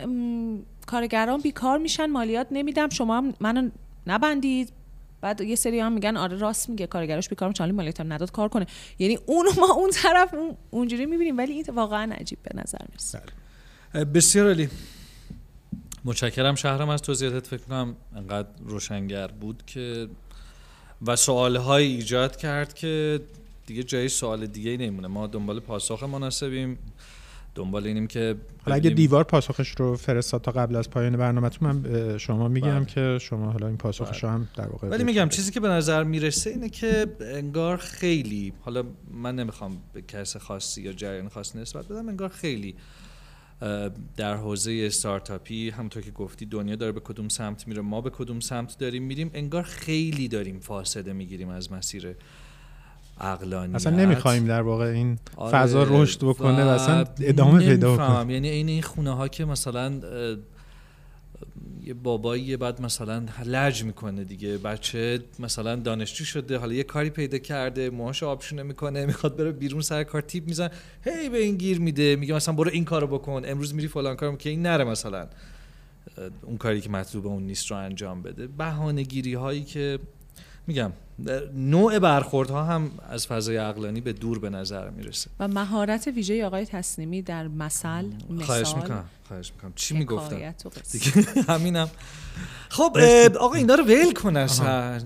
کارگران 0.88 1.42
بیکار 1.42 1.78
میشن 1.78 2.06
مالیات 2.06 2.48
نمیدم 2.52 2.90
شما 2.90 3.18
هم 3.18 3.34
منو 3.40 3.70
نبندید. 4.08 4.72
بعد 5.22 5.42
یه 5.42 5.56
سری 5.56 5.80
هم 5.80 5.92
میگن 5.92 6.18
آره 6.18 6.38
راست 6.38 6.70
میگه 6.70 6.88
کارگراش 6.88 7.30
بیکار 7.30 7.50
میشن 7.50 7.72
مالیات 7.72 8.00
هم 8.00 8.14
نداد 8.14 8.32
کار 8.32 8.50
کنه. 8.50 8.66
یعنی 9.00 9.18
اون 9.26 9.46
ما 9.60 9.74
اون 9.74 9.90
طرف 9.94 10.36
اونجوری 10.72 11.06
می‌بینیم 11.06 11.38
ولی 11.38 11.54
این 11.54 11.66
واقعا 11.76 12.14
عجیب 12.14 12.40
به 12.44 12.62
نظر 12.62 12.78
می‌رسه. 12.90 13.22
بله. 13.94 14.06
بسیار 14.06 14.48
عالی. 14.48 14.70
متشکرم 16.06 16.56
شهرم 16.56 16.90
از 16.90 17.02
توضیحاتت 17.02 17.48
فکر 17.48 17.62
کنم 17.62 17.96
انقدر 18.16 18.48
روشنگر 18.66 19.28
بود 19.28 19.64
که 19.68 20.08
و 21.08 21.16
سوالهایی 21.16 21.96
ایجاد 21.96 22.36
کرد 22.36 22.74
که 22.74 23.20
دیگه 23.66 23.84
جای 23.84 24.10
سوال 24.10 24.46
دیگه 24.46 24.72
ای 24.72 24.78
نمونه 24.78 25.08
ما 25.08 25.28
دنبال 25.28 25.60
پاسخ 25.60 26.04
مناسبیم 26.04 26.78
دنبال 27.56 27.88
اینیم 27.88 28.08
که 28.08 28.36
حالا 28.66 28.76
اگه 28.76 28.90
دیوار 28.90 29.24
پاسخش 29.24 29.70
رو 29.78 29.98
فرستاد 29.98 30.42
تا 30.42 30.52
قبل 30.52 30.76
از 30.76 30.90
پایان 30.90 31.18
برنامهتون 31.18 31.72
من 31.72 32.18
شما 32.18 32.48
میگم 32.48 32.80
بله. 32.80 32.86
که 32.86 33.18
شما 33.22 33.52
حالا 33.52 33.68
این 33.68 33.78
پاسخش 33.78 34.24
بله. 34.24 34.32
هم 34.32 34.48
در 34.56 34.68
واقع 34.68 34.88
ولی 34.88 35.04
میگم 35.04 35.30
چیزی 35.30 35.52
که 35.52 35.60
به 35.60 35.68
نظر 35.68 36.04
می‌رسه 36.04 36.50
اینه 36.50 36.70
که 36.70 37.08
انگار 37.22 37.78
خیلی 37.78 38.54
حالا 38.62 38.84
من 39.14 39.36
نمی‌خوام 39.36 39.78
به 39.94 40.02
کس 40.02 40.38
خاصی 40.38 40.82
یا 40.82 40.94
جریان 40.94 41.30
خاصی 41.30 41.60
نسبت 41.60 41.88
بدم 41.88 42.10
انگار 42.10 42.30
خیلی 42.30 42.76
در 44.18 44.36
حوزه 44.36 44.84
استارتاپی 44.86 45.70
همونطور 45.70 46.04
که 46.04 46.12
گفتی 46.12 46.46
دنیا 46.46 46.76
داره 46.76 46.92
به 46.92 47.00
کدوم 47.00 47.30
سمت 47.30 47.68
میره. 47.68 47.82
ما 47.82 48.02
به 48.02 48.10
کدوم 48.10 48.40
سمت 48.40 48.78
داریم 48.78 49.04
میریم. 49.04 49.32
انگار 49.34 49.64
خیلی 49.64 50.28
داریم 50.28 50.60
فاصله 50.60 51.14
می‌گیریم 51.14 51.50
از 51.50 51.72
مسیر 51.72 52.16
عقلانیت 53.20 53.76
اصلا 53.76 53.96
نمی‌خوایم 53.96 54.46
در 54.46 54.62
واقع 54.62 54.86
این 54.86 55.20
آره 55.36 55.52
فضا 55.52 55.84
رشد 55.84 56.20
بکنه 56.20 56.64
و 56.64 56.68
اصلا 56.68 57.06
ادامه 57.22 57.60
پیدا 57.60 57.98
کنه 57.98 58.34
یعنی 58.34 58.50
این 58.50 58.70
این 58.70 58.82
خونه 58.82 59.16
ها 59.16 59.28
که 59.28 59.46
مثلا 59.46 60.00
یه 61.84 61.94
بابایی 61.94 62.58
بعد 62.58 62.82
مثلا 62.82 63.26
لج 63.46 63.84
می‌کنه 63.84 64.24
دیگه. 64.24 64.58
بچه 64.58 65.20
مثلا 65.40 65.76
دانشجو 65.76 66.26
شده 66.26 66.58
حالا 66.58 66.74
یه 66.74 66.84
کاری 66.84 67.10
پیدا 67.10 67.38
کرده 67.38 67.90
موهاش 67.90 68.24
آبشونه 68.24 68.64
می‌کنه 68.64 69.06
می‌خواد 69.06 69.38
بره 69.38 69.52
بیرون 69.52 69.82
سر 69.82 70.04
کار 70.04 70.22
تیپ 70.22 70.48
میزن 70.48 70.70
هی 71.06 71.30
به 71.30 71.38
این 71.38 71.56
گیر 71.56 71.80
میده 71.80 72.16
میگه 72.16 72.34
مثلا 72.34 72.56
برو 72.56 72.70
این 72.74 72.86
کارو 72.86 73.08
بکن. 73.08 73.42
امروز 73.46 73.76
میری 73.76 73.88
فلان 73.88 74.16
کارو 74.16 74.36
که 74.36 74.50
این 74.50 74.62
نره 74.62 74.84
مثلا. 74.84 75.28
اون 76.42 76.58
کاری 76.58 76.82
که 76.82 76.90
مطلوب 76.90 77.28
اون 77.28 77.44
نیست 77.44 77.72
رو 77.72 77.78
انجام 77.78 78.22
بده. 78.22 78.48
بهانه 78.48 79.04
گیری 79.04 79.34
هایی 79.34 79.64
که 79.64 80.00
میگم 80.68 80.92
نوع 81.56 82.00
برخوردها 82.00 82.64
هم 82.64 82.92
از 83.10 83.28
فضای 83.28 83.58
عقلانی 83.58 84.02
به 84.02 84.14
دور 84.14 84.40
به 84.40 84.50
نظر 84.50 84.90
می‌رسه. 84.90 85.30
و 85.40 85.48
مهارت 85.48 86.08
ویژه 86.08 86.46
آقای 86.46 86.66
تسلیمی 86.66 87.22
در 87.22 87.48
مثل 87.48 88.06
مثال. 88.30 89.04
خواهش 89.32 89.52
می‌کنم. 89.56 89.74
چی 89.76 89.94
می‌گفتم؟ 89.98 90.54
همینم. 91.54 91.90
خب 92.70 92.98
آقا 93.40 93.56
اینا 93.56 93.76
رو 93.76 93.84
ول 93.84 94.14
کن 94.14 94.38
اصلا. 94.38 95.00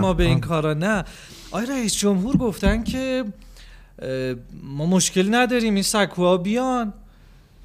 ما 0.00 0.12
به 0.12 0.24
این 0.24 0.40
کارا؟ 0.40 0.74
نه. 0.74 1.04
آقای 1.50 1.66
رئیس 1.66 1.94
جمهور 1.94 2.36
گفتن 2.36 2.84
که 2.84 3.24
ما 4.62 4.86
مشکلی 4.86 5.30
نداریم 5.30 5.74
این 5.74 5.82
سکوها 5.82 6.36
بیان. 6.36 6.92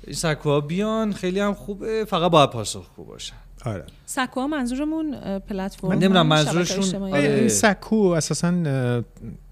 این 0.05 0.15
سکوها 0.15 0.61
بیان 0.61 1.13
خیلی 1.13 1.39
هم 1.39 1.53
خوبه. 1.53 2.05
فقط 2.05 2.31
باید 2.31 2.49
پاسخگو 2.49 3.03
باشن 3.03 3.35
آره. 3.65 3.83
سکو 4.05 4.47
منظورمون 4.47 5.39
پلتفرم 5.39 5.89
من 5.89 5.95
نمی‌دونم 5.95 6.27
منظورشون 6.27 7.13
آره. 7.13 7.47
سکو 7.47 7.95
اساسا 7.95 8.53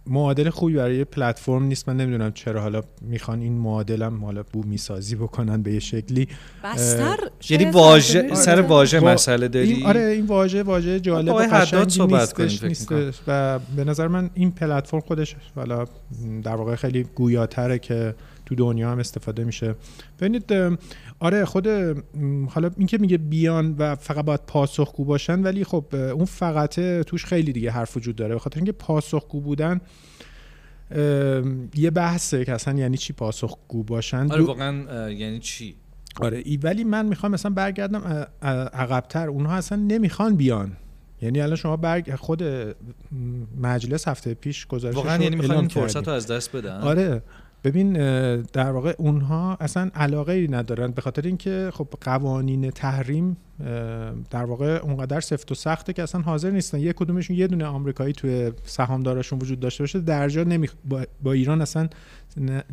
معادل 0.07 0.49
خوبی 0.49 0.73
برای 0.73 1.03
پلتفرم 1.03 1.63
نیست. 1.63 1.89
من 1.89 1.97
نمی‌دونم 1.97 2.31
چرا. 2.31 2.61
حالا 2.61 2.81
می‌خوان 3.01 3.39
این 3.41 3.53
معادلم 3.53 4.25
حالا 4.25 4.43
بو 4.43 4.63
می‌سازی 4.63 5.15
بکنن 5.15 5.61
به 5.61 5.73
یه 5.73 5.79
شکلی. 5.79 6.27
بستر 6.63 7.17
یعنی 7.49 7.65
واژه 7.65 8.33
سر 8.33 8.61
واژه 8.61 8.99
مسئله 8.99 9.47
داری 9.47 9.73
این 9.73 9.85
آره 9.85 10.01
این 10.01 10.25
واژه 10.25 10.63
واژه 10.63 10.99
جالب 10.99 11.35
و 11.35 11.37
قشنگی 11.37 12.05
نیستش 12.05 12.63
نیستش. 12.63 13.19
و 13.27 13.59
به 13.75 13.83
نظر 13.83 14.07
من 14.07 14.29
این 14.33 14.51
پلتفرم 14.51 14.99
خودش 14.99 15.35
حالا 15.55 15.85
در 16.43 16.55
واقع 16.55 16.75
خیلی 16.75 17.03
گویاتره 17.03 17.79
که 17.79 18.15
تو 18.55 18.65
دنیا 18.65 18.91
هم 18.91 18.99
استفاده 18.99 19.43
میشه. 19.43 19.75
ببینید 20.19 20.53
آره 21.19 21.45
خود 21.45 21.67
حالا 22.49 22.71
اینکه 22.77 22.97
میگه 22.97 23.17
بیان 23.17 23.75
و 23.77 23.95
فقط 23.95 24.25
باید 24.25 24.39
پاسخگو 24.47 25.05
باشن 25.05 25.43
ولی 25.43 25.63
خب 25.63 25.85
اون 25.95 26.25
فقط 26.25 26.79
توش 26.79 27.25
خیلی 27.25 27.51
دیگه 27.51 27.71
حرف 27.71 27.97
وجود 27.97 28.15
داره. 28.15 28.35
بخاطر 28.35 28.57
اینکه 28.57 28.71
پاسخگو 28.71 29.41
بودن 29.41 29.81
یه 31.75 31.91
بحثه 31.93 32.45
که 32.45 32.53
اصلا 32.53 32.79
یعنی 32.79 32.97
چی 32.97 33.13
پاسخگو 33.13 33.83
باشن؟ 33.83 34.31
آره 34.31 34.43
واقعا 34.43 35.09
یعنی 35.09 35.39
چی؟ 35.39 35.75
آره 36.21 36.41
ای 36.45 36.57
ولی 36.57 36.83
من 36.83 37.05
می‌خوام 37.05 37.31
مثلا 37.31 37.51
برگردم 37.51 38.27
عقبتر. 38.73 39.27
اونها 39.27 39.55
اصلا 39.55 39.77
نمی‌خوان 39.77 40.35
بیان. 40.35 40.77
یعنی 41.21 41.41
الان 41.41 41.55
شما 41.55 41.77
برگ 41.77 42.15
خود 42.15 42.43
مجلس 43.61 44.07
هفته 44.07 44.33
پیش 44.33 44.67
گذاشته 44.67 44.97
واقعا 44.97 45.23
یعنی 45.23 45.35
می‌خوان 45.35 45.57
این 45.57 45.67
فرصت 45.67 46.07
رو 46.07 46.13
از 46.13 46.27
دست 46.27 46.55
بدن؟ 46.55 46.81
آره. 46.81 47.21
ببین 47.63 47.93
در 48.41 48.71
واقع 48.71 48.95
اونها 48.97 49.57
اصلا 49.59 49.91
علاقه 49.95 50.33
ای 50.33 50.47
ندارن 50.47 50.91
به 50.91 51.01
خاطر 51.01 51.21
اینکه 51.21 51.69
خب 51.73 51.87
قوانین 52.01 52.71
تحریم 52.71 53.37
در 54.29 54.45
واقع 54.45 54.79
اونقدر 54.83 55.19
سفت 55.19 55.51
و 55.51 55.55
سخته 55.55 55.93
که 55.93 56.03
اصلا 56.03 56.21
حاضر 56.21 56.51
نیستن. 56.51 56.79
یه 56.79 56.93
کدومشون 56.93 57.37
یه 57.37 57.47
دونه 57.47 57.65
آمریکایی 57.65 58.13
توی 58.13 58.51
سهامدارشون 58.63 59.39
وجود 59.39 59.59
داشته 59.59 59.83
باشه 59.83 59.99
درجا 59.99 60.43
نمی 60.43 60.69
با 61.23 61.31
ایران 61.31 61.61
اصلا 61.61 61.89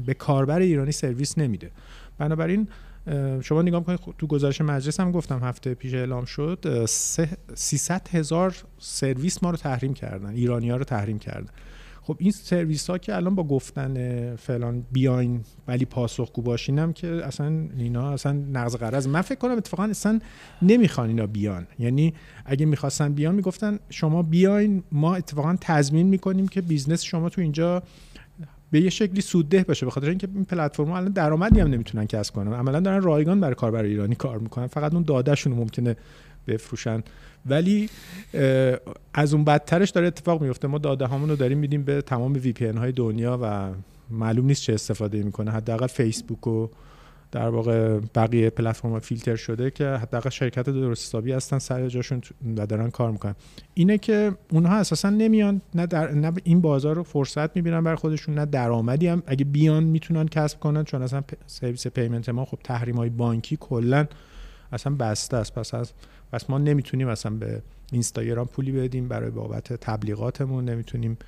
به 0.07 0.15
کاربر 0.15 0.61
ایرانی 0.61 0.93
سرویس 0.93 1.39
نمیده. 1.39 1.71
بنابراین 2.19 2.69
شما 3.41 3.63
نگاه 3.63 3.85
کنید 3.85 4.01
تو 4.19 4.27
گزارش 4.27 4.61
مجلس 4.61 5.01
هم 5.01 5.13
گفتم 5.13 5.39
هفته 5.39 5.75
پیش 5.75 5.95
اعلام 5.95 6.25
شد 6.25 6.85
300 7.55 8.09
هزار 8.09 8.57
سرویس 8.79 9.43
ما 9.43 9.51
رو 9.51 9.57
تحریم 9.57 9.95
کردن 9.95 10.31
ایرانی 10.31 10.71
ها 10.71 10.77
رو 10.77 10.85
تحریم 10.85 11.19
کردن. 11.19 11.51
خب 12.03 12.17
این 12.19 12.31
سرویس 12.31 12.91
ها 12.91 12.99
که 12.99 13.17
الان 13.17 13.35
با 13.35 13.45
گفتن 13.45 14.37
فلان 14.37 14.85
بیاین 14.93 15.41
ولی 15.69 15.85
پاسخگو 15.85 16.43
باشینم 16.43 16.93
که 16.93 17.09
اصلا 17.09 17.69
اینا 17.79 18.11
اصلا 18.11 18.33
نقض 18.33 18.77
غرض 18.77 19.09
من 19.09 19.21
فکر 19.21 19.39
کنم 19.39 19.57
اتفاقا 19.57 19.85
اصلا 19.85 20.21
نمی‌خوان 20.63 21.09
اینا 21.09 21.27
بیان. 21.27 21.67
یعنی 21.79 22.15
اگه 22.45 22.67
می‌خواستن 22.67 23.13
بیان 23.13 23.35
می‌گفتن 23.35 23.79
شما 23.89 24.23
بیاین 24.23 24.83
ما 24.93 25.15
اتفاقا 25.15 25.57
تضمین 25.61 26.07
می‌کنیم 26.07 26.49
که 26.49 26.61
business 26.61 27.03
شما 27.03 27.29
تو 27.29 27.41
اینجا 27.41 27.83
به 28.71 28.81
یه 28.81 28.91
شکلی 28.91 29.21
سودده 29.21 29.63
باشه. 29.63 29.87
به 29.87 29.93
خاطر 29.93 30.09
اینکه 30.09 30.29
این 30.35 30.45
پلتفرم 30.45 30.91
الان 30.91 31.13
درآمدی 31.13 31.61
هم 31.61 31.69
نمی‌تونن 31.69 32.07
کسب 32.07 32.35
کنن. 32.35 32.53
عملا 32.53 32.81
دارن 32.81 33.03
رایگان 33.03 33.41
برای 33.41 33.55
کاربر 33.55 33.83
ایرانی 33.83 34.15
کار 34.15 34.39
می‌کنن. 34.39 34.67
فقط 34.67 34.95
اون 34.95 35.03
دادهشون 35.03 35.53
ممکنه 35.53 35.97
بفروشن. 36.53 37.03
ولی 37.47 37.89
از 39.15 39.35
اون 39.35 39.45
بدترش 39.45 39.91
داره 39.91 40.07
اتفاق 40.07 40.43
میفته. 40.43 40.69
ما 40.69 40.79
داده 40.79 41.07
هامون 41.07 41.29
رو 41.29 41.37
داریم 41.37 41.59
میدیم 41.59 41.83
به 41.83 42.03
تمام 42.03 42.33
VP 42.33 42.67
های 42.67 42.93
دنیا 42.93 43.39
و 43.43 43.71
معلوم 44.11 44.47
نیست 44.47 44.63
چه 44.63 44.75
استفاده 44.75 45.23
می‌کنه. 45.23 45.51
حداقل 45.51 45.87
فیسبوک 45.87 46.47
و 46.47 46.69
در 47.33 47.49
واقع 47.49 47.99
بقیه 48.15 48.51
پلتفرم 48.51 48.99
فیلتر 48.99 49.37
شده 49.37 49.71
که 49.71 49.87
حداقل 49.87 50.31
شرکت 50.31 50.65
درست 50.65 51.07
حسابی 51.07 51.33
هستن 51.33 51.59
سر 51.59 51.89
جاشون 51.89 52.21
و 52.57 52.67
دارن 52.67 52.91
کار 52.91 53.11
می‌کنن. 53.11 53.35
اینه 53.75 53.99
که 53.99 54.33
اونها 54.53 54.77
اساسا 54.77 55.11
نمیان 55.11 55.61
نه, 55.75 55.87
در 55.87 56.11
نه 56.11 56.33
این 56.45 56.61
بازار 56.61 56.97
رو 56.97 57.03
فرصت 57.03 57.57
می‌بینن 57.57 57.85
بر 57.85 57.95
خودشون 57.95 58.35
نه 58.35 58.47
درآمدی 58.47 59.07
هم. 59.07 59.23
اگه 59.27 59.45
بیان 59.45 59.85
می‌تونن 59.85 60.29
کسب 60.29 60.61
کنن 60.61 60.85
چون 60.85 61.03
اصلا 61.03 61.23
سرویس 61.47 61.87
payment 61.87 62.29
ما 62.29 62.45
خب 62.45 62.59
تحریم 62.65 62.97
های 62.97 63.11
بانکی 63.11 63.57
کلا 63.61 64.07
اصلا 64.73 64.95
بسته 64.95 65.37
است. 65.37 65.55
پس 65.55 65.75
از 65.75 65.93
پس 66.33 66.51
ما 66.51 66.59
نمی‌تونیم 66.59 67.09
اصلا 67.09 67.33
به 67.33 67.63
اینستاگرام 67.93 68.47
پولی 68.47 68.73
بدیم. 68.73 69.09
برای 69.09 69.31
بابت 69.31 69.73
تبلیغاتمون 69.73 70.65
نمی‌تونیم 70.65 71.19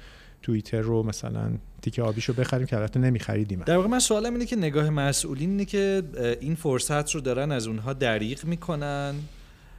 توییتر 0.43 0.81
رو 0.81 1.03
مثلا 1.03 1.51
تیکه 1.83 2.03
آبیشو 2.03 2.33
بخریم 2.33 2.67
که 2.67 2.77
البته 2.77 3.01
نمیخریدیم 3.01 3.63
در 3.67 3.77
واقع 3.77 3.89
من 3.89 3.99
سوالم 3.99 4.33
اینه 4.33 4.47
که 4.47 4.57
نگاه 4.57 4.91
مسئولین 4.91 5.51
اینه 5.51 5.65
که 5.65 6.03
این 6.41 6.55
فرصت 6.55 7.11
رو 7.11 7.21
دارن 7.21 7.53
از 7.53 7.67
اونها 7.67 7.93
دریغ 7.93 8.45
می‌کنن 8.45 9.15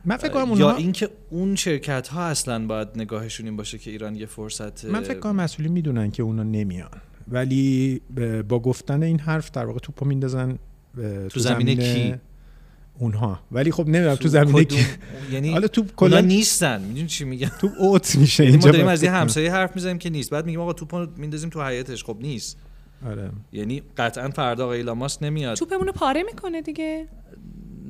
من 0.05 0.17
فکر 0.17 0.29
کنم 0.29 0.49
اونها... 0.49 0.69
یا 0.69 0.75
اینکه 0.75 1.09
اون 1.29 1.55
شرکت 1.55 2.07
ها 2.07 2.23
اصلا 2.23 2.67
باید 2.67 2.87
نگاهشون 2.95 3.45
این 3.45 3.57
باشه 3.57 3.77
که 3.77 3.91
ایران 3.91 4.15
یه 4.15 4.25
فرصت 4.25 4.85
من 4.85 5.03
فکر 5.03 5.19
کنم 5.19 5.35
مسئولین 5.35 5.71
می‌دونن 5.71 6.11
که 6.11 6.23
اونا 6.23 6.43
نمیان. 6.43 7.01
ولی 7.27 8.01
با 8.49 8.59
گفتن 8.59 9.03
این 9.03 9.19
حرف 9.19 9.51
در 9.51 9.65
واقع 9.65 9.79
توپو 9.79 10.05
میندازن 10.05 10.59
تو 11.29 11.39
زمینه 11.39 11.75
کی؟ 11.75 12.15
اونها. 12.99 13.39
ولی 13.51 13.71
خب 13.71 13.87
نمی‌دونم 13.87 14.15
تو 14.15 14.27
زمینه 14.27 14.65
که 14.65 14.85
یعنی 15.31 15.51
حالا 15.51 15.67
تو 15.67 15.85
کلا 15.95 16.19
نیستن. 16.19 16.81
می‌دونی 16.81 17.07
چی 17.07 17.23
میگم؟ 17.23 17.51
تو 17.59 17.69
اوت 17.79 18.15
میشه 18.15 18.43
اینجا 18.43 18.67
ما 18.67 18.71
داریم 18.71 18.87
از 18.87 19.03
یه 19.03 19.11
همسایه 19.11 19.51
حرف 19.51 19.75
می‌زنیم 19.75 19.97
که 19.97 20.09
نیست. 20.09 20.29
بعد 20.29 20.45
میگیم 20.45 20.61
آقا 20.61 20.73
توپو 20.73 21.05
میندازیم 21.17 21.49
تو 21.49 21.63
حیاتش 21.63 22.03
خب 22.03 22.17
نیست. 22.21 22.57
آره. 23.05 23.29
یعنی 23.53 23.83
قطعا 23.97 24.29
فردا 24.29 24.63
آقا 24.63 24.73
ایلاماس 24.73 25.21
نمیاد. 25.21 25.57
توپمون 25.57 25.91
پاره 25.91 26.23
می‌کنه 26.23 26.61
دیگه. 26.61 27.07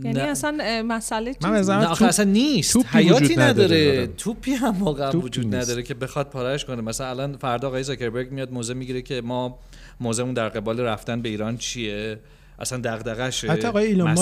یعنی 0.04 0.18
نه. 0.18 0.24
اصلا 0.24 0.84
مسئله 0.88 1.36
من 1.42 1.50
نه 1.50 1.88
آخه 1.88 2.06
اصلا 2.06 2.26
نیست. 2.26 2.78
حیاتی 2.86 3.36
نداره 3.36 4.08
توپی 4.08 4.52
هم 4.54 4.84
واقعا 4.84 5.12
وجود 5.12 5.56
نداره 5.56 5.84
که 5.84 5.94
بخواد 5.94 6.30
پارهش 6.30 6.66
کنه. 6.66 6.82
مثلا 6.82 7.08
الان 7.10 7.38
فردا 7.38 7.68
آقای 7.68 7.84
زاکربرگ 7.84 8.32
میاد 8.32 8.52
موزه 8.52 8.74
می‌گیره 8.74 9.02
که 9.02 9.22
ما 9.22 9.60
موزمون 10.00 10.34
در 10.34 10.50
قبال 10.50 10.80
رفتن 10.80 11.22
به 11.22 11.30
ایران 11.30 11.58
چیه؟ 11.58 12.20
اصلا 12.60 12.80
دغدغشه 12.84 13.52
حتی 13.52 13.68
آقای 13.68 13.86
ایلان 13.86 14.18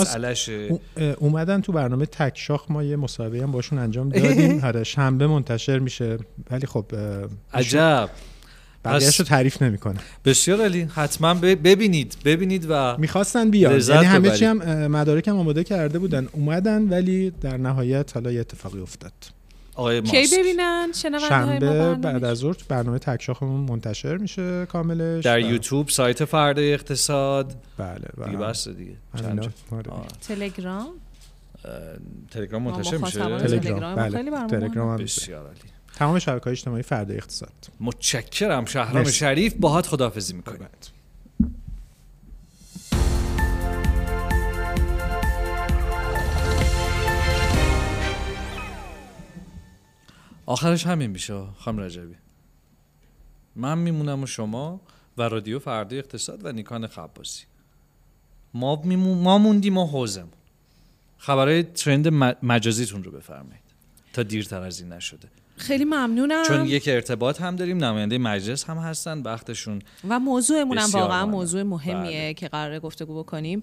اومدن 1.18 1.60
تو 1.60 1.72
برنامه 1.72 2.06
تک 2.06 2.32
شاخ 2.38 2.70
ما 2.70 2.82
یه 2.82 2.96
مصاحبه 2.96 3.42
هم 3.42 3.52
باشون 3.52 3.78
انجام 3.78 4.08
دادیم. 4.10 4.60
هر 4.60 4.82
شنبه 4.82 5.26
منتشر 5.26 5.78
میشه. 5.78 6.18
ولی 6.50 6.66
خب 6.66 6.84
عجب. 7.54 8.10
بقیه‌اش 8.84 9.20
رو 9.20 9.24
تعریف 9.24 9.62
نمی‌کنه. 9.62 9.98
بسیار 10.24 10.60
علی 10.60 10.88
حتما 10.94 11.34
ببینید 11.34 12.16
ببینید 12.24 12.66
و 12.68 12.96
می‌خواستن 12.98 13.50
بیان. 13.50 13.80
یعنی 13.80 14.06
همه 14.06 14.30
چی 14.30 14.44
هم 14.44 14.86
مدارک 14.86 15.28
هم 15.28 15.36
آماده 15.36 15.64
کرده 15.64 15.98
بودن. 15.98 16.28
اومدن 16.32 16.88
ولی 16.88 17.30
در 17.30 17.56
نهایت 17.56 18.10
حالا 18.14 18.32
یه 18.32 18.40
اتفاقی 18.40 18.80
افتاد. 18.80 19.12
آقای 19.74 20.00
ماسک 20.00 20.12
کی 20.12 20.36
ببینن؟ 20.38 20.92
شنبه 21.28 21.94
بعد 21.94 22.24
از 22.24 22.38
ظهر 22.38 22.56
برنامه 22.68 22.98
تکشاخمون 22.98 23.60
منتشر 23.60 24.16
میشه 24.16 24.66
کاملش. 24.66 25.24
در 25.24 25.40
یوتیوب 25.40 25.88
سایت 25.88 26.24
فردا 26.24 26.62
اقتصاد. 26.62 27.56
بله 27.78 27.98
بله. 28.16 28.26
دیگه 28.26 28.38
بس 28.38 28.68
دیگه. 28.68 28.96
آره. 29.14 29.98
تلگرام؟ 30.28 30.88
تلگرام 32.30 32.62
منتشر 32.62 32.96
میشه؟ 32.96 33.38
تلگرام. 33.38 33.94
بله 33.94 34.46
تلگرام 34.46 34.96
بسیار 34.96 35.46
عالی. 35.46 35.58
تمام 35.96 36.18
شبکه‌های 36.18 36.52
اجتماعی 36.52 36.82
فردا 36.82 37.14
اقتصاد. 37.14 37.52
متشکرم 37.80 38.64
شهرام 38.64 39.04
شریف 39.04 39.54
باهات 39.54 39.86
خداحافظی 39.86 40.34
می‌کنیم. 40.34 40.68
آخرش 50.46 50.86
همین 50.86 51.10
میشه 51.10 51.44
خانم 51.56 51.80
رجبی. 51.80 52.14
من 53.56 53.78
میمونم 53.78 54.22
و 54.22 54.26
شما 54.26 54.80
و 55.18 55.22
رادیو 55.22 55.58
فردا 55.58 55.96
اقتصاد 55.96 56.44
و 56.44 56.52
نیکان 56.52 56.86
خباسی. 56.86 57.44
ما, 58.54 58.82
میمون... 58.84 59.18
ما 59.18 59.38
موندیم 59.38 59.78
و 59.78 59.86
حوزمون. 59.86 60.32
خبرهای 61.18 61.62
ترند 61.62 62.08
مجازیتون 62.42 63.04
رو 63.04 63.10
بفرمایید. 63.10 63.62
تا 64.12 64.22
دیرتر 64.22 64.62
از 64.62 64.80
این 64.80 64.92
نشده. 64.92 65.28
خیلی 65.56 65.84
ممنونم. 65.84 66.42
چون 66.46 66.66
یک 66.66 66.88
ارتباط 66.88 67.40
هم 67.40 67.56
داریم 67.56 67.84
نماینده 67.84 68.18
مجلس 68.18 68.64
هم 68.64 68.76
هستن 68.76 69.18
وقتشون 69.22 69.82
و 70.08 70.20
موضوعمون 70.20 70.78
هم 70.78 70.90
واقعا 70.90 71.26
موضوع 71.26 71.62
مهمیه 71.62 72.20
بله. 72.20 72.34
که 72.34 72.48
قراره 72.48 72.80
گفتگو 72.80 73.22
بکنیم 73.22 73.62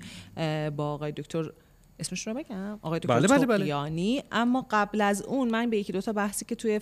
با 0.75 0.93
آقای 0.93 1.11
دکتر 1.11 1.51
اسمش 1.99 2.27
رو 2.27 2.33
بگم. 2.33 2.79
آقای 2.81 2.99
دکتر 2.99 3.27
بله 3.27 3.45
بله 3.45 4.23
اما 4.31 4.67
قبل 4.71 5.01
از 5.01 5.21
اون 5.21 5.49
من 5.49 5.69
به 5.69 5.77
یکی 5.77 5.93
دو 5.93 6.01
تا 6.01 6.13
بحثی 6.13 6.45
که 6.45 6.55
توی 6.55 6.79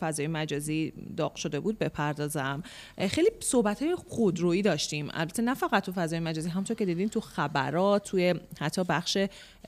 فضای 0.00 0.26
مجازی 0.26 0.92
داغ 1.16 1.34
شده 1.34 1.60
بود 1.60 1.78
بپردازم. 1.78 2.62
خیلی 3.08 3.28
صحبت 3.40 3.82
های 3.82 3.94
خودرویی 3.94 4.62
داشتیم. 4.62 5.08
البته 5.12 5.42
نه 5.42 5.54
فقط 5.54 5.84
تو 5.84 5.92
فضای 5.92 6.20
مجازی 6.20 6.48
همونطور 6.48 6.76
که 6.76 6.84
دیدین 6.84 7.08
تو 7.08 7.20
خبرات 7.20 8.04
توی 8.04 8.34
حتی 8.60 8.84
بخش 8.84 9.18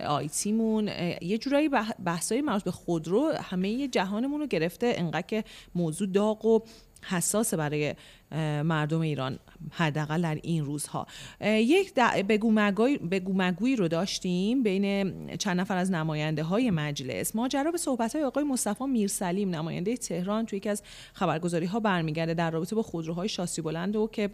آیتیمون 0.07 0.89
یه 1.23 1.39
جورایی 1.39 1.71
بحثای 2.05 2.43
مربوط 2.43 2.65
به 2.65 2.71
خودرو 2.71 3.33
همه 3.33 3.89
جهانمون 3.89 4.41
رو 4.41 4.47
گرفته. 4.47 4.93
انقدر 4.97 5.27
که 5.27 5.45
موضوع 5.75 6.09
داغ 6.09 6.45
و 6.45 6.61
حساس 7.09 7.55
برای 7.55 7.95
مردم 8.63 9.01
ایران 9.01 9.39
حداقل 9.71 10.23
در 10.23 10.39
این 10.43 10.65
روزها. 10.65 11.07
یک 11.45 11.95
بگو 12.29 12.53
مگوی 13.35 13.77
رو 13.77 13.89
داشتیم 13.89 14.63
بین 14.63 15.37
چند 15.37 15.61
نفر 15.61 15.77
از 15.77 15.91
نماینده 15.91 16.43
های 16.43 16.71
مجلس. 16.71 17.37
ماجرا 17.37 17.71
به 17.71 17.79
صحبت 17.79 18.15
های 18.15 18.25
آقای 18.25 18.45
مصطفی 18.45 18.85
میرسلیم. 18.85 19.51
نماینده 19.51 19.97
تهران 19.97 20.47
توی 20.47 20.57
یکی 20.57 20.69
از 20.69 20.83
خبرگزاری 21.13 21.67
ها 21.67 21.81
برمیگرده 21.81 22.35
در 22.35 22.51
رابطه 22.51 22.77
با 22.77 22.83
خودروهای 22.83 23.29
شاسی 23.29 23.63
بلند 23.63 23.97
و 23.97 24.09
که 24.13 24.31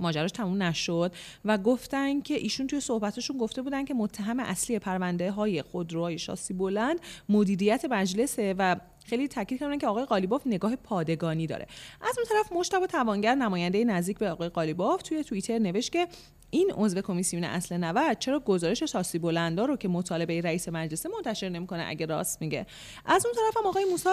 ماجراش 0.00 0.30
تموم 0.32 0.62
نشد 0.62 1.12
و 1.44 1.58
گفتن 1.58 2.20
که 2.20 2.34
ایشون 2.34 2.66
توی 2.66 2.80
صحبتشون 2.80 3.38
گفته 3.38 3.62
بودن 3.62 3.84
که 3.84 3.94
متهم 3.94 4.40
اصلی 4.40 4.78
پرونده 4.78 5.30
های 5.30 5.62
خودروهای 5.62 6.18
شاسی 6.18 6.54
بلند 6.54 7.00
مدیریت 7.28 7.84
مجلسه 7.90 8.54
و 8.58 8.76
خیلی 9.06 9.28
تاکید 9.28 9.60
کردن 9.60 9.78
که 9.78 9.86
آقای 9.86 10.04
قالیباف 10.04 10.46
نگاه 10.46 10.76
پادگانی 10.76 11.46
داره. 11.46 11.66
از 12.00 12.18
اون 12.18 12.26
طرف 12.28 12.52
مشتبه 12.52 12.86
توانگر 12.86 13.34
نماینده 13.34 13.84
نزدیک 13.84 14.18
به 14.18 14.30
آقای 14.30 14.48
قالیباف 14.48 15.02
توی 15.02 15.24
توییتر 15.24 15.58
نوشت 15.58 15.92
که 15.92 16.08
این 16.50 16.72
عضو 16.76 17.00
کمیسیون 17.00 17.44
اصل 17.44 17.76
90 17.76 18.18
چرا 18.18 18.40
گزارش 18.40 18.82
شاسی 18.82 19.18
بلندا 19.18 19.64
رو 19.64 19.76
که 19.76 19.88
مطالبه 19.88 20.40
رئیس 20.40 20.68
مجلس 20.68 21.06
منتشر 21.06 21.48
نمی‌کنه 21.48 21.84
اگه 21.88 22.06
راست 22.06 22.40
میگه. 22.40 22.66
از 23.06 23.26
اون 23.26 23.34
طرف 23.34 23.56
هم 23.56 23.66
آقای 23.66 23.84
موسی 23.84 24.08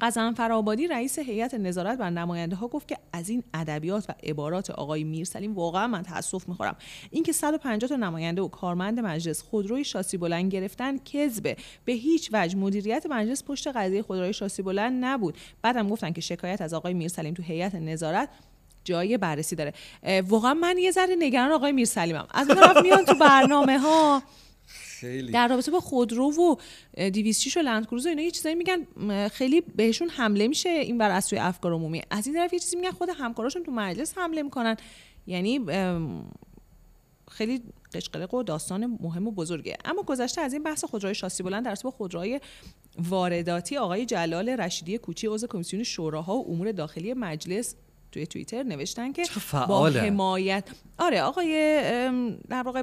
قزن 0.00 0.32
فرابادی 0.32 0.86
رئیس 0.86 1.18
هیئت 1.18 1.54
نظارت 1.54 1.98
بر 1.98 2.10
نماینده 2.10 2.56
ها 2.56 2.68
گفت 2.68 2.88
که 2.88 2.98
از 3.12 3.28
این 3.28 3.42
ادبیات 3.54 4.04
و 4.08 4.12
عبارات 4.22 4.70
آقای 4.70 5.04
میرسلیم 5.04 5.54
واقعا 5.54 5.86
من 5.86 6.02
تاسف 6.02 6.48
می‌خورم. 6.48 6.76
اینکه 7.10 7.32
150 7.32 7.88
تا 7.88 7.96
نماینده 7.96 8.42
و 8.42 8.48
کارمند 8.48 9.00
مجلس 9.00 9.42
خودروی 9.42 9.84
شاسی 9.84 10.16
بلند 10.16 10.52
گرفتن 10.52 10.98
کذبه. 10.98 11.56
به 11.84 11.92
هیچ 11.92 12.30
وجه 12.32 12.56
مدیریت 12.56 13.06
مجلس 13.10 13.44
پشت 13.44 13.68
قضیه 13.68 14.02
خودروی 14.02 14.32
شاسی 14.32 14.62
بلند 14.62 15.04
نبود. 15.04 15.36
بعدم 15.62 15.88
گفتن 15.88 16.12
که 16.12 16.20
شکایت 16.20 16.60
از 16.60 16.74
آقای 16.74 16.94
میرسلیم 16.94 17.34
تو 17.34 17.42
هیئت 17.42 17.74
نظارت 17.74 18.28
جای 18.84 19.18
بررسی 19.18 19.56
داره. 19.56 19.72
واقعا 20.28 20.54
من 20.54 20.78
یه 20.78 20.90
ذره 20.90 21.16
نگران 21.18 21.52
آقای 21.52 21.72
میرسلیمم. 21.72 22.26
از 22.30 22.50
اون 22.50 22.58
طرف 22.58 22.82
میان 22.82 23.04
تو 23.04 23.14
برنامه 23.14 23.78
ها 23.78 24.22
خیلی. 25.00 25.32
در 25.32 25.48
رابطه 25.48 25.70
با 25.70 25.80
خودرو 25.80 26.32
و 26.32 26.56
206 27.10 27.56
و 27.56 27.60
لندکروز 27.60 28.06
و 28.06 28.08
اینا 28.08 28.22
یه 28.22 28.30
چیزایی 28.30 28.54
میگن 28.54 28.86
خیلی 29.28 29.60
بهشون 29.60 30.08
حمله 30.08 30.48
میشه 30.48 30.68
این 30.68 30.98
بر 30.98 31.10
از 31.10 31.24
سوی 31.24 31.38
افکار 31.38 31.72
عمومی. 31.72 32.02
از 32.10 32.26
این 32.26 32.36
طرف 32.36 32.52
یه 32.52 32.58
چیزی 32.58 32.76
میگن 32.76 32.90
خود 32.90 33.08
همکاراشون 33.18 33.62
تو 33.62 33.72
مجلس 33.72 34.18
حمله 34.18 34.42
می‌کنن. 34.42 34.76
یعنی 35.26 35.60
خیلی 37.30 37.62
قشقلق 37.94 38.34
و 38.34 38.42
داستان 38.42 38.98
مهم 39.00 39.28
و 39.28 39.30
بزرگه. 39.30 39.76
اما 39.84 40.02
گذشته 40.02 40.40
از 40.40 40.52
این 40.52 40.62
بحث 40.62 40.84
خودروهای 40.84 41.14
شاسی 41.14 41.42
بلند 41.42 41.64
در 41.64 41.76
با 41.84 41.90
خودروهای 41.90 42.40
وارداتی 42.98 43.76
آقای 43.76 44.06
جلال 44.06 44.48
رشیدی 44.48 44.98
کوچی 44.98 45.26
عضو 45.26 45.46
کمیسیون 45.46 45.82
شوراها 45.82 46.36
و 46.36 46.50
امور 46.50 46.72
داخلی 46.72 47.14
مجلس 47.14 47.74
توی 48.12 48.26
توییتر 48.26 48.62
نوشتن 48.62 49.12
که 49.12 49.22
با 49.52 49.86
حمایت 49.86 50.64
آره 50.98 51.22
آقای 51.22 51.52
در 52.48 52.62
واقع 52.62 52.82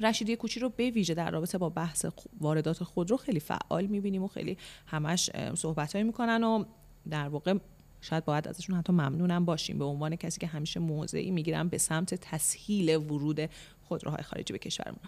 رشیدی 0.00 0.36
کوچی 0.36 0.60
رو 0.60 0.68
به 0.68 0.90
ویژه 0.90 1.14
در 1.14 1.30
رابطه 1.30 1.58
با 1.58 1.68
بحث 1.68 2.06
واردات 2.40 2.84
خودرو 2.84 3.16
خیلی 3.16 3.40
فعال 3.40 3.86
می‌بینیم 3.86 4.22
و 4.22 4.28
خیلی 4.28 4.58
همش 4.86 5.30
صحبت 5.54 5.96
می‌کنن 5.96 6.44
و 6.44 6.64
در 7.10 7.28
واقع 7.28 7.54
شاید 8.00 8.24
باید 8.24 8.48
ازشون 8.48 8.76
حتی 8.76 8.92
ممنونم 8.92 9.44
باشیم. 9.44 9.78
به 9.78 9.84
عنوان 9.84 10.16
کسی 10.16 10.40
که 10.40 10.46
همیشه 10.46 10.80
موضعی 10.80 11.30
می‌گیرن 11.30 11.68
به 11.68 11.78
سمت 11.78 12.14
تسهیل 12.14 12.96
ورود 12.96 13.50
خودروهای 13.82 14.22
خارجی 14.22 14.52
به 14.52 14.58
کشورمون. 14.58 15.00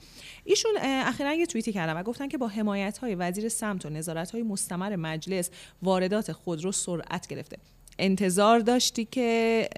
ایشون 0.44 0.70
اخیرا 0.82 1.34
یه 1.34 1.46
توییتی 1.46 1.72
کردن 1.72 1.92
و 2.00 2.02
گفتن 2.02 2.28
که 2.28 2.38
با 2.38 2.48
حمایت 2.48 2.98
های 2.98 3.14
وزیر 3.14 3.48
سمت 3.48 3.86
و 3.86 3.90
نظارت 3.90 4.30
های 4.30 4.42
مستمر 4.42 4.96
مجلس 4.96 5.50
واردات 5.82 6.32
خودرو 6.32 6.72
سرعت 6.72 7.26
گرفته. 7.26 7.58
انتظار 7.98 8.58
داشتی 8.58 9.04
که 9.04 9.68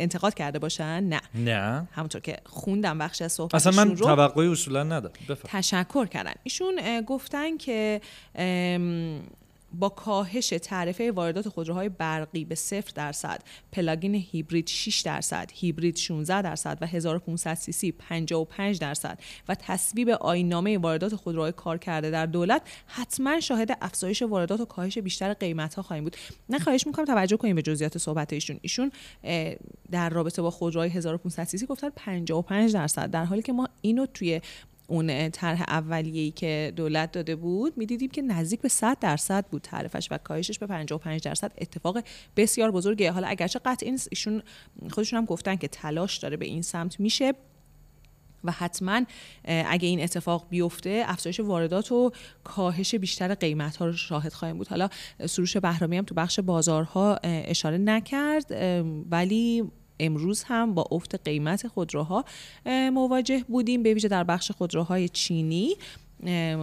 انتقاد 0.00 0.34
کرده 0.34 0.58
باشن؟ 0.58 1.04
نه. 1.04 1.20
نه. 1.34 1.88
همونطور 1.92 2.20
که 2.20 2.36
خوندم 2.44 2.98
بخش 2.98 3.22
از 3.22 3.32
صحبت 3.32 3.54
اصلا 3.54 3.84
من 3.84 3.94
توقعی 3.94 4.48
اصولا 4.48 4.82
ندارم. 4.82 5.14
تشکر 5.44 6.06
کردن. 6.06 6.32
ایشون 6.42 7.00
گفتن 7.00 7.56
که 7.56 8.00
با 9.78 9.88
کاهش 9.88 10.48
تعرفه 10.48 11.12
واردات 11.12 11.48
خودروهای 11.48 11.88
برقی 11.88 12.44
به 12.44 12.54
صفر 12.54 12.92
درصد 12.94 13.42
پلاگین 13.72 14.14
هیبرید 14.14 14.66
6 14.66 15.00
درصد 15.00 15.50
هیبرید 15.54 15.96
16 15.96 16.42
درصد 16.42 16.78
و 16.80 16.86
1500 16.86 17.54
سی 17.54 17.72
سی 17.72 17.92
55 17.92 18.78
درصد 18.78 19.18
و 19.48 19.54
تصویب 19.54 20.08
آینامه 20.08 20.78
واردات 20.78 21.14
خودروهای 21.14 21.52
کار 21.52 21.78
کرده 21.78 22.10
در 22.10 22.26
دولت 22.26 22.62
حتما 22.86 23.40
شاهد 23.40 23.78
افزایش 23.80 24.22
واردات 24.22 24.60
و 24.60 24.64
کاهش 24.64 24.98
بیشتر 24.98 25.34
قیمت 25.34 25.74
ها 25.74 25.82
خواهیم 25.82 26.04
بود. 26.04 26.16
نه 26.48 26.58
خواهش 26.58 26.86
می‌کنم 26.86 27.04
توجه 27.04 27.36
کنیم 27.36 27.56
به 27.56 27.62
جزئیات 27.62 27.98
صحبت 27.98 28.32
ایشون. 28.32 28.58
ایشون 28.62 28.92
در 29.90 30.10
رابطه 30.10 30.42
با 30.42 30.50
خودروهای 30.50 30.90
1500 30.90 31.44
سی 31.44 31.58
سی 31.58 31.66
گفتن 31.66 31.90
55 31.96 32.72
درصد 32.74 33.10
در 33.10 33.24
حالی 33.24 33.42
که 33.42 33.52
ما 33.52 33.68
اینو 33.82 34.06
توی 34.06 34.40
اون 34.86 35.30
طرح 35.30 35.62
اولیه‌ای 35.68 36.30
که 36.30 36.72
دولت 36.76 37.12
داده 37.12 37.36
بود 37.36 37.78
می‌دیدیم 37.78 38.10
که 38.10 38.22
نزدیک 38.22 38.60
به 38.60 38.68
100 38.68 38.98
درصد 38.98 39.46
بود 39.46 39.62
تعرفش 39.62 40.08
و 40.10 40.18
کاهشش 40.18 40.58
به 40.58 40.66
55 40.66 41.22
درصد. 41.22 41.52
اتفاق 41.58 42.02
بسیار 42.36 42.70
بزرگه. 42.70 43.12
حالا 43.12 43.28
اگرچه 43.28 43.58
قطع 43.64 43.96
ایشون 44.10 44.42
خودشون 44.90 45.18
هم 45.18 45.24
گفتن 45.24 45.56
که 45.56 45.68
تلاش 45.68 46.16
داره 46.18 46.36
به 46.36 46.46
این 46.46 46.62
سمت 46.62 47.00
میشه 47.00 47.32
و 48.44 48.50
حتما 48.50 49.02
اگه 49.44 49.88
این 49.88 50.02
اتفاق 50.02 50.46
بیفته 50.50 51.04
افزایش 51.06 51.40
واردات 51.40 51.92
و 51.92 52.10
کاهش 52.44 52.94
بیشتر 52.94 53.34
قیمت 53.34 53.76
ها 53.76 53.86
رو 53.86 53.92
شاهد 53.92 54.32
خواهیم 54.32 54.58
بود. 54.58 54.68
حالا 54.68 54.88
سروش 55.26 55.56
بهرامی 55.56 55.96
هم 55.96 56.04
تو 56.04 56.14
بخش 56.14 56.40
بازارها 56.40 57.16
اشاره 57.24 57.78
نکرد 57.78 58.52
ولی 59.10 59.64
امروز 60.00 60.42
هم 60.42 60.74
با 60.74 60.84
افت 60.90 61.14
قیمت 61.24 61.68
خودروها 61.68 62.24
مواجه 62.92 63.44
بودیم 63.48 63.82
به 63.82 63.94
ویژه 63.94 64.08
در 64.08 64.24
بخش 64.24 64.50
خودروهای 64.50 65.08
چینی. 65.08 65.76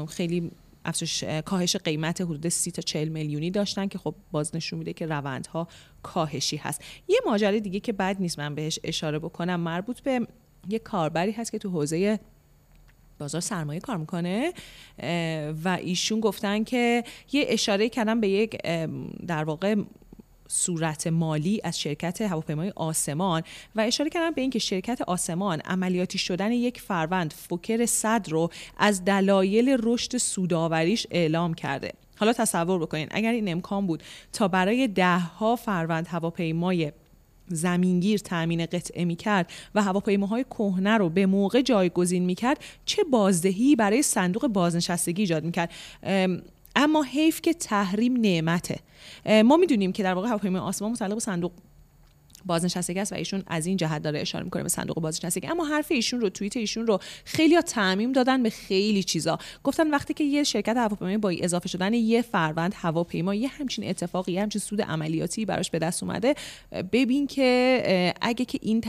خیلی 0.10 0.52
افزایش 0.86 1.24
کاهش 1.24 1.76
قیمت 1.76 2.22
حدود 2.22 2.50
30 2.50 2.72
تا 2.72 2.82
40 2.82 3.10
میلیونی 3.10 3.52
داشتن 3.52 3.88
که 3.88 3.98
خب 3.98 4.16
باز 4.32 4.56
نشون 4.56 4.80
میده 4.80 4.94
که 4.94 5.06
روندها 5.06 5.68
کاهشی 6.04 6.58
هست. 6.58 6.82
یه 7.08 7.20
ماجرای 7.26 7.60
دیگه 7.60 7.80
که 7.80 7.94
بد 7.94 8.18
نیست 8.20 8.40
من 8.40 8.56
بهش 8.56 8.80
اشاره 8.84 9.20
بکنم 9.20 9.60
مربوط 9.60 10.00
به 10.00 10.28
یه 10.70 10.80
کاربری 10.80 11.32
هست 11.32 11.52
که 11.52 11.58
تو 11.58 11.70
حوزه 11.70 12.20
بازار 13.20 13.42
سرمایه 13.42 13.80
کار 13.80 13.98
می‌کنه 13.98 14.54
و 15.64 15.78
ایشون 15.82 16.20
گفتن 16.20 16.64
که 16.64 17.04
یه 17.32 17.46
اشاره 17.48 17.90
کردن 17.90 18.20
به 18.22 18.28
یک 18.28 18.58
در 19.28 19.44
واقع 19.44 19.76
صورت 20.48 21.08
مالی 21.08 21.62
از 21.64 21.80
شرکت 21.80 22.22
هواپیمای 22.22 22.74
آسمان 22.76 23.42
و 23.76 23.82
اشاره 23.82 24.10
کردن 24.10 24.32
به 24.32 24.42
اینکه 24.42 24.60
شرکت 24.60 25.02
آسمان 25.02 25.60
عملیاتی 25.60 26.18
شدن 26.18 26.52
یک 26.52 26.82
فروند 26.82 27.34
فوکر 27.34 27.86
صد 27.86 28.26
رو 28.30 28.50
از 28.78 29.06
دلایل 29.06 29.78
رشد 29.84 30.18
سوداوریش 30.18 31.08
اعلام 31.12 31.54
کرده. 31.54 31.94
حالا 32.16 32.34
تصور 32.34 32.80
بکنین 32.80 33.08
اگر 33.12 33.32
این 33.32 33.52
امکان 33.52 33.88
بود 33.88 34.04
تا 34.34 34.48
برای 34.48 34.88
ده 34.88 35.20
ها 35.20 35.56
فروند 35.56 36.08
هواپیمای 36.08 36.92
زمینگیر 37.48 38.20
تامین 38.20 38.66
قطعه 38.66 39.06
می 39.06 39.16
کرد 39.16 39.52
و 39.76 39.84
هواپیماهای 39.84 40.44
کهنه 40.44 40.98
رو 40.98 41.10
به 41.10 41.26
موقع 41.26 41.62
جایگزین 41.62 42.26
می 42.26 42.36
کرد 42.36 42.60
چه 42.86 43.04
بازدهی 43.04 43.76
برای 43.76 44.02
صندوق 44.02 44.48
بازنشستگی 44.48 45.22
ایجاد 45.22 45.44
می 45.44 45.52
کرد 45.52 45.72
اما 46.76 47.04
حیف 47.04 47.42
که 47.42 47.54
تحریم 47.54 48.14
نعمته. 48.14 48.80
ما 49.46 49.58
می‌دونیم 49.58 49.92
که 49.92 50.04
در 50.04 50.14
واقع 50.14 50.28
هواپیمای 50.28 50.62
آسمان 50.62 50.92
متعلق 50.92 51.14
به 51.14 51.20
صندوق 51.20 51.52
بازنشستگی 52.46 53.00
است 53.00 53.14
و 53.14 53.16
ایشون 53.16 53.44
از 53.48 53.66
این 53.66 53.78
جهت 53.78 54.02
داره 54.02 54.22
اشاره 54.22 54.44
می‌کنه 54.44 54.64
به 54.64 54.70
صندوق 54.70 55.00
بازنشستگی. 55.00 55.48
اما 55.48 55.66
حرف 55.66 55.92
ایشون 55.92 56.22
رو 56.22 56.30
توییت 56.30 56.58
ایشون 56.58 56.88
رو 56.88 57.00
خیلی 57.26 57.62
تعمیم 57.62 58.12
دادن 58.12 58.44
به 58.44 58.50
خیلی 58.50 59.04
چیزا. 59.04 59.38
گفتن 59.64 59.92
وقتی 59.92 60.14
که 60.14 60.24
یه 60.24 60.44
شرکت 60.44 60.78
هواپیمایی 60.78 61.18
با 61.18 61.34
اضافه 61.40 61.70
شدن 61.70 61.94
یه 61.94 62.22
فروند 62.22 62.74
هواپیما 62.78 63.36
یه 63.36 63.48
همچین 63.48 63.90
اتفاقی 63.90 64.32
یه 64.32 64.42
همچین 64.42 64.62
سود 64.62 64.82
عملیاتی 64.82 65.46
براش 65.46 65.72
به 65.72 65.80
دست 65.80 66.04
اومده 66.04 66.36
ببین 66.92 67.28
که 67.28 68.14
اگه 68.22 68.46
که 68.46 68.60
این 68.62 68.84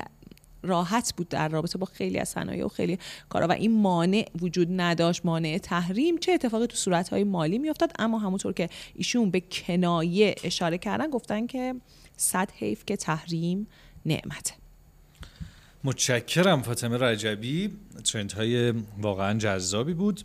راحت 0.64 1.14
بود 1.16 1.28
در 1.28 1.48
رابطه 1.48 1.78
با 1.78 1.86
خیلی 1.86 2.18
از 2.18 2.28
صنایع 2.28 2.64
و 2.64 2.68
خیلی 2.68 2.98
کارا 3.28 3.48
و 3.48 3.52
این 3.52 3.80
مانع 3.80 4.26
وجود 4.40 4.68
نداشت 4.70 5.26
مانع 5.26 5.58
تحریم. 5.58 6.18
چه 6.18 6.32
اتفاقی 6.32 6.66
تو 6.66 6.76
صورتهای 6.76 7.24
مالی 7.24 7.58
میافتاد؟ 7.58 7.92
اما 7.98 8.18
همونطور 8.18 8.52
که 8.52 8.68
ایشون 8.94 9.30
به 9.30 9.40
کنایه 9.40 10.34
اشاره 10.44 10.78
کردن 10.78 11.10
گفتن 11.10 11.46
که 11.46 11.74
صد 12.16 12.50
حیف 12.58 12.84
که 12.86 12.96
تحریم 12.96 13.66
نعمت. 14.06 14.54
متشکرم 15.84 16.62
فاطمه 16.62 16.98
رجبی. 16.98 17.70
ترنت 18.04 18.32
های 18.32 18.74
واقعا 18.98 19.38
جذابی 19.38 19.94
بود. 19.94 20.20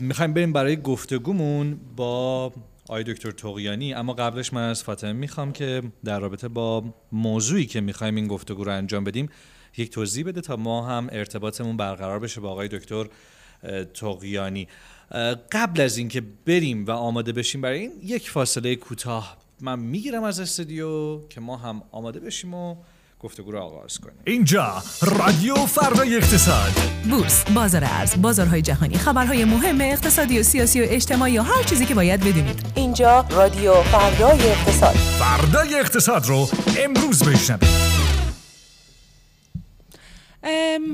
می‌خوایم 0.00 0.34
بریم 0.34 0.52
برای 0.52 0.76
گفتگومون 0.76 1.80
با 1.96 2.52
آقای 2.88 3.04
دکتر 3.04 3.30
توقیانی 3.30 3.94
اما 3.94 4.12
قبلش 4.12 4.52
من 4.52 4.68
از 4.68 4.82
فاطمه 4.82 5.12
می‌خوام 5.12 5.52
که 5.52 5.82
در 6.04 6.20
رابطه 6.20 6.48
با 6.48 6.84
موضوعی 7.12 7.66
که 7.66 7.80
می‌خوایم 7.80 8.16
این 8.16 8.26
گفتگو 8.26 8.64
رو 8.64 8.72
انجام 8.72 9.04
بدیم 9.04 9.28
یک 9.76 9.90
توضیح 9.90 10.24
بده 10.24 10.40
تا 10.40 10.56
ما 10.56 10.86
هم 10.86 11.08
ارتباطمون 11.12 11.76
برقرار 11.76 12.18
بشه 12.18 12.40
با 12.40 12.50
آقای 12.50 12.68
دکتر 12.68 13.06
توقیانی 13.94 14.68
قبل 15.52 15.80
از 15.80 15.98
اینکه 15.98 16.22
بریم 16.46 16.86
و 16.86 16.90
آماده 16.90 17.32
بشیم 17.32 17.60
برای 17.60 17.78
این 17.78 17.92
یک 18.02 18.30
فاصله 18.30 18.76
کوتاه 18.76 19.36
من 19.60 19.78
می‌گیرم 19.78 20.24
از 20.24 20.40
استودیو 20.40 21.20
که 21.28 21.40
ما 21.40 21.56
هم 21.56 21.82
آماده 21.90 22.20
بشیم 22.20 22.54
و 22.54 22.76
گفتگو 23.26 23.52
رو 23.52 23.58
آغاز 23.58 23.98
کنیم. 23.98 24.16
اینجا 24.24 24.82
رادیو 25.02 25.54
فردای 25.54 26.16
اقتصاد. 26.16 26.70
بورس 27.10 27.44
بازار 27.50 27.84
ارز 27.84 28.22
بازارهای 28.22 28.62
جهانی 28.62 28.98
خبرهای 28.98 29.44
مهم 29.44 29.80
اقتصادی 29.80 30.38
و 30.38 30.42
سیاسی 30.42 30.80
و 30.80 30.84
اجتماعی 30.88 31.38
و 31.38 31.42
هر 31.42 31.62
چیزی 31.62 31.86
که 31.86 31.94
باید 31.94 32.20
بدونید. 32.20 32.66
اینجا 32.74 33.24
رادیو 33.30 33.74
فردای 33.74 34.50
اقتصاد. 34.50 34.94
فردای 34.94 35.74
اقتصاد 35.74 36.26
رو 36.26 36.48
امروز 36.78 37.22
بشنوید. 37.22 37.85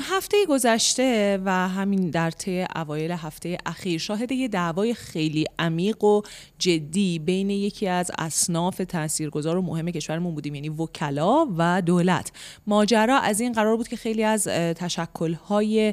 هفته 0.00 0.36
گذشته 0.48 1.40
و 1.44 1.68
همین 1.68 2.10
در 2.10 2.30
طی 2.30 2.66
اوایل 2.76 3.10
هفته 3.10 3.58
اخیر 3.66 3.98
شاهد 3.98 4.32
یه 4.32 4.48
دعوای 4.48 4.94
خیلی 4.94 5.46
عمیق 5.58 6.04
و 6.04 6.22
جدی 6.58 7.18
بین 7.18 7.50
یکی 7.50 7.88
از 7.88 8.10
اصناف 8.18 8.76
تاثیرگذار 8.76 9.56
و 9.56 9.62
مهم 9.62 9.90
کشورمون 9.90 10.34
بودیم 10.34 10.54
یعنی 10.54 10.68
وکلا 10.68 11.46
و 11.56 11.82
دولت. 11.82 12.32
ماجرا 12.66 13.18
از 13.18 13.40
این 13.40 13.52
قرار 13.52 13.76
بود 13.76 13.88
که 13.88 13.96
خیلی 13.96 14.24
از 14.24 14.44
تشکل‌های 14.48 15.92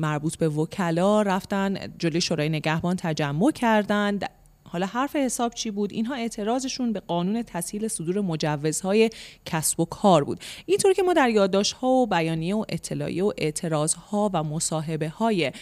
مربوط 0.00 0.36
به 0.36 0.48
وکلا 0.48 1.22
رفتن 1.22 1.76
جلوی 1.98 2.20
شورای 2.20 2.48
نگهبان 2.48 2.96
تجمع 2.96 3.50
کردند. 3.50 4.37
حالا 4.68 4.86
حرف 4.86 5.16
حساب 5.16 5.54
چی 5.54 5.70
بود؟ 5.70 5.92
اینها 5.92 6.14
اعتراضشون 6.14 6.92
به 6.92 7.00
قانون 7.00 7.42
تسهیل 7.42 7.88
صدور 7.88 8.20
مجوزهای 8.20 9.10
کسب 9.44 9.80
و 9.80 9.84
کار 9.84 10.24
بود. 10.24 10.40
اینطور 10.66 10.92
که 10.92 11.02
ما 11.02 11.12
در 11.12 11.30
یادداشت‌ها 11.30 11.88
و 11.88 12.06
بیانیه 12.06 12.54
و 12.56 12.64
اطلاعیه 12.68 13.24
و 13.24 13.32
اعتراضها 13.38 14.30
و 14.34 14.42
مصاحبه 14.44 15.08
های 15.08 15.52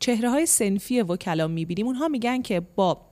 چهره 0.00 0.30
های 0.30 0.46
سنفی 0.46 1.00
وکلا 1.00 1.48
می‌بینیم 1.48 1.86
اونها 1.86 2.08
میگن 2.08 2.42
که 2.42 2.60
با 2.60 3.11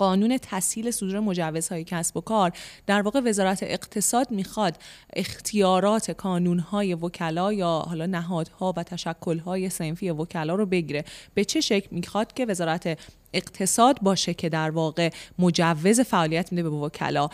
قانون 0.00 0.38
تسهیل 0.42 0.90
صدور 0.90 1.20
مجوزهای 1.20 1.84
کسب 1.84 2.16
و 2.16 2.20
کار 2.20 2.52
در 2.86 3.02
واقع 3.02 3.20
وزارت 3.20 3.62
اقتصاد 3.62 4.30
می‌خواد 4.30 4.76
اختیارات 5.16 6.10
کانونهای 6.10 6.94
وکلا 6.94 7.52
یا 7.52 7.84
حالا 7.88 8.06
نهادها 8.06 8.74
و 8.76 8.82
تشکلهای 8.82 9.70
سنفی 9.70 10.10
وکلا 10.10 10.54
رو 10.54 10.66
بگیره. 10.66 11.04
به 11.34 11.44
چه 11.44 11.60
شکل 11.60 11.88
می‌خواد 11.90 12.32
که 12.32 12.46
وزارت 12.46 12.98
اقتصاد 13.32 13.98
باشه 14.02 14.34
که 14.34 14.48
در 14.48 14.70
واقع 14.70 15.10
مجوز 15.38 16.00
فعالیت 16.00 16.52
میده 16.52 16.62
به 16.62 16.76
وکلا؟ 16.76 17.28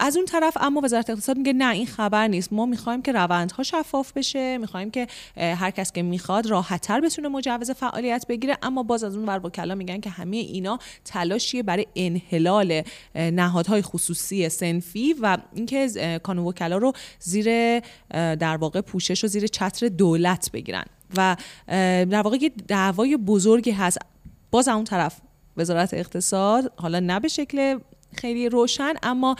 از 0.00 0.16
اون 0.16 0.26
طرف 0.26 0.56
اما 0.60 0.80
وزارت 0.80 1.10
اقتصاد 1.10 1.36
میگه 1.36 1.52
نه 1.52 1.70
این 1.70 1.86
خبر 1.86 2.28
نیست. 2.28 2.52
ما 2.52 2.66
می‌خوایم 2.66 3.02
که 3.02 3.12
روندها 3.12 3.62
شفاف 3.62 4.12
بشه 4.12 4.58
می‌خوایم 4.58 4.90
که 4.90 5.06
هر 5.36 5.70
کس 5.70 5.92
که 5.92 6.02
می‌خواد 6.02 6.46
راحتتر 6.46 7.00
بتونه 7.00 7.28
مجوز 7.28 7.70
فعالیت 7.70 8.26
بگیره. 8.28 8.58
اما 8.62 8.82
باز 8.82 9.04
از 9.04 9.16
اون 9.16 9.28
ور 9.28 9.46
وکلا 9.46 9.74
میگن 9.74 10.00
که 10.00 10.10
همه 10.10 10.36
اینا 10.36 10.78
تلاشیه 11.04 11.62
برای 11.62 11.86
انحلال 11.96 12.82
نهادهای 13.14 13.82
خصوصی 13.82 14.48
سنفی 14.48 15.14
و 15.22 15.38
اینکه 15.54 16.20
کانون 16.22 16.46
وکلا 16.46 16.76
رو 16.76 16.92
زیر 17.18 17.80
در 18.10 18.56
واقع 18.56 18.80
پوشش 18.80 19.24
و 19.24 19.26
زیر 19.26 19.46
چتر 19.46 19.88
دولت 19.88 20.50
بگیرن. 20.52 20.84
و 21.16 21.36
در 22.10 22.22
واقع 22.22 22.36
یه 22.40 22.48
دعوای 22.68 23.16
بزرگی 23.16 23.70
هست. 23.70 23.98
باز 24.50 24.68
اون 24.68 24.84
طرف 24.84 25.20
وزارت 25.56 25.94
اقتصاد 25.94 26.72
حالا 26.76 27.00
نه 27.00 27.20
به 27.20 27.28
شکل 27.28 27.78
خیلی 28.16 28.48
روشن 28.48 28.94
اما 29.02 29.36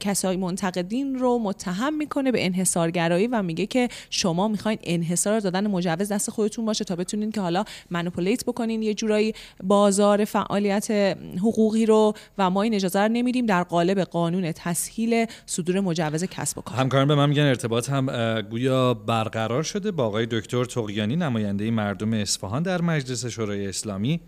کسای 0.00 0.36
منتقدین 0.36 1.18
رو 1.18 1.38
متهم 1.38 1.94
می‌کنه 1.94 2.32
به 2.32 2.46
انحصارگرایی 2.46 3.26
و 3.26 3.42
میگه 3.42 3.66
که 3.66 3.88
شما 4.10 4.48
می‌خواین 4.48 4.78
انحصار 4.82 5.40
دادن 5.40 5.66
مجوز 5.66 6.12
دست 6.12 6.30
خودتون 6.30 6.64
باشه 6.64 6.84
تا 6.84 6.96
بتونین 6.96 7.32
که 7.32 7.40
حالا 7.40 7.64
منوپولیت 7.90 8.44
بکنین 8.44 8.82
یه 8.82 8.94
جورایی 8.94 9.34
بازار 9.64 10.24
فعالیت 10.24 11.16
حقوقی 11.38 11.86
رو 11.86 12.14
و 12.38 12.50
ما 12.50 12.62
این 12.62 12.74
اجازه 12.74 13.00
رو 13.00 13.08
نمیدیم 13.08 13.46
در 13.46 13.62
قالب 13.62 14.00
قانون 14.00 14.52
تسهیل 14.52 15.26
صدور 15.46 15.80
مجوز 15.80 16.24
کسب 16.24 16.58
و 16.58 16.60
کار. 16.60 16.78
همکاران 16.78 17.08
به 17.08 17.14
من 17.14 17.28
میگن 17.28 17.42
ارتباط 17.42 17.90
هم 17.90 18.40
گویا 18.40 18.94
برقرار 18.94 19.62
شده 19.62 19.90
با 19.90 20.04
آقای 20.04 20.26
دکتر 20.26 20.64
تقیانی 20.64 21.16
نماینده 21.16 21.70
مردم 21.70 22.12
اصفهان 22.12 22.62
در 22.62 22.82
مجلس 22.82 23.26
شورای 23.26 23.66
اسلامی. 23.66 24.20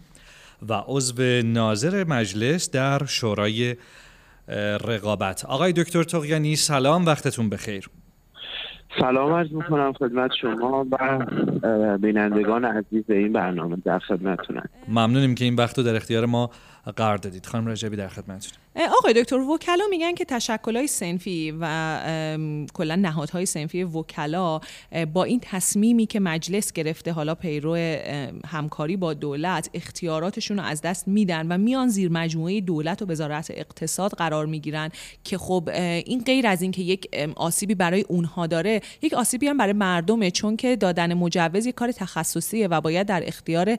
و 0.69 0.83
عضو 0.87 1.43
ناظر 1.45 2.05
مجلس 2.05 2.71
در 2.71 3.05
شورای 3.05 3.77
رقابت. 4.85 5.45
آقای 5.45 5.73
دکتر 5.73 6.03
تقیانی 6.03 6.57
سلام 6.57 7.07
وقتتون 7.07 7.49
بخیر. 7.49 7.89
سلام 9.01 9.33
عرض 9.33 9.53
می‌کنم 9.53 9.93
خدمت 9.93 10.31
شما 10.41 10.87
و 10.91 11.27
بینندگان 11.99 12.65
عزیز 12.65 13.05
این 13.09 13.33
برنامه 13.33 13.77
در 13.85 13.99
خدمتتونم. 13.99 14.69
ممنونیم 14.89 15.35
که 15.35 15.45
این 15.45 15.55
وقت 15.55 15.79
رو 15.79 15.85
در 15.85 15.97
اختیار 15.97 16.27
ما 16.27 16.51
قرار 16.97 17.17
دادید. 17.17 17.47
خانم 17.47 17.69
رجبی 17.69 17.97
در 17.97 18.09
خدمتتون. 18.09 18.62
آقای 18.77 19.13
دکتر 19.13 19.37
وکلا 19.37 19.85
میگن 19.91 20.15
که 20.15 20.27
های 20.65 20.87
سنفی 20.87 21.55
و 21.61 21.99
کلا 22.75 22.97
نهادهای 22.97 23.47
سنفی 23.47 23.83
وکلا 23.83 24.61
با 25.13 25.25
این 25.25 25.41
تصمیمی 25.43 26.07
که 26.07 26.21
مجلس 26.21 26.73
گرفته 26.73 27.13
حالا 27.13 27.35
پیرو 27.35 27.77
همکاری 28.47 28.97
با 28.97 29.15
دولت 29.15 29.71
اختیاراتشون 29.75 30.59
رو 30.59 30.65
از 30.65 30.81
دست 30.81 31.09
میدن 31.09 31.47
و 31.47 31.59
میان 31.59 31.89
زیر 31.89 32.13
مجموعه 32.13 32.61
دولت 32.61 33.03
و 33.03 33.07
وزارت 33.07 33.51
اقتصاد 33.51 34.11
قرار 34.11 34.47
می‌گیرن 34.47 34.91
که 35.25 35.39
خب 35.39 35.69
این 36.07 36.23
غیر 36.25 36.47
از 36.47 36.63
اینکه 36.63 36.83
یک 36.83 37.09
آسیبی 37.37 37.75
برای 37.75 38.05
اونها 38.09 38.47
داره 38.47 38.81
یک 39.03 39.15
آسیبی 39.15 39.47
هم 39.47 39.57
برای 39.57 39.73
مردمه 39.73 40.31
چون 40.31 40.57
که 40.57 40.77
دادن 40.77 41.15
مجوز 41.15 41.67
یک 41.67 41.75
کار 41.75 41.93
تخصصیه 41.93 42.69
و 42.69 42.81
باید 42.81 43.07
در 43.07 43.23
اختیار 43.27 43.77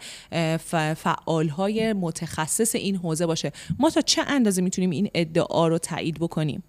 فعالهای 0.96 1.94
متخصص 1.94 2.76
این 2.76 2.96
حوزه 2.96 3.26
باشه. 3.26 3.52
ما 3.80 3.90
تا 3.90 4.02
چه 4.02 4.22
اندازه 4.28 4.62
می‌تونیم 4.62 4.83
این 4.90 5.10
ادعا 5.16 5.68
رو 5.68 5.78
تایید 5.78 6.20
بکنیم؟ 6.20 6.64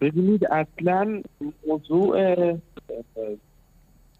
ببینید 0.00 0.44
اصلا 0.44 1.22
موضوع 1.66 2.36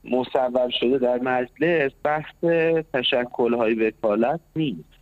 مصور 0.04 0.70
شده 0.80 0.98
در 0.98 1.18
مجلس 1.18 1.92
بحث 2.04 2.44
تشکل 2.92 3.54
های 3.54 3.74
وکالت 3.74 4.40
نیست. 4.56 4.98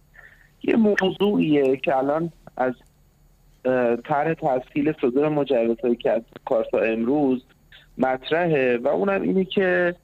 یه 0.62 0.76
موضوعیه 0.76 1.76
که 1.76 1.96
الان 1.96 2.32
از 2.56 2.74
طرح 4.04 4.34
تسهیل 4.34 4.92
صدور 5.00 5.28
مجوزهای 5.28 5.96
که 5.96 6.22
کارتا 6.44 6.78
امروز 6.78 7.42
مطرحه 7.98 8.76
و 8.76 8.88
اونم 8.88 9.22
اینه 9.22 9.44
که 9.44 9.94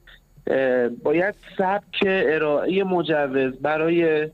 باید 1.03 1.35
سبک 1.59 2.05
ارائه 2.07 2.85
مجوز 2.85 3.57
برای 3.57 4.29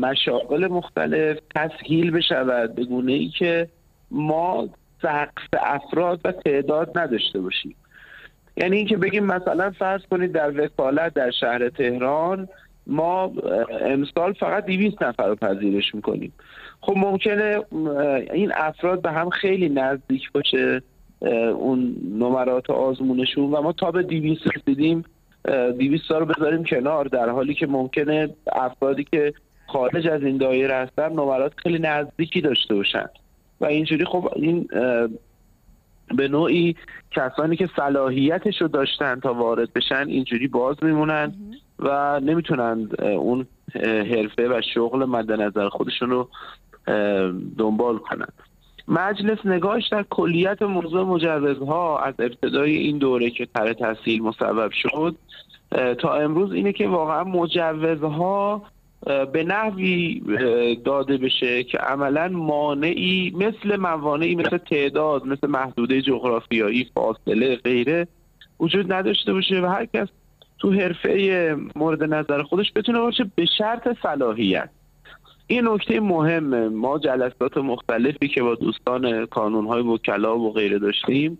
مشاغل 0.00 0.66
مختلف 0.68 1.38
تسهیل 1.54 2.10
بشود 2.10 2.74
به 2.74 2.84
گونه 2.84 3.12
ای 3.12 3.28
که 3.28 3.68
ما 4.10 4.68
سقف 5.02 5.48
افراد 5.60 6.20
و 6.24 6.32
تعداد 6.32 6.98
نداشته 6.98 7.40
باشیم. 7.40 7.74
یعنی 8.56 8.76
اینکه 8.76 8.96
بگیم 8.96 9.24
مثلا 9.24 9.70
فرض 9.70 10.00
کنید 10.10 10.32
در 10.32 10.60
وکالت 10.60 11.14
در 11.14 11.30
شهر 11.30 11.68
تهران 11.68 12.48
ما 12.86 13.32
امسال 13.80 14.32
فقط 14.32 14.66
200 14.66 15.02
نفر 15.02 15.26
رو 15.26 15.34
پذیرش 15.34 15.94
می‌کنیم. 15.94 16.32
خب 16.80 16.94
ممکنه 16.96 17.62
این 18.32 18.52
افراد 18.54 19.02
به 19.02 19.12
هم 19.12 19.30
خیلی 19.30 19.68
نزدیک 19.68 20.32
باشه 20.32 20.82
اون 21.52 21.96
نمرات 22.18 22.70
آزمونشون 22.70 23.44
و 23.44 23.62
ما 23.62 23.72
تا 23.72 23.90
به 23.90 24.02
200 24.02 24.40
رسیدیم 24.56 25.04
200 25.44 26.10
رو 26.10 26.26
بذاریم 26.26 26.64
کنار 26.64 27.04
در 27.04 27.28
حالی 27.28 27.54
که 27.54 27.66
ممکنه 27.66 28.28
افرادی 28.52 29.04
که 29.04 29.34
خارج 29.66 30.08
از 30.08 30.22
این 30.22 30.36
دایره 30.36 30.74
هستن 30.74 31.12
نمرات 31.12 31.52
خیلی 31.56 31.78
نزدیکی 31.78 32.40
داشته 32.40 32.74
باشن. 32.74 33.06
و 33.60 33.64
اینجوری 33.64 34.04
خب 34.04 34.32
این 34.36 34.68
به 36.16 36.28
نوعی 36.28 36.76
کسانی 37.10 37.56
که 37.56 37.68
صلاحیتش 37.76 38.62
رو 38.62 38.68
داشتن 38.68 39.20
تا 39.20 39.34
وارد 39.34 39.72
بشن 39.72 40.04
اینجوری 40.08 40.48
باز 40.48 40.76
میمونن 40.82 41.34
و 41.78 42.20
نمی‌تونن 42.20 42.88
اون 43.02 43.46
حرفه 43.84 44.48
و 44.48 44.60
شغل 44.74 45.04
مد 45.04 45.32
نظر 45.32 45.68
خودشون 45.68 46.10
رو 46.10 46.28
دنبال 47.58 47.98
کنن. 47.98 48.28
مجلس 48.88 49.38
نگاهش 49.44 49.88
در 49.88 50.04
کلیت 50.10 50.62
موضوع 50.62 51.04
مجوزها 51.04 51.98
از 51.98 52.14
ابتدای 52.18 52.76
این 52.76 52.98
دوره 52.98 53.30
که 53.30 53.46
طرح 53.46 53.72
تحصیل 53.72 54.22
مصوب 54.22 54.70
شد 54.70 55.16
تا 55.98 56.14
امروز 56.14 56.52
اینه 56.52 56.72
که 56.72 56.88
واقعا 56.88 57.24
مجوزها 57.24 58.62
به 59.32 59.44
نحوی 59.44 60.22
داده 60.84 61.16
بشه 61.16 61.64
که 61.64 61.78
عملا 61.78 62.28
مانعی 62.28 63.30
مثل 63.30 63.76
موانعی 63.76 64.34
مثل 64.34 64.58
تعداد 64.58 65.26
مثل 65.26 65.46
محدوده 65.46 66.02
جغرافیایی 66.02 66.90
فاصله 66.94 67.56
غیره 67.56 68.08
وجود 68.60 68.92
نداشته 68.92 69.32
باشه 69.32 69.60
و 69.60 69.66
هر 69.66 69.86
کس 69.86 70.08
تو 70.58 70.72
حرفه 70.72 71.56
مورد 71.76 72.02
نظر 72.02 72.42
خودش 72.42 72.72
بتونه 72.76 72.98
باشه 72.98 73.30
به 73.34 73.46
شرط 73.58 73.88
صلاحیت. 74.02 74.70
این 75.46 75.68
نکته 75.68 76.00
مهمه 76.00 76.68
ما 76.68 76.98
جلسات 76.98 77.56
مختلفی 77.56 78.28
که 78.28 78.42
با 78.42 78.54
دوستان 78.54 79.26
کانونهای 79.26 79.82
وکلا 79.82 80.38
و 80.38 80.52
غیره 80.52 80.78
داشتیم 80.78 81.38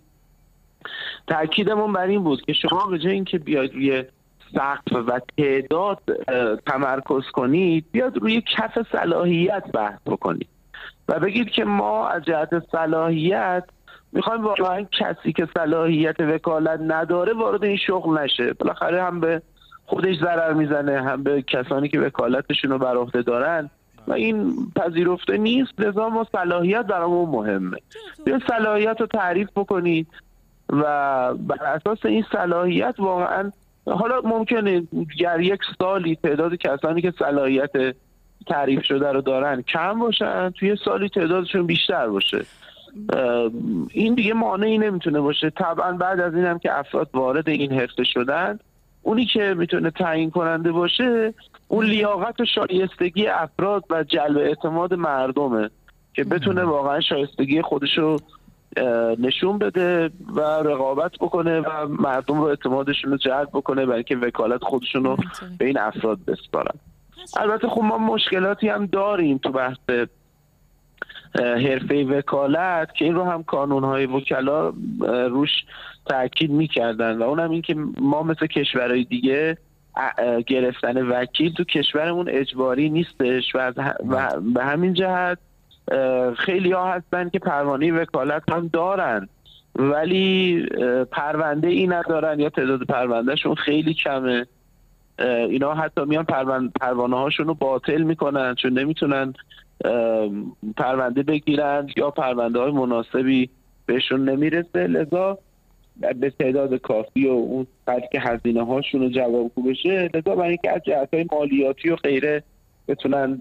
تاکیدمون 1.27 1.93
بر 1.93 2.07
این 2.07 2.25
بود 2.25 2.43
که 2.43 2.53
شما 2.53 2.87
به 2.87 2.99
جای 2.99 3.13
اینکه 3.13 3.39
بیاید 3.39 3.75
روی 3.75 4.05
سقف 4.57 4.93
و 4.93 5.21
تعداد 5.39 5.99
تمرکز 6.67 7.31
کنید 7.33 7.85
بیاد 7.93 8.19
روی 8.19 8.43
کف 8.57 8.79
صلاحیت 8.93 9.65
بحث 9.75 10.01
بکنید. 10.07 10.49
و 11.09 11.21
بگید 11.21 11.51
که 11.51 11.65
ما 11.65 12.09
از 12.09 12.23
جهت 12.23 12.63
صلاحیت 12.73 13.65
می‌خوایم 14.13 14.45
واقعا 14.45 14.83
کسی 14.83 15.33
که 15.33 15.49
صلاحیت 15.55 16.21
وکالت 16.21 16.81
نداره 16.83 17.33
وارد 17.33 17.65
این 17.65 17.77
شغل 17.77 18.19
نشه. 18.19 18.53
بالاخره 18.53 19.03
هم 19.03 19.21
به 19.21 19.43
خودش 19.87 20.17
ضرر 20.19 20.53
می‌زنه 20.53 21.03
هم 21.03 21.23
به 21.23 21.43
کسانی 21.43 21.89
که 21.89 22.01
وکالتشون 22.01 22.71
رو 22.71 22.79
بر 22.79 22.97
عهده 22.97 23.23
دارن. 23.23 23.71
و 24.09 24.13
این 24.13 24.55
پذیرفته 24.77 25.37
نیست. 25.37 25.81
لذا 25.81 26.09
ما 26.09 26.27
صلاحیت 26.33 26.87
برامون 26.87 27.29
مهمه. 27.29 27.77
بیا 28.25 28.41
صلاحیت 28.49 29.01
رو 29.01 29.07
تعریف 29.07 29.49
بکنید 29.57 30.07
و 30.71 30.83
بر 31.35 31.65
اساس 31.65 32.07
این 32.07 32.25
صلاحیت 32.33 32.95
واقعا 32.99 33.53
حالا 33.87 34.21
ممکنه 34.25 34.83
در 35.21 35.41
یک 35.41 35.61
سالی 35.79 36.17
تعداد 36.23 36.55
کسانی 36.55 37.03
که 37.03 37.13
صلاحیت 37.19 37.97
تعریف 38.47 38.85
شده 38.85 39.13
رو 39.13 39.21
دارن 39.21 39.63
کم 39.63 39.99
باشن 39.99 40.51
توی 40.51 40.77
سالی 40.85 41.09
تعدادشون 41.09 41.67
بیشتر 41.67 42.09
باشه. 42.09 42.45
این 43.91 44.15
دیگه 44.15 44.35
مانعی 44.35 44.79
نمی‌تونه 44.79 45.21
باشه. 45.21 45.51
طبعا 45.51 45.93
بعد 45.93 46.21
از 46.21 46.35
اینم 46.35 46.59
که 46.59 46.79
افراد 46.79 47.11
وارد 47.15 47.49
این 47.49 47.73
حرفه 47.73 48.05
شدن 48.05 48.59
اونی 49.03 49.27
که 49.27 49.55
می‌تونه 49.59 49.91
تعیین 49.91 50.31
کننده 50.31 50.73
باشه 50.73 51.35
اون 51.69 51.87
لیاقت 51.87 52.41
و 52.41 52.45
شایستگی 52.45 53.27
افراد 53.27 53.85
و 53.91 54.05
جلب 54.05 54.39
اعتماد 54.39 54.95
مردمه 54.95 55.71
که 56.15 56.25
بتونه 56.25 56.65
واقعا 56.65 57.01
شایستگی 57.01 57.63
خودشو 57.63 58.19
نشون 59.19 59.59
بده 59.59 60.11
و 60.35 60.41
رقابت 60.41 61.13
بکنه 61.21 61.61
و 61.61 61.89
مردم 61.89 62.41
رو 62.41 62.45
اعتمادشون 62.45 63.11
رو 63.11 63.17
جلب 63.17 63.49
بکنه 63.49 63.87
برای 63.87 63.97
اینکه 63.97 64.17
وکالت 64.17 64.65
خودشون 64.65 65.05
رو 65.05 65.17
به 65.59 65.67
این 65.67 65.79
افراد 65.79 66.19
بسپارن. 66.27 66.79
البته 67.37 67.69
خب 67.69 67.83
ما 67.83 67.99
مشکلاتی 67.99 68.69
هم 68.69 68.87
داریم 68.87 69.39
تو 69.39 69.53
بحث 69.53 69.77
حرفه 71.39 72.05
وکالت 72.05 72.95
که 72.95 73.05
این 73.05 73.15
رو 73.15 73.25
هم 73.25 73.45
های 73.85 74.07
وکلا 74.07 74.73
روش 75.29 75.51
تاکید 76.07 76.51
می‌کردن 76.51 77.19
و 77.19 77.23
اونم 77.23 77.51
این 77.51 77.63
که 77.63 77.75
ما 78.01 78.23
مثل 78.23 78.47
کشورهای 78.47 79.05
دیگه 79.05 79.59
گرفتن 80.47 81.03
وکیل 81.03 81.53
تو 81.53 81.65
کشورمون 81.65 82.29
اجباری 82.29 82.91
نیستش 82.91 83.55
و, 83.55 83.73
به 84.55 84.65
همین 84.65 84.95
جهت 84.95 85.39
خیلی 86.37 86.73
ها 86.73 86.93
هستن 86.93 87.29
که 87.29 87.39
پروانه 87.39 87.93
وکالت 87.93 88.43
هم 88.51 88.71
دارن. 88.73 89.29
ولی 89.75 90.67
پرونده 91.11 91.69
ای 91.69 91.87
ندارن 91.87 92.41
یا 92.41 92.51
تعداد 92.51 92.83
پروندهشون 92.83 93.55
خیلی 93.55 93.95
کمه. 93.95 94.47
اینا 95.19 95.75
حتی 95.75 96.05
میان 96.05 96.25
پروانه 96.81 97.17
هاشون 97.17 97.47
رو 97.47 97.55
باطل 97.55 98.03
می‌کنن 98.03 98.55
چون 98.55 98.79
نمی‌تونن 98.79 99.35
پرونده 100.77 101.23
بگیرن 101.23 101.89
یا 101.97 102.11
پرونده 102.11 102.59
های 102.59 102.71
مناسبی 102.71 103.51
بهشون 103.87 104.29
نمی‌رسه. 104.29 104.87
لذا 104.87 105.39
به 106.21 106.31
تعداد 106.31 106.75
کافی 106.75 107.27
و 107.27 107.31
اون 107.31 107.67
قدر 107.89 108.07
که 108.13 108.21
هزینه 108.21 108.67
هاشون 108.67 109.01
رو 109.01 109.09
جواب 109.09 109.51
بشه 109.69 110.11
لذا 110.15 110.35
برای 110.35 110.49
اینکه 110.49 110.73
از 110.73 110.83
جهت 110.87 111.15
های 111.15 111.27
مالیاتی 111.33 111.91
و 111.91 111.97
غیره 111.97 112.43
بتونن 112.89 113.39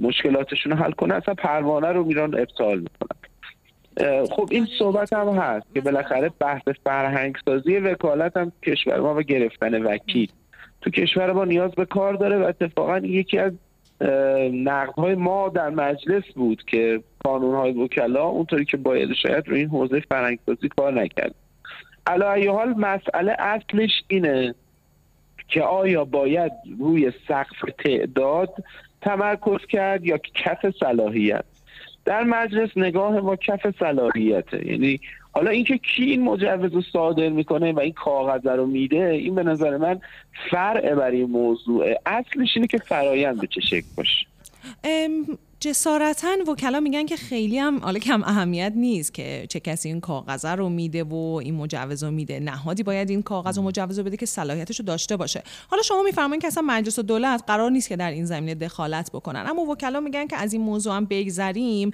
مشکلاتشون 0.00 0.72
رو 0.72 0.78
حل 0.78 0.92
کنن 0.92 1.14
اصلا 1.14 1.34
پروانه 1.34 1.88
رو 1.88 2.04
میرن 2.04 2.34
ابطال 2.34 2.78
می‌کنن. 2.78 3.18
خب 4.30 4.48
این 4.50 4.68
صحبت 4.78 5.12
هم 5.12 5.28
هست 5.28 5.66
که 5.74 5.80
بالاخره 5.80 6.30
بحث 6.40 6.62
فرهنگ 6.84 7.36
سازی 7.44 7.76
وکالت 7.76 8.36
هم 8.36 8.52
کشور 8.62 9.00
ما 9.00 9.14
و 9.14 9.22
گرفتن 9.22 9.82
وکیل. 9.82 10.30
تو 10.80 10.90
کشور 10.90 11.32
ما 11.32 11.44
نیاز 11.44 11.70
به 11.70 11.84
کار 11.84 12.14
داره 12.14 12.38
و 12.38 12.42
اتفاقا 12.42 12.98
یکی 12.98 13.38
از 13.38 13.52
های 14.96 15.14
ما 15.14 15.48
در 15.48 15.70
مجلس 15.70 16.24
بود 16.34 16.64
که 16.64 17.00
های 17.24 17.72
وکلا 17.72 18.24
اونطوری 18.24 18.64
که 18.64 18.76
باید 18.76 19.12
شاید 19.12 19.48
رو 19.48 19.54
این 19.54 19.68
حوزه 19.68 20.00
فرهنگسازی 20.00 20.68
کار 20.68 20.92
نکرد. 20.92 21.34
علا 22.06 22.52
حال 22.52 22.68
مسئله 22.68 23.36
اصلش 23.38 23.90
اینه 24.08 24.54
که 25.48 25.62
آیا 25.62 26.04
باید 26.04 26.52
روی 26.78 27.12
سقف 27.28 27.72
تعداد 27.84 28.54
تمرکز 29.02 29.66
کرد 29.68 30.04
یا 30.04 30.18
کف 30.18 30.70
صلاحیت. 30.80 31.44
در 32.04 32.24
مجلس 32.24 32.70
نگاه 32.76 33.20
ما 33.20 33.36
کف 33.36 33.78
صلاحیته 33.78 34.66
یعنی 34.66 35.00
حالا 35.32 35.50
اینکه 35.50 35.78
کی 35.78 36.04
این 36.04 36.22
مجوز 36.22 36.72
رو 36.72 36.82
صادر 36.82 37.28
می‌کنه 37.28 37.72
و 37.72 37.80
این 37.80 37.92
کاغذ 37.92 38.46
رو 38.46 38.66
میده 38.66 39.04
این 39.04 39.34
به 39.34 39.42
نظر 39.42 39.76
من 39.76 40.00
فرع 40.50 40.94
بر 40.94 41.10
این 41.10 41.30
موضوع 41.30 41.94
اصلش 42.06 42.56
اینه 42.56 42.66
که 42.66 42.78
فرایند 42.78 43.40
به 43.40 43.46
چه 43.46 43.60
شکل 43.60 43.86
باشه. 43.96 44.26
جسارتا 45.60 46.28
وکلا 46.48 46.80
میگن 46.80 47.06
که 47.06 47.16
خیلی 47.16 47.58
هم 47.58 47.78
حالا 47.78 47.98
کم 47.98 48.22
اهمیت 48.22 48.72
نیست 48.76 49.14
که 49.14 49.46
چه 49.48 49.60
کسی 49.60 49.88
این 49.88 50.00
کاغذ 50.00 50.44
رو 50.44 50.68
میده 50.68 51.04
و 51.04 51.14
این 51.14 51.54
مجوز 51.54 52.04
رو 52.04 52.10
میده. 52.10 52.40
نهادی 52.40 52.82
باید 52.82 53.10
این 53.10 53.22
کاغذ 53.22 53.58
و 53.58 53.62
مجوز 53.62 53.98
رو 53.98 54.04
بده 54.04 54.16
که 54.16 54.26
صلاحیتش 54.26 54.80
رو 54.80 54.84
داشته 54.84 55.16
باشه. 55.16 55.42
حالا 55.70 55.82
شما 55.82 56.02
میفرمایید 56.02 56.42
که 56.42 56.46
اصلا 56.48 56.62
مجلس 56.66 56.98
و 56.98 57.02
دولت 57.02 57.44
قرار 57.46 57.70
نیست 57.70 57.88
که 57.88 57.96
در 57.96 58.10
این 58.10 58.24
زمینه 58.24 58.54
دخالت 58.54 59.10
بکنن. 59.12 59.46
اما 59.48 59.62
وکلا 59.62 60.00
میگن 60.00 60.26
که 60.26 60.36
از 60.36 60.52
این 60.52 60.62
موضوع 60.62 60.96
هم 60.96 61.04
بگذریم. 61.04 61.90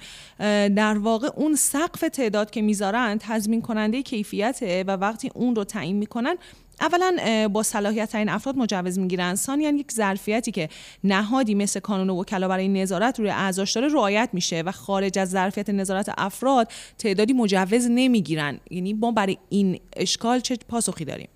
در 0.75 0.97
واقع 0.97 1.29
اون 1.35 1.55
سقف 1.55 1.99
تعداد 2.13 2.51
که 2.51 2.61
می‌ذارن 2.61 3.17
تضمین 3.21 3.61
کننده 3.61 4.01
کیفیته 4.01 4.83
و 4.87 4.91
وقتی 4.91 5.31
اون 5.33 5.55
رو 5.55 5.63
تعیین 5.63 5.95
می‌کنن 5.95 6.35
اولا 6.81 7.47
با 7.47 7.63
صلاحیت 7.63 8.15
این 8.15 8.29
افراد 8.29 8.57
مجوز 8.57 8.99
می‌گیرن. 8.99 9.35
ثانیا 9.35 9.69
یک 9.69 9.91
ظرفیتی 9.91 10.51
که 10.51 10.69
نهادی 11.03 11.55
مثل 11.55 11.79
کانون 11.79 12.09
وکلا 12.09 12.47
برای 12.47 12.67
نظارت 12.67 13.19
روی 13.19 13.29
اعضاش 13.29 13.71
داره 13.71 13.87
رعایت 13.87 14.29
میشه 14.33 14.63
و 14.65 14.71
خارج 14.71 15.19
از 15.19 15.29
ظرفیت 15.29 15.69
نظارت 15.69 16.11
افراد 16.17 16.67
تعدادی 16.97 17.33
مجوز 17.33 17.87
نمی‌گیرن. 17.91 18.59
یعنی 18.71 18.93
ما 18.93 19.11
برای 19.11 19.37
این 19.49 19.79
اشکال 19.95 20.39
چه 20.39 20.57
پاسخی 20.69 21.05
داریم؟ 21.05 21.27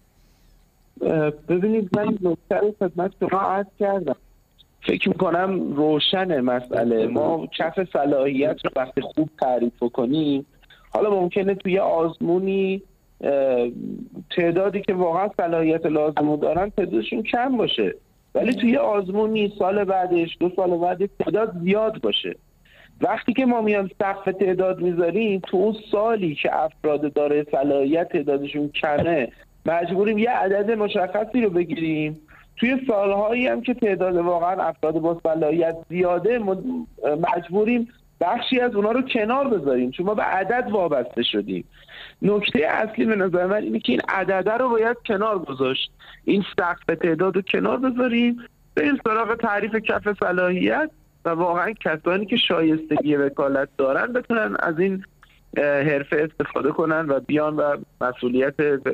ببینید 1.50 1.90
من 1.98 2.18
نکته 2.22 2.74
خدمت 2.80 3.12
شما 3.20 3.40
عرض 3.40 3.66
کردم. 3.80 4.16
فکر 4.88 5.10
می‌کنم 5.10 5.74
روشن 5.74 6.40
مسئله. 6.40 7.08
ما 7.08 7.48
کف 7.58 7.74
صلاحیت 7.94 8.58
رو 8.66 8.72
وقتی 8.76 9.02
خوب 9.02 9.30
تعریف 9.42 9.84
کنیم 9.94 10.46
حالا 10.90 11.10
ممکنه 11.10 11.56
توی 11.56 11.80
آزمونی 11.80 12.82
تعدادی 14.38 14.82
که 14.82 14.94
واقعا 14.94 15.30
صلاحیت 15.38 15.86
لازم 15.86 16.36
دارن 16.36 16.70
تعدادشون 16.70 17.24
کم 17.24 17.58
باشه. 17.58 17.96
ولی 18.36 18.54
توی 18.54 18.78
آزمونی 18.78 19.54
سال 19.60 19.84
بعدش 19.84 20.38
دو 20.40 20.52
سال 20.56 20.78
بعدش 20.78 21.10
تعداد 21.20 21.54
زیاد 21.64 22.02
باشه. 22.02 22.36
وقتی 23.02 23.34
که 23.34 23.46
ما 23.46 23.62
میان 23.62 23.90
سقف 24.00 24.26
تعداد 24.26 24.82
می‌ذاریم 24.82 25.42
تو 25.48 25.58
اون 25.58 25.76
سالی 25.92 26.36
که 26.36 26.64
افراد 26.64 27.14
داره 27.14 27.46
صلاحیت 27.52 28.10
تعدادشون 28.10 28.70
کمه 28.70 29.28
مجبوریم 29.66 30.18
یه 30.18 30.30
عدد 30.30 30.72
مشخصی 30.72 31.42
رو 31.42 31.50
بگیریم. 31.50 32.20
توی 32.58 32.78
سالهایی 32.88 33.48
هم 33.48 33.62
که 33.62 33.74
تعداد 33.74 34.16
واقعا 34.16 34.64
افراد 34.64 34.94
با 34.94 35.22
صلاحیت 35.24 35.76
زیاده 35.90 36.40
مجبوریم 37.36 37.88
بخشی 38.22 38.60
از 38.60 38.76
اونا 38.76 38.92
رو 38.92 39.02
کنار 39.02 39.48
بذاریم. 39.48 39.92
چون 39.92 40.06
ما 40.06 40.14
به 40.14 40.24
عدد 40.24 40.72
وابسته 40.72 41.24
شدیم. 41.24 41.64
نکته 42.22 42.60
اصلی 42.68 43.06
به 43.06 43.16
نظر 43.16 43.46
من 43.46 43.64
اینه 43.64 43.80
که 43.80 43.92
این 43.92 44.02
عدده 44.10 44.58
رو 44.58 44.70
باید 44.70 44.98
کنار 45.06 45.40
گذاشت. 45.40 45.92
این 46.24 46.44
سقف 46.58 46.86
تعداد 46.86 47.36
رو 47.36 47.42
کنار 47.42 47.78
بذاریم 47.78 48.38
این 48.78 49.00
سراغ 49.04 49.36
تعریف 49.36 49.76
کف 49.76 50.20
صلاحیت 50.20 50.90
و 51.26 51.30
واقعا 51.30 51.72
کسانی 51.72 52.26
که 52.26 52.38
شایستگی 52.38 53.16
وکالت 53.16 53.70
دارن 53.78 54.14
بتونن 54.14 54.56
از 54.60 54.80
این 54.80 55.04
حرفه 55.58 56.30
استفاده 56.30 56.70
کنن 56.72 57.06
و 57.10 57.20
بیان 57.20 57.56
و 57.56 57.78
مسئولیت 58.02 58.54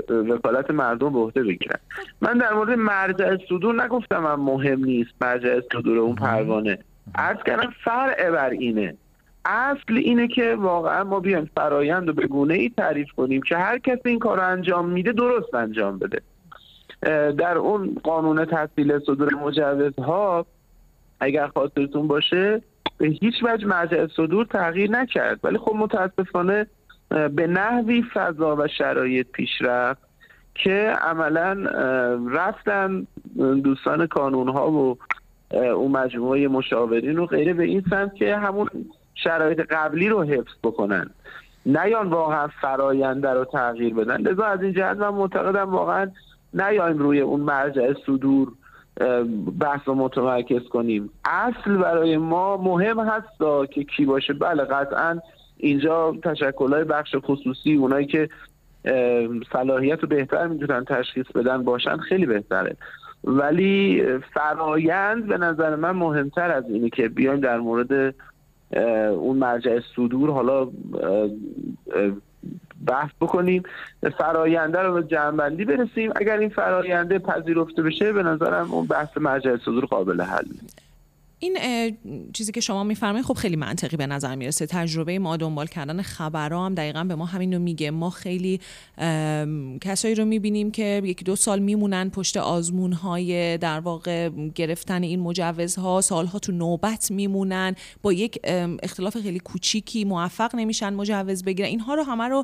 وکالت 0.10 0.72
مردم 0.72 1.14
به 1.14 1.20
عهده 1.20 1.44
بگیرن. 1.44 1.80
من 2.22 2.38
در 2.38 2.54
مورد 2.54 2.72
مرجع 2.72 3.38
صدور 3.50 3.84
نگفتم 3.84 4.20
من 4.20 4.36
مهم 4.36 4.86
نیست 4.86 5.12
مرجع 5.22 5.60
صدور 5.74 5.98
اون 5.98 6.16
پروانه. 6.16 6.78
عرض 7.16 7.44
کردم 7.46 7.74
فرع 7.84 8.32
بر 8.32 8.50
اینه 8.50 8.96
اصل 9.46 9.98
اینه 9.98 10.28
که 10.28 10.56
واقعا 10.56 11.04
ما 11.04 11.20
بیایم 11.20 11.50
فرایند 11.56 12.08
رو 12.08 12.14
به 12.14 12.28
گونه 12.28 12.54
ای 12.54 12.70
تعریف 12.78 13.12
کنیم 13.12 13.42
که 13.42 13.58
هر 13.58 13.78
کسی 13.78 14.10
این 14.10 14.20
کار 14.20 14.40
انجام 14.40 14.90
میده 14.90 15.12
درست 15.12 15.54
انجام 15.54 16.00
بده. 16.00 16.22
در 17.32 17.58
اون 17.58 17.98
قانون 18.04 18.46
تحصیل 18.46 19.00
صدور 19.00 19.34
مجوزها 19.34 20.46
اگر 21.20 21.48
خاطرتون 21.48 22.08
باشه 22.08 22.62
به 22.98 23.08
هیچ 23.08 23.34
وجه 23.44 23.68
مرجع 23.68 24.08
صدور 24.08 24.46
تغییر 24.46 24.92
نکرد. 24.92 25.40
ولی 25.44 25.58
خب 25.58 25.76
متاسفانه 25.76 26.68
به 27.10 27.48
نحوی 27.48 28.04
فضا 28.14 28.56
و 28.56 28.68
شرایط 28.68 29.28
پیش 29.32 29.62
رفت 29.62 30.02
که 30.56 30.94
عملا 31.02 31.54
رفتن 32.30 33.08
دوستان 33.64 34.08
کانون 34.08 34.50
ها 34.50 34.72
و 34.72 34.98
اون 35.52 35.92
مجموعه 35.92 36.48
مشاورین 36.48 37.20
و 37.20 37.26
غیره 37.26 37.54
به 37.54 37.64
این 37.64 37.84
سمت 37.90 38.16
که 38.16 38.36
همون 38.36 38.68
شرایط 39.16 39.60
قبلی 39.60 40.10
رو 40.10 40.24
حفظ 40.24 40.54
بکنن. 40.64 41.10
نیان 41.66 42.10
واقعا 42.10 42.48
فراینده 42.62 43.30
رو 43.30 43.46
تغییر 43.46 43.94
بدن. 43.94 44.22
لذا 44.22 44.44
از 44.44 44.62
این 44.62 44.74
جهت 44.74 44.98
من 44.98 45.10
معتقدم 45.10 45.70
واقعا 45.70 46.12
نیایم 46.54 46.98
روی 46.98 47.20
اون 47.20 47.40
مرجع 47.40 47.94
صدور 48.06 48.52
بحث 49.60 49.82
رو 49.86 49.96
متمرکز 49.96 50.64
کنیم. 50.64 51.10
اصل 51.26 51.78
برای 51.78 52.18
ما 52.18 52.58
مهم 52.58 53.00
هست 53.00 53.70
که 53.72 53.84
کی 53.84 54.06
باشه. 54.06 54.34
بله 54.34 54.64
قطعا 54.64 55.20
اینجا 55.58 56.16
تشکلهای 56.24 56.84
بخش 56.84 57.16
خصوصی 57.16 57.76
اونایی 57.76 58.06
که 58.06 58.30
صلاحیت 59.52 60.00
رو 60.02 60.08
بهتر 60.08 60.48
می‌تونن 60.48 60.86
تشخیص 60.86 61.26
بدن 61.36 61.64
باشن 61.64 61.98
خیلی 61.98 62.26
بهتره. 62.26 62.76
ولی 63.24 64.04
فرایند 64.34 65.28
به 65.28 65.38
نظر 65.38 65.76
من 65.76 65.92
مهمتر 65.92 66.52
از 66.52 66.64
اینه 66.70 66.90
که 66.90 67.08
بیایم 67.08 67.40
در 67.40 67.58
مورد 67.58 68.16
اون 69.12 69.38
مرجع 69.38 69.80
صدور 69.96 70.32
حالا 70.32 70.68
بحث 72.88 73.10
بکنیم. 73.22 73.64
فراینده 74.18 74.80
رو 74.80 74.94
به 74.94 75.04
جنبندی 75.04 75.66
برسیم. 75.66 76.12
اگر 76.16 76.38
این 76.38 76.50
فراینده 76.50 77.20
پذیرفته 77.20 77.84
بشه 77.84 78.14
به 78.14 78.24
نظرم 78.24 78.72
اون 78.72 78.86
بحث 78.86 79.18
مرجع 79.18 79.58
صدور 79.58 79.86
قابل 79.86 80.22
حل 80.22 80.46
این 81.40 81.58
چیزی 82.34 82.52
که 82.52 82.62
شما 82.62 82.84
میفرمایید 82.84 83.26
خب 83.26 83.34
خیلی 83.34 83.56
منطقی 83.56 83.98
به 83.98 84.08
نظر 84.08 84.36
می‌رسه. 84.36 84.66
تجربه 84.66 85.20
ما 85.20 85.38
دنبال 85.38 85.68
کردن 85.68 86.02
خبرها 86.02 86.66
هم 86.66 86.76
دقیقا 86.76 87.04
به 87.04 87.16
ما 87.16 87.26
همین 87.26 87.54
رو 87.54 87.60
میگه. 87.60 87.92
ما 87.92 88.10
خیلی 88.10 88.60
کسایی 89.82 90.16
رو 90.16 90.26
می‌بینیم 90.26 90.72
که 90.72 91.02
یکی 91.06 91.24
دو 91.24 91.36
سال 91.36 91.60
میمونن 91.60 92.10
پشت 92.10 92.38
آزمون 92.38 92.94
های 92.94 93.58
در 93.58 93.80
واقع 93.80 94.30
گرفتن 94.56 95.04
این 95.04 95.20
مجوزها. 95.20 96.02
سالها 96.02 96.40
تو 96.40 96.52
نوبت 96.52 97.12
میمونن. 97.12 97.76
با 98.02 98.14
یک 98.14 98.40
اختلاف 98.84 99.18
خیلی 99.18 99.40
کوچیکی 99.40 100.06
موفق 100.06 100.56
نمیشن 100.56 100.94
مجوز 100.94 101.44
بگیرن. 101.44 101.70
اینها 101.70 101.96
رو 101.96 102.04
همه 102.04 102.24
رو 102.24 102.44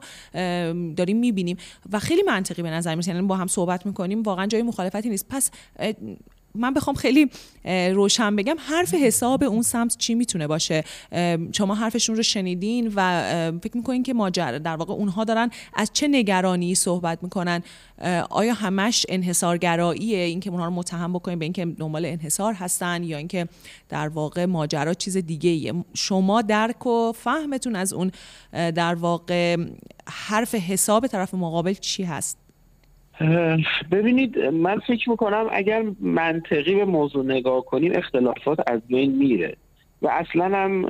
داریم 0.95 1.17
می‌بینیم. 1.17 1.57
و 1.91 1.99
خیلی 1.99 2.23
منطقی 2.23 2.61
به 2.61 2.69
نظر 2.69 2.95
می‌رسه. 2.95 3.11
یعنی 3.11 3.27
با 3.27 3.35
هم 3.35 3.47
صحبت 3.47 3.85
می‌کنیم 3.85 4.23
واقعا 4.23 4.47
جای 4.47 4.61
مخالفتی 4.61 5.09
نیست. 5.09 5.25
پس 5.29 5.51
من 6.55 6.73
بخوام 6.73 6.95
خیلی 6.95 7.29
روشن 7.93 8.35
بگم 8.35 8.55
حرف 8.59 8.93
حساب 8.93 9.43
اون 9.43 9.61
سمت 9.61 9.97
چی 9.97 10.15
می‌تونه 10.15 10.47
باشه؟ 10.47 10.83
شما 11.51 11.75
حرفشون 11.75 12.15
رو 12.15 12.23
شنیدین 12.23 12.93
و 12.95 13.51
فکر 13.63 13.77
می‌کنین 13.77 14.03
که 14.03 14.13
ماجرا 14.13 14.57
در 14.57 14.75
واقع 14.75 14.93
اونها 14.93 15.23
دارن 15.23 15.49
از 15.73 15.89
چه 15.93 16.07
نگرانی 16.07 16.75
صحبت 16.75 17.23
می‌کنن؟ 17.23 17.63
آیا 18.29 18.53
همش 18.53 19.05
انحصارگراییه 19.09 20.17
اینکه 20.17 20.49
اونها 20.49 20.65
رو 20.65 20.71
متهم 20.71 21.13
بکنین 21.13 21.39
به 21.39 21.45
اینکه 21.45 21.65
دنبال 21.65 22.05
انحصار 22.05 22.53
هستن 22.53 23.03
یا 23.03 23.17
اینکه 23.17 23.47
در 23.89 24.07
واقع 24.07 24.45
ماجرا 24.45 24.93
چیز 24.93 25.17
دیگه 25.17 25.49
ایه 25.49 25.73
شما 25.93 26.41
درک 26.41 26.85
و 26.85 27.11
فهمتون 27.11 27.75
از 27.75 27.93
اون 27.93 28.11
در 28.51 28.95
واقع 28.95 29.57
حرف 30.07 30.55
حساب 30.55 31.07
طرف 31.07 31.33
مقابل 31.33 31.73
چی 31.73 32.03
هست؟ 32.03 32.37
ببینید 33.91 34.39
من 34.39 34.79
فکر 34.79 35.09
می‌کنم 35.09 35.47
اگر 35.51 35.83
منطقی 35.99 36.75
به 36.75 36.85
موضوع 36.85 37.25
نگاه 37.25 37.65
کنیم 37.65 37.91
اختلافات 37.95 38.59
از 38.67 38.81
بین 38.87 39.15
میره. 39.15 39.55
و 40.01 40.07
اصلا 40.07 40.57
هم 40.57 40.85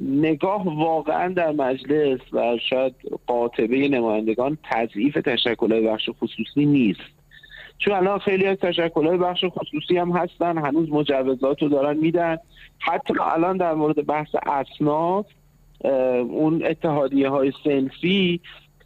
نگاه 0.00 0.76
واقعا 0.78 1.28
در 1.28 1.52
مجلس 1.52 2.20
و 2.32 2.58
شاید 2.70 2.94
قاطبه 3.26 3.88
نمایندگان 3.88 4.58
تضعیف 4.70 5.14
تشکلهای 5.14 5.86
بخش 5.86 6.10
خصوصی 6.20 6.66
نیست. 6.66 7.00
چون 7.78 7.94
الان 7.94 8.18
خیلی 8.18 8.46
از 8.46 8.58
تشکلهای 8.58 9.16
بخش 9.16 9.44
خصوصی 9.44 9.98
هم 9.98 10.10
هستن 10.10 10.58
هنوز 10.58 10.90
مجوزات 10.90 11.62
رو 11.62 11.68
دارن 11.68 11.96
میدن. 11.96 12.36
حتی 12.78 13.14
الان 13.20 13.56
در 13.56 13.74
مورد 13.74 14.06
بحث 14.06 14.34
اسناف 14.46 15.26
اون 16.30 16.66
اتحادیه 16.66 17.28
های 17.28 17.52
سنفی 17.64 18.40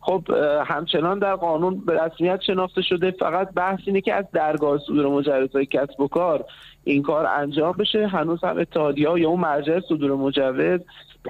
خب 0.07 0.30
همچنان 0.66 1.18
در 1.18 1.36
قانون 1.36 1.80
به 1.86 2.04
رسمیت 2.04 2.40
شناخته 2.40 2.82
شده 2.82 3.11
فقط 3.11 3.50
بحث 3.54 3.78
اینه 3.86 4.00
که 4.00 4.14
از 4.14 4.24
درگاه 4.32 4.78
صدور 4.78 5.07
مجوزهای 5.07 5.66
کسب 5.66 6.00
و 6.00 6.09
کار 6.09 6.44
این 6.84 7.02
کار 7.02 7.26
انجام 7.26 7.72
بشه. 7.72 8.07
هنوز 8.07 8.44
هم 8.44 8.59
اتحادیه 8.59 9.20
یا 9.20 9.28
اون 9.28 9.40
مرجع 9.40 9.80
صدور 9.80 10.14
مجوز 10.14 10.80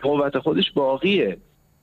قوت 0.03 0.39
خودش 0.39 0.73
باقیه 0.73 1.37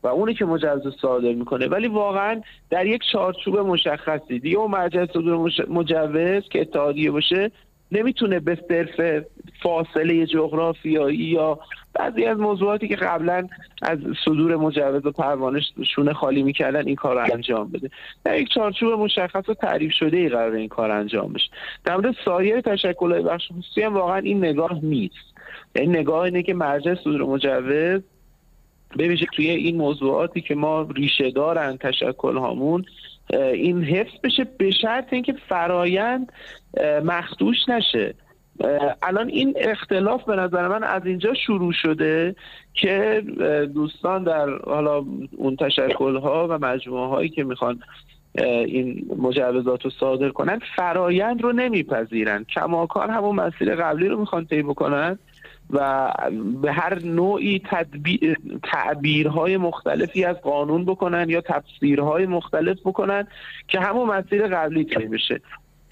و 0.04 0.08
اونی 0.08 0.34
که 0.34 0.46
مجوز 0.46 0.96
صادر 1.02 1.34
می‌کنه. 1.34 1.68
ولی 1.68 1.88
واقعا 1.88 2.42
در 2.70 2.86
یک 2.86 3.02
چارچوب 3.12 3.58
مشخصی 3.58 4.40
دیگه 4.40 4.58
اون 4.58 4.72
مرجع 4.72 5.06
صدور 5.06 5.52
مجوز 5.70 6.50
که 6.50 6.62
اتحادیه 6.62 7.12
باشه 7.12 7.52
نمی‌تونه 7.94 8.40
به 8.40 8.58
صرف 8.70 9.24
فاصله 9.62 10.26
جغرافیایی 10.26 11.18
یا 11.18 11.60
بعضی 11.94 12.26
از 12.26 12.38
موضوعاتی 12.38 12.88
که 12.88 12.96
قبلا 12.96 13.48
از 13.82 14.00
صدور 14.26 14.56
مجوز 14.56 15.06
و 15.06 15.12
پروانه 15.12 15.62
شونه 15.96 16.14
خالی 16.14 16.44
می‌کردن 16.44 16.88
این 16.88 16.96
کار 16.96 17.16
رو 17.16 17.34
انجام 17.34 17.72
بده. 17.72 17.90
در 18.26 18.40
یک 18.40 18.50
چارچوب 18.50 18.94
مشخص 18.94 19.50
و 19.50 19.54
تعریف 19.54 19.94
شده 19.94 20.18
ای 20.18 20.30
قرار 20.30 20.52
این 20.52 20.70
کار 20.70 20.92
انجام 20.92 21.34
بشه. 21.34 21.50
در 21.86 21.96
مورد 21.96 22.16
سایر 22.26 22.62
تشکلهای 22.62 23.22
بخش 23.22 23.52
خصوصی 23.52 23.82
هم 23.82 23.94
واقعا 23.94 24.18
این 24.18 24.46
نگاه 24.46 24.80
نیست. 24.86 25.34
این 25.76 25.86
یعنی 25.86 26.00
نگاه 26.00 26.22
اینه 26.22 26.44
که 26.44 26.54
مرجع 26.54 26.96
صدور 26.96 27.22
مجوز 27.24 28.02
ببینید 28.98 29.28
توی 29.34 29.50
این 29.50 29.78
موضوعاتی 29.78 30.42
که 30.42 30.56
ما 30.56 30.88
ریشه 30.96 31.32
دارن 31.32 31.78
تشکل 31.78 32.38
هامون 32.38 32.86
این 33.30 33.84
حفظ 33.84 34.14
بشه 34.24 34.48
به 34.58 34.72
شرط 34.72 35.14
اینکه 35.14 35.34
فرایند 35.50 36.32
مخدوش 37.04 37.58
نشه. 37.68 38.14
الان 39.02 39.30
این 39.30 39.54
اختلاف 39.58 40.24
به 40.24 40.36
نظر 40.36 40.68
من 40.68 40.84
از 40.84 41.06
اینجا 41.06 41.34
شروع 41.34 41.74
شده 41.74 42.36
که 42.74 43.24
دوستان 43.74 44.24
در 44.24 44.50
حالا 44.50 45.06
اون 45.38 45.56
تشکل 45.56 46.16
ها 46.18 46.48
و 46.50 46.58
مجموعه 46.58 47.08
هایی 47.08 47.30
که 47.30 47.44
می‌خوان 47.44 47.80
این 48.36 49.06
مجوزات 49.18 49.86
رو 49.86 49.90
صادر 49.90 50.30
کنن 50.30 50.60
فرایند 50.76 51.42
رو 51.42 51.52
نمیپذیرن. 51.52 52.44
کماکان 52.44 53.10
همون 53.10 53.36
مسیر 53.36 53.76
قبلی 53.76 54.08
رو 54.08 54.20
می‌خوان 54.20 54.46
طی 54.46 54.62
بکنن. 54.62 55.20
و 55.70 56.12
به 56.62 56.72
هر 56.72 57.00
نوعی 57.00 57.62
تعبیرهای 58.64 59.58
مختلفی 59.58 60.26
از 60.26 60.36
قانون 60.36 60.86
بکنن 60.86 61.30
یا 61.30 61.42
تفسیرهای 61.42 62.26
مختلف 62.26 62.78
بکنن 62.86 63.28
که 63.68 63.80
همون 63.80 64.10
مسیر 64.10 64.48
قبلی 64.48 64.84
طی 64.84 65.06
بشه. 65.06 65.42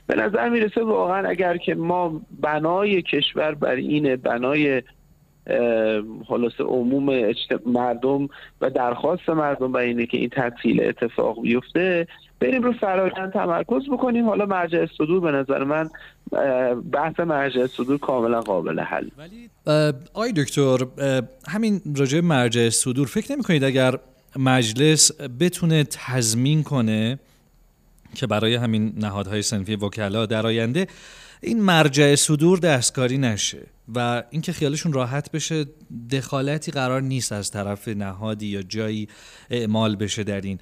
به 0.08 0.16
نظر 0.16 0.50
می‌رسه 0.50 0.84
واقعا 0.84 1.28
اگر 1.28 1.58
که 1.58 1.76
ما 1.76 2.22
بنای 2.42 3.02
کشور 3.02 3.56
بر 3.56 3.76
اینه 3.76 4.16
بنای 4.16 4.82
خلاص 6.28 6.60
عموم 6.60 7.34
مردم 7.66 8.30
و 8.62 8.70
درخواست 8.70 9.30
مردم 9.30 9.72
بر 9.72 9.80
اینه 9.80 10.06
که 10.06 10.18
این 10.18 10.30
تعطیل 10.30 10.84
اتفاق 10.84 11.42
بیفته 11.42 12.08
بریم 12.42 12.64
رو 12.64 12.74
فرایند 12.74 13.34
تمرکز 13.34 13.90
بکنیم. 13.92 14.26
حالا 14.26 14.46
مرجع 14.46 14.86
صدور 14.98 15.22
به 15.22 15.32
نظر 15.32 15.64
من 15.64 15.90
بحث 16.92 17.20
مرجع 17.20 17.66
صدور 17.66 17.98
کاملا 17.98 18.42
قابل 18.42 18.80
حل. 18.80 19.10
آی 20.14 20.32
دکتر 20.32 20.78
همین 21.48 21.82
راجع 21.96 22.20
مرجع 22.20 22.70
صدور 22.70 23.08
فکر 23.08 23.32
نمی 23.32 23.44
کنید 23.44 23.64
اگر 23.64 23.96
مجلس 24.36 25.12
بتونه 25.40 25.84
تضمین 25.84 26.64
کنه 26.64 27.20
که 28.16 28.28
برای 28.28 28.56
همین 28.56 28.94
نهادهای 28.98 29.42
سنفی 29.42 29.76
وکلا 29.76 30.26
در 30.26 30.48
آینده 30.48 30.88
این 31.42 31.62
مرجع 31.62 32.16
صدور 32.16 32.60
دستکاری 32.60 33.18
نشه 33.18 33.68
و 33.96 34.24
اینکه 34.30 34.52
خیالشون 34.54 34.94
راحت 34.94 35.32
بشه 35.32 35.66
دخالتی 36.12 36.72
قرار 36.72 37.02
نیست 37.02 37.32
از 37.32 37.52
طرف 37.52 37.88
نهادی 37.88 38.46
یا 38.46 38.62
جایی 38.62 39.08
اعمال 39.50 39.96
بشه 39.96 40.24
در 40.24 40.42
این. 40.42 40.60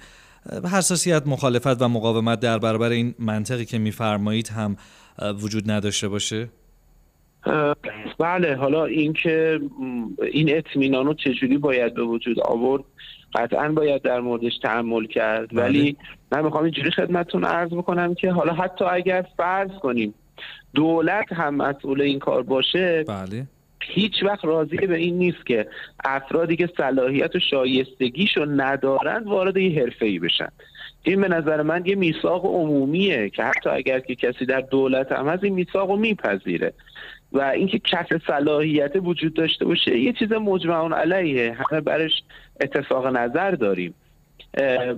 حساسیت 0.72 1.22
مخالفت 1.26 1.82
و 1.82 1.88
مقاومت 1.88 2.40
در 2.40 2.58
برابر 2.58 2.90
این 2.90 3.14
منطقی 3.18 3.64
که 3.64 3.78
میفرمایید 3.78 4.48
هم 4.48 4.76
وجود 5.42 5.70
نداشته 5.70 6.08
باشه؟ 6.08 6.48
بله 8.18 8.56
حالا 8.56 8.84
اینکه 8.84 9.60
این 10.32 10.56
اطمینان 10.56 11.06
رو 11.06 11.14
چجوری 11.14 11.58
باید 11.58 11.94
به 11.94 12.02
وجود 12.02 12.40
آورد؟ 12.40 12.84
قطعا 13.34 13.68
باید 13.68 14.02
در 14.02 14.20
موردش 14.20 14.58
تحمل 14.62 15.06
کرد 15.06 15.48
بله. 15.50 15.62
ولی 15.62 15.96
من 16.32 16.44
می‌خوام 16.44 16.64
اینجوری 16.64 16.90
خدمتتون 16.90 17.44
عرض 17.44 17.70
بکنم 17.70 18.14
که 18.14 18.32
حالا 18.32 18.52
حتی 18.52 18.84
اگر 18.84 19.26
فرض 19.36 19.70
کنیم 19.82 20.14
دولت 20.74 21.32
هم 21.32 21.54
مسئول 21.54 22.00
این 22.00 22.18
کار 22.18 22.42
باشه 22.42 23.04
بله. 23.08 23.46
هیچ 23.82 24.22
وقت 24.22 24.44
راضی 24.44 24.76
به 24.76 24.96
این 24.96 25.18
نیست 25.18 25.46
که 25.46 25.66
افرادی 26.04 26.56
که 26.56 26.68
صلاحیت 26.76 27.36
و 27.36 27.38
شایستگیشو 27.38 28.44
ندارند 28.44 29.26
وارد 29.26 29.56
یه 29.56 29.80
حرفه 29.80 30.06
ای 30.06 30.18
بشن. 30.18 30.48
این 31.02 31.20
به 31.20 31.28
نظر 31.28 31.62
من 31.62 31.86
یه 31.86 31.94
میثاق 31.94 32.44
عمومیه 32.44 33.30
که 33.30 33.42
حتی 33.44 33.70
اگر 33.70 34.00
که 34.00 34.14
کسی 34.14 34.46
در 34.46 34.60
دولت 34.60 35.12
هم 35.12 35.28
هست 35.28 35.44
این 35.44 35.54
میثاق 35.54 35.98
میپذیره. 35.98 36.72
و 37.32 37.40
اینکه 37.40 37.78
کف 37.78 38.26
صلاحیت 38.26 38.92
وجود 38.96 39.34
داشته 39.34 39.64
باشه 39.64 39.98
یه 39.98 40.12
چیز 40.12 40.32
مجمعون 40.32 40.92
علیه. 40.92 41.56
همه 41.70 41.80
برش 41.80 42.22
اتفاق 42.60 43.06
نظر 43.06 43.50
داریم. 43.50 43.94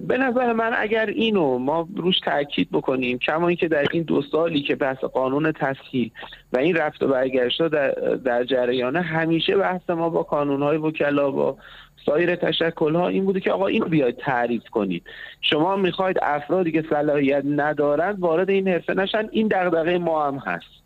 به 0.09 0.19
نظر 0.19 0.53
من 0.53 0.73
اگر 0.77 1.07
اینو 1.07 1.59
ما 1.59 1.89
روش 1.97 2.21
تاکید 2.21 2.69
بکنیم 2.73 3.19
کما 3.19 3.49
اینکه 3.49 3.69
در 3.69 3.87
این 3.93 4.03
دو 4.03 4.23
سالی 4.23 4.63
که 4.63 4.77
بحث 4.77 4.99
قانون 4.99 5.53
تسهیل 5.53 6.11
و 6.53 6.59
این 6.59 6.77
رفت 6.77 7.03
و 7.03 7.09
برگشت 7.09 7.69
در, 7.69 7.91
در 8.25 8.45
جریانه 8.45 9.01
همیشه 9.01 9.57
بحث 9.57 9.91
ما 9.91 10.09
با 10.09 10.23
های 10.23 10.77
وکلا 10.77 11.31
با 11.31 11.57
سایر 12.07 12.37
تشکل 12.37 12.95
ها 12.95 13.09
این 13.09 13.25
بوده 13.25 13.41
که 13.41 13.53
آقا 13.53 13.67
اینو 13.67 13.87
بیاید 13.87 14.17
تعریف 14.17 14.69
کنید. 14.71 15.05
شما 15.41 15.77
می‌خواید 15.77 16.19
افرادی 16.23 16.73
که 16.73 16.85
صلاحیت 16.91 17.43
ندارند 17.45 18.21
وارد 18.21 18.51
این 18.51 18.69
حرفه 18.69 18.95
نشن. 18.95 19.29
این 19.33 19.49
دغدغه 19.49 19.99
ما 19.99 20.27
هم 20.27 20.37
هست. 20.37 20.82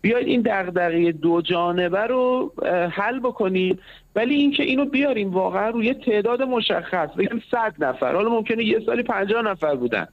بیاید 0.00 0.26
این 0.26 0.42
دغدغه 0.46 1.12
دو 1.12 1.40
جانبه 1.40 2.00
رو 2.00 2.52
حل 2.90 3.20
بکنیم 3.20 3.78
ولی 4.16 4.34
اینکه 4.34 4.62
اینو 4.62 4.84
بیاریم 4.84 5.30
واقعا 5.30 5.70
روی 5.70 5.94
تعداد 5.94 6.42
مشخص. 6.42 7.08
بگیم 7.08 7.42
100 7.50 7.74
نفر. 7.78 8.14
حالا 8.14 8.30
ممکنه 8.30 8.64
یه 8.64 8.80
سالی 8.86 9.02
50 9.02 9.42
نفر 9.42 9.76
بودن. 9.76 10.06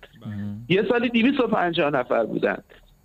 یه 0.69 0.83
سالی 0.89 1.09
250 1.09 1.89
نفر 1.89 2.25
بودن. 2.25 2.57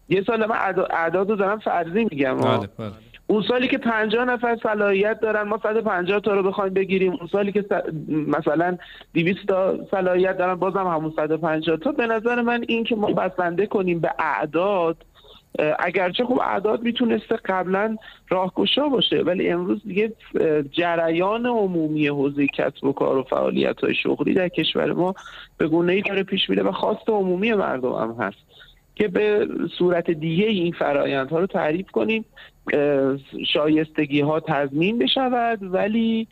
یه 0.09 0.22
سال 0.22 0.47
من 0.47 0.57
اعداد 0.91 1.30
رو 1.30 1.36
دارم 1.36 1.59
فرضی 1.59 2.05
میگم. 2.05 2.36
بله 2.36 2.68
بله. 2.78 2.91
اون 3.26 3.43
سالی 3.43 3.68
که 3.68 3.78
50 3.78 4.24
نفر 4.24 4.59
صلاحیت 4.62 5.20
دارن 5.20 5.43
ما 5.43 5.61
150 5.62 6.20
تا 6.20 6.34
رو 6.34 6.43
بخوایم 6.43 6.74
بگیریم. 6.74 7.12
اون 7.12 7.28
سالی 7.32 7.53
که 7.53 7.64
مثلا 8.09 8.78
200 9.14 9.47
تا 9.47 9.78
صلاحیت 9.91 10.38
دارن 10.38 10.55
بازم 10.55 10.86
همون 10.86 11.12
150 11.16 11.76
تا. 11.76 11.93
به 11.93 12.07
نظر 12.07 12.43
من 12.43 12.64
این 12.68 12.84
که 12.84 12.97
ما 12.97 13.12
بسنده 13.12 13.66
کنیم 13.66 14.01
به 14.01 14.11
اعداد 14.18 14.97
اگرچه 15.79 16.25
خب 16.25 16.41
اعداد 16.45 16.83
می‌تونسته 16.83 17.37
قبلا 17.45 17.97
راهگشا 18.29 18.89
باشه 18.89 19.23
ولی 19.23 19.49
امروز 19.49 19.83
دیگه 19.85 20.13
جریان 20.73 21.47
عمومی 21.47 22.09
حوزه 22.09 22.47
کسب 22.47 22.85
و 22.85 22.93
کار 22.93 23.17
و 23.17 23.23
فعالیت 23.23 23.81
های 23.81 23.95
شغلی 23.95 24.35
در 24.35 24.49
کشور 24.49 24.93
ما 24.93 25.15
به 25.59 25.69
گونه 25.69 25.93
ای 25.93 26.03
داره 26.03 26.23
پیش 26.23 26.51
میره 26.51 26.63
و 26.63 26.73
خواست 26.73 27.09
عمومی 27.09 27.53
مردم 27.53 27.93
هم 27.93 28.17
هست 28.19 28.39
که 28.95 29.09
به 29.09 29.49
صورت 29.79 30.11
دیگه 30.11 30.47
این 30.47 30.73
فرایندها 30.73 31.39
رو 31.39 31.47
تعریف 31.47 31.91
کنیم. 31.91 32.25
شایستگی 33.53 34.21
ها 34.21 34.41
تضمین 34.41 34.99
بشود 34.99 35.59
ولی 35.63 36.29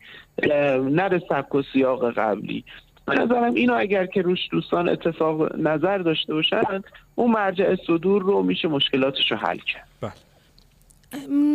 نه 0.91 1.09
به 1.09 1.21
سبک 1.29 1.55
و 1.55 1.61
سیاق 1.73 2.11
قبلی. 2.11 2.63
به 3.09 3.15
نظرم 3.15 3.53
اینو 3.53 3.73
اگر 3.73 4.05
که 4.05 4.21
روش 4.21 4.39
دوستان 4.51 4.89
اتفاق 4.89 5.55
نظر 5.55 5.97
داشته 5.97 6.33
باشن 6.33 6.83
اون 7.15 7.31
مرجع 7.31 7.75
صدور 7.87 8.21
رو 8.21 8.43
میشه 8.43 8.67
مشکلاتش 8.67 9.31
رو 9.31 9.37
حل 9.37 9.57
کرد 9.57 9.87
بله. 10.01 10.11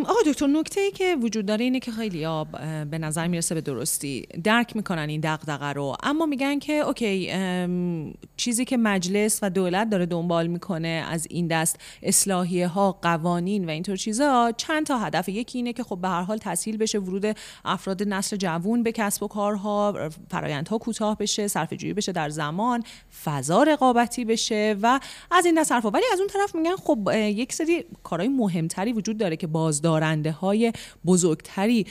آقا 0.06 0.20
دکتر 0.26 0.46
نکته 0.46 0.80
ای 0.80 0.90
که 0.90 1.16
وجود 1.22 1.46
داره 1.46 1.64
اینه 1.64 1.80
که 1.80 1.92
خیلی 1.92 2.26
به 2.90 2.98
نظر 2.98 3.26
می‌رسه 3.26 3.54
به 3.54 3.60
درستی. 3.60 4.26
درک 4.44 4.76
می‌کنن 4.76 5.08
این 5.08 5.20
دغدغه 5.20 5.72
رو. 5.72 5.96
اما 6.02 6.26
میگن 6.26 6.58
که 6.58 6.72
اوکی 6.72 7.32
چیزی 8.36 8.64
که 8.64 8.76
مجلس 8.76 9.38
و 9.42 9.50
دولت 9.50 9.90
داره 9.90 10.06
دنبال 10.06 10.46
می‌کنه 10.46 11.06
از 11.10 11.26
این 11.30 11.46
دست 11.46 11.80
اصلاحیه 12.02 12.66
ها 12.66 12.92
قوانین 12.92 13.64
و 13.64 13.70
اینطور 13.70 13.96
چیزا 13.96 14.52
چند 14.56 14.86
تا 14.86 14.98
هدف. 14.98 15.28
یکی 15.28 15.58
اینه 15.58 15.72
که 15.72 15.82
خب 15.82 15.98
به 16.02 16.08
هر 16.08 16.22
حال 16.22 16.38
تسهیل 16.38 16.76
بشه 16.76 16.98
ورود 16.98 17.36
افراد 17.64 18.02
نسل 18.02 18.36
جوون 18.36 18.82
به 18.82 18.92
کسب 18.92 19.22
و 19.22 19.28
کارها 19.28 20.10
فرایندها 20.30 20.78
کوتاه 20.78 21.18
بشه 21.18 21.48
صرفه 21.48 21.76
جویی 21.76 21.92
بشه 21.92 22.12
در 22.12 22.28
زمان 22.28 22.82
فضا 23.24 23.62
رقابتی 23.62 24.24
بشه 24.24 24.76
و 24.82 25.00
از 25.30 25.46
این 25.46 25.54
دست 25.54 25.72
حرفا. 25.72 25.90
ولی 25.90 26.04
از 26.12 26.18
اون 26.18 26.28
طرف 26.28 26.54
میگن 26.54 26.76
خب 26.76 27.10
یک 27.14 27.52
سری 27.52 27.84
کارهای 28.02 28.28
مهمتری 28.28 28.92
وجود 28.92 29.18
داره 29.18 29.36
که 29.44 29.48
بازدارنده 29.48 30.32
های 30.32 30.72
بزرگتری 31.06 31.86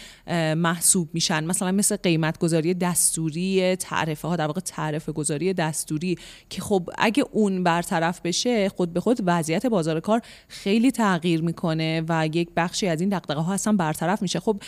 محسوب 0.58 1.10
میشن. 1.14 1.44
مثلا 1.44 1.72
مثل 1.72 1.96
قیمت 1.96 2.38
گذاری 2.38 2.74
دستوری 2.74 3.76
تعرفه 3.76 4.28
ها 4.28 4.36
در 4.36 4.48
واقع 4.48 4.62
تعرفه 4.62 5.12
گذاری 5.12 5.54
دستوری 5.54 6.18
که 6.50 6.62
خب 6.62 6.90
اگه 6.98 7.26
اون 7.32 7.64
برطرف 7.64 8.22
بشه 8.22 8.70
خود 8.70 8.94
به 8.94 9.00
خود 9.00 9.18
وضعیت 9.26 9.66
بازار 9.66 10.00
کار 10.00 10.22
خیلی 10.48 10.92
تغییر 10.92 11.42
می‌کنه 11.42 12.04
و 12.10 12.28
یک 12.34 12.50
بخشی 12.56 12.88
از 12.88 13.02
این 13.02 13.10
دقدقه 13.10 13.42
ها 13.42 13.54
اصلا 13.54 13.74
برطرف 13.74 14.22
میشه. 14.22 14.40
خب 14.40 14.62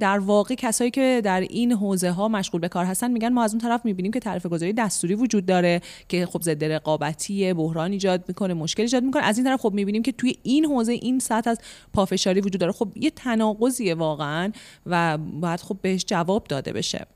در 0.00 0.18
واقع 0.18 0.54
کسایی 0.54 0.90
که 0.90 1.20
در 1.24 1.40
این 1.40 1.72
حوزه 1.72 2.10
ها 2.10 2.28
مشغول 2.28 2.60
به 2.60 2.68
کار 2.68 2.84
هستن 2.84 3.10
میگن 3.10 3.28
ما 3.28 3.42
از 3.42 3.54
اون 3.54 3.60
طرف 3.60 3.84
می‌بینیم 3.84 4.12
که 4.12 4.20
تعرفه 4.20 4.48
گذاری 4.48 4.72
دستوری 4.72 5.14
وجود 5.14 5.46
داره 5.46 5.80
که 6.08 6.26
خب 6.26 6.42
ضد 6.42 6.64
رقابتی 6.64 7.52
بحران 7.52 7.92
ایجاد 7.92 8.24
می‌کنه 8.28 8.54
مشکل 8.54 8.82
ایجاد 8.82 9.02
می‌کنه. 9.02 9.22
از 9.22 9.38
این 9.38 9.46
طرف 9.46 9.60
خب 9.60 9.72
می‌بینیم 9.72 10.02
که 10.02 10.12
توی 10.12 10.36
این 10.42 10.64
حوزه 10.64 10.92
این 10.92 11.18
سطح 11.18 11.50
از 11.50 11.60
پافشاری 11.94 12.40
وجود 12.40 12.60
داره. 12.60 12.72
خب 12.72 12.88
یه 12.96 13.10
تناقضیه 13.10 13.94
واقعا 13.94 14.52
و 14.86 15.18
باید 15.18 15.60
خب 15.60 15.76
بهش 15.82 16.04
جواب 16.06 16.44
داده 16.44 16.72
بشه. 16.72 17.06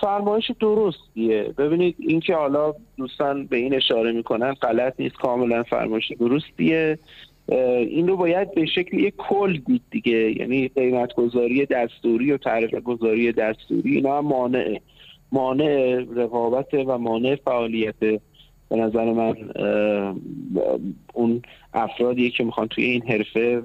فرمایش 0.00 0.50
درستیه 0.60 1.54
ببینید 1.58 1.96
اینکه 1.98 2.34
حالا 2.34 2.74
دوستان 2.96 3.46
به 3.46 3.56
این 3.56 3.74
اشاره 3.74 4.12
می‌کنن 4.12 4.54
غلط 4.54 4.94
نیست 4.98 5.14
کاملا 5.14 5.62
فرمایش 5.62 6.12
درستیه. 6.20 6.98
این 7.48 8.08
رو 8.08 8.16
باید 8.16 8.54
به 8.54 8.66
شکل 8.66 8.98
یک 8.98 9.14
کل 9.18 9.56
دید 9.56 9.82
دیگه. 9.90 10.40
یعنی 10.40 10.68
قیمت 10.68 11.14
گذاری 11.14 11.66
دستوری 11.66 12.32
و 12.32 12.36
تعرف 12.36 12.74
گذاری 12.74 13.32
دستوری 13.32 13.94
اینا 13.94 14.18
هم 14.18 14.24
مانع 14.24 14.80
مانع 15.32 16.04
رقابت 16.16 16.74
و 16.74 16.98
مانع 16.98 17.36
فعالیت. 17.44 18.20
به 18.70 18.76
نظر 18.76 19.12
من 19.12 19.34
اون 21.14 21.42
افرادی 21.74 22.30
که 22.30 22.44
می‌خوان 22.44 22.68
توی 22.68 22.84
این 22.84 23.02
حرفه 23.02 23.62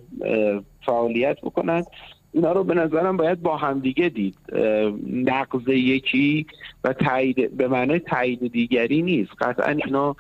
فعالیت 0.86 1.42
بکنن. 1.42 1.84
اینا 2.34 2.52
رو 2.52 2.64
به 2.64 2.74
نظرم 2.74 3.18
باید 3.18 3.42
با 3.42 3.58
همدیگه 3.58 4.10
دید. 4.10 4.36
نقض 5.14 5.68
یکی 5.68 6.46
و 6.84 6.94
تایید 6.94 7.58
به 7.58 7.68
معنای 7.68 8.00
تایید 8.00 8.52
دیگری 8.52 9.02
نیست. 9.02 9.32
قطعا 9.40 9.78
اینا 9.86 10.16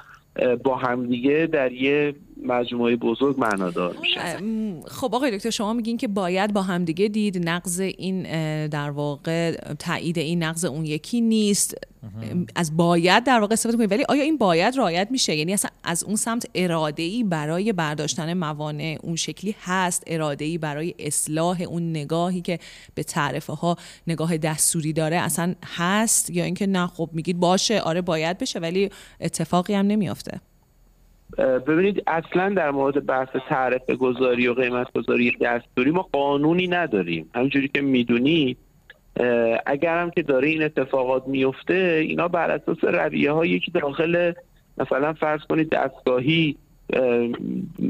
با 0.63 0.75
همدیگه 0.75 1.47
در 1.51 1.71
یه 1.71 2.13
مجموعه 2.45 2.95
بزرگ 2.95 3.39
معنادار 3.39 3.97
میشه. 4.01 4.21
خب 4.87 5.15
آقای 5.15 5.37
دکتر 5.37 5.49
شما 5.49 5.73
میگین 5.73 5.97
که 5.97 6.07
باید 6.07 6.53
با 6.53 6.61
همدیگه 6.61 7.07
دید 7.07 7.49
نقض 7.49 7.79
این 7.79 8.23
در 8.67 8.89
واقع 8.89 9.51
تایید 9.79 10.17
این 10.17 10.43
نقض 10.43 10.65
اون 10.65 10.85
یکی 10.85 11.21
نیست. 11.21 11.75
از 12.55 12.77
باید 12.77 13.23
در 13.23 13.39
واقع 13.39 13.53
استفاده 13.53 13.77
کنید 13.77 13.91
ولی 13.91 14.03
آیا 14.09 14.23
این 14.23 14.37
باید 14.37 14.77
رعایت 14.77 15.07
میشه؟ 15.11 15.35
یعنی 15.35 15.53
اصلا 15.53 15.71
از 15.83 16.03
اون 16.03 16.15
سمت 16.15 16.45
اراده 16.55 17.03
ای 17.03 17.23
برای 17.23 17.73
برداشتن 17.73 18.33
موانع 18.33 18.97
اون 19.03 19.15
شکلی 19.15 19.55
هست؟ 19.63 20.03
اراده 20.07 20.45
ای 20.45 20.57
برای 20.57 20.93
اصلاح 20.99 21.61
اون 21.61 21.89
نگاهی 21.89 22.41
که 22.41 22.59
به 22.95 23.03
تعرفه 23.03 23.53
ها 23.53 23.77
نگاه 24.07 24.37
دستوری 24.37 24.93
داره 24.93 25.17
اصلا 25.17 25.55
هست؟ 25.65 26.29
یا 26.29 26.43
اینکه 26.43 26.67
نه 26.67 26.87
خب 26.87 27.09
میگید 27.13 27.39
باشه 27.39 27.81
آره 27.81 28.01
باید 28.01 28.37
بشه 28.37 28.59
ولی 28.59 28.89
اتفاقی 29.21 29.73
هم 29.73 29.87
نمیافته. 29.87 30.41
ببینید 31.37 32.03
اصلا 32.07 32.49
در 32.49 32.71
مورد 32.71 33.05
بحث 33.05 33.29
تعرف 33.49 33.89
گذاری 33.89 34.47
و 34.47 34.53
قیمت 34.53 34.87
گذاری 34.93 35.37
دستوری 35.41 35.91
ما 35.91 36.09
قانونی 36.11 36.67
نداریم. 36.67 37.29
همینجوری 37.35 37.67
که 37.67 37.81
می‌دونید 37.81 38.57
اگر 39.65 40.01
هم 40.01 40.09
که 40.09 40.21
داره 40.21 40.47
این 40.47 40.63
اتفاقات 40.63 41.27
میفته 41.27 42.03
اینا 42.07 42.27
بر 42.27 42.51
اساس 42.51 42.77
رویه 42.83 43.31
هایی 43.31 43.59
که 43.59 43.71
داخل 43.71 44.33
مثلا 44.77 45.13
فرض 45.13 45.41
کنید 45.41 45.69
دستگاهی 45.69 46.57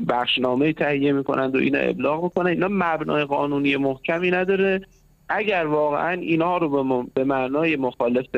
بخشنامه 0.09 0.73
تهیه 0.73 1.11
می‌کنند 1.11 1.55
و 1.55 1.59
اینا 1.59 1.79
ابلاغ 1.79 2.23
می‌کنن 2.23 2.47
اینا 2.47 2.67
مبنای 2.71 3.23
قانونی 3.23 3.77
محکمی 3.77 4.31
نداره. 4.31 4.81
اگر 5.29 5.65
واقعا 5.65 6.11
اینها 6.11 6.57
رو 6.57 7.03
به 7.13 7.23
معنای 7.23 7.75
مخالف 7.75 8.35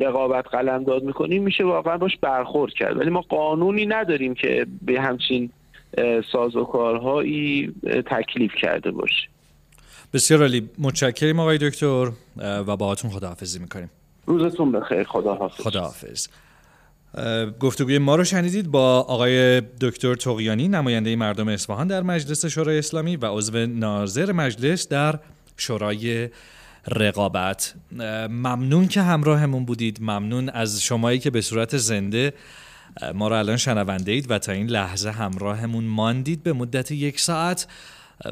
رقابت 0.00 0.48
قلم 0.48 0.84
داد 0.84 1.02
می‌کنیم 1.02 1.42
میشه 1.42 1.64
واقعا 1.64 1.98
باش 1.98 2.16
برخورد 2.16 2.72
کرد. 2.72 2.96
ولی 2.96 3.10
ما 3.10 3.20
قانونی 3.20 3.86
نداریم 3.86 4.34
که 4.34 4.66
به 4.82 5.00
همچین 5.00 5.50
سازوکارهایی 6.32 7.74
تکلیف 8.06 8.54
کرده 8.54 8.90
باشه. 8.90 9.28
بسیار 10.12 10.40
عالی. 10.40 10.70
متشکریم 10.78 11.40
آقای 11.40 11.58
دکتر 11.58 12.10
و 12.36 12.76
باهاتون 12.76 13.10
خداحافظی 13.10 13.58
می‌کنیم. 13.58 13.90
روزتون 14.26 14.72
بخیر. 14.72 15.02
خداحافظ. 15.04 15.62
خداحافظ. 15.62 16.28
گفتگوی 17.60 17.98
ما 17.98 18.16
رو 18.16 18.24
شنیدید 18.24 18.70
با 18.70 19.00
آقای 19.00 19.60
دکتر 19.60 20.14
توقیانی 20.14 20.68
نماینده 20.68 21.16
مردم 21.16 21.48
اصفهان 21.48 21.86
در 21.86 22.02
مجلس 22.02 22.46
شورای 22.46 22.78
اسلامی 22.78 23.16
و 23.16 23.26
عضو 23.26 23.66
ناظر 23.66 24.32
مجلس 24.32 24.88
در 24.88 25.18
شورای 25.56 26.28
رقابت. 26.88 27.74
ممنون 28.30 28.88
که 28.88 29.02
همراهمون 29.02 29.64
بودید. 29.64 29.98
ممنون 30.00 30.48
از 30.48 30.82
شمایی 30.82 31.18
که 31.18 31.30
به 31.30 31.40
صورت 31.40 31.76
زنده 31.76 32.34
ما 33.14 33.28
رو 33.28 33.36
الان 33.36 33.56
شنونده 33.56 34.12
اید 34.12 34.30
و 34.30 34.38
تا 34.38 34.52
این 34.52 34.66
لحظه 34.66 35.10
همراهمون 35.10 35.84
ماندید 35.84 36.42
به 36.42 36.52
مدت 36.52 36.90
یک 36.90 37.20
ساعت. 37.20 37.66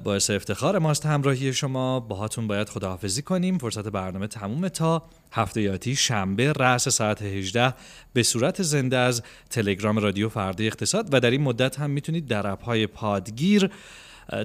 باعث 0.04 0.30
افتخار 0.30 0.78
ماست 0.78 1.06
همراهی 1.06 1.52
شما. 1.52 2.00
باهاتون 2.00 2.46
باید 2.46 2.68
خداحافظی 2.68 3.22
کنیم. 3.22 3.58
فرصت 3.58 3.88
برنامه 3.88 4.26
تموم 4.26 4.68
تا 4.68 5.02
هفته 5.32 5.62
یاتی 5.62 5.96
شنبه 5.96 6.52
رأس 6.52 6.88
ساعت 6.88 7.22
18 7.22 7.74
به 8.12 8.22
صورت 8.22 8.62
زنده 8.62 8.96
از 8.96 9.22
تلگرام 9.50 9.98
رادیو 9.98 10.28
فردا 10.28 10.64
اقتصاد 10.64 11.14
و 11.14 11.20
در 11.20 11.30
این 11.30 11.42
مدت 11.42 11.80
هم 11.80 11.90
می‌تونید 11.90 12.26
در 12.26 12.46
اپهای 12.46 12.86
پادگیر 12.86 13.70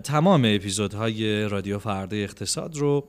تمام 0.04 0.46
اپیزودهای 0.46 1.50
رادیو 1.50 1.80
فردا 1.80 2.18
اقتصاد 2.18 2.78
رو 2.78 3.08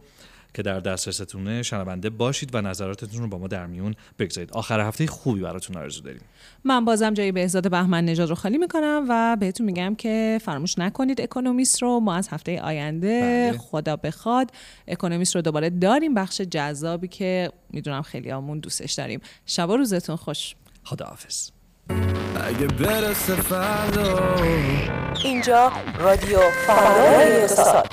که 0.55 0.63
در 0.63 0.81
دسترستونه 0.81 1.63
شنونده 1.63 2.11
باشید 2.11 2.55
و 2.55 2.61
نظراتتون 2.61 3.21
رو 3.21 3.29
با 3.29 3.39
ما 3.39 3.49
در 3.49 3.67
میون 3.67 3.95
بگذارید. 4.19 4.53
آخر 4.53 4.81
هفته 4.81 5.07
خوبی 5.07 5.41
براتون 5.41 5.77
آرزو 5.77 6.03
داریم. 6.03 6.21
من 6.65 6.85
بازم 6.85 7.15
جای 7.15 7.33
بهزاد 7.33 7.71
بهمن 7.71 8.05
نژاد 8.05 8.29
رو 8.29 8.35
خالی 8.35 8.59
می‌کنم 8.59 9.07
و 9.09 9.37
بهتون 9.41 9.67
میگم 9.67 9.95
که 9.95 10.39
فراموش 10.45 10.79
نکنید 10.79 11.21
اکونومیست 11.21 11.83
رو. 11.83 12.01
ما 12.01 12.15
از 12.15 12.29
هفته 12.29 12.61
آینده 12.61 13.21
بله. 13.21 13.59
خدا 13.59 13.97
بخواد 13.97 14.51
اکونومیست 14.89 15.37
رو 15.37 15.43
دوباره 15.43 15.71
داریم. 15.71 16.15
بخش 16.15 16.41
جذابی 16.41 17.09
که 17.09 17.51
می‌دونم 17.71 18.03
خیلی 18.03 18.33
آمون 18.33 18.59
دوستش 18.59 18.93
داریم. 18.93 19.21
شب 19.47 19.71
و 19.71 19.77
روزتون 19.77 20.17
خوش. 20.17 20.55
خداحافظ. 20.85 21.51
اگه 22.45 22.67
برسه 22.67 23.35
فردا. 23.35 24.37
اینجا 25.25 25.73
رادیو 25.99 26.39
اقتصاد. 26.39 27.93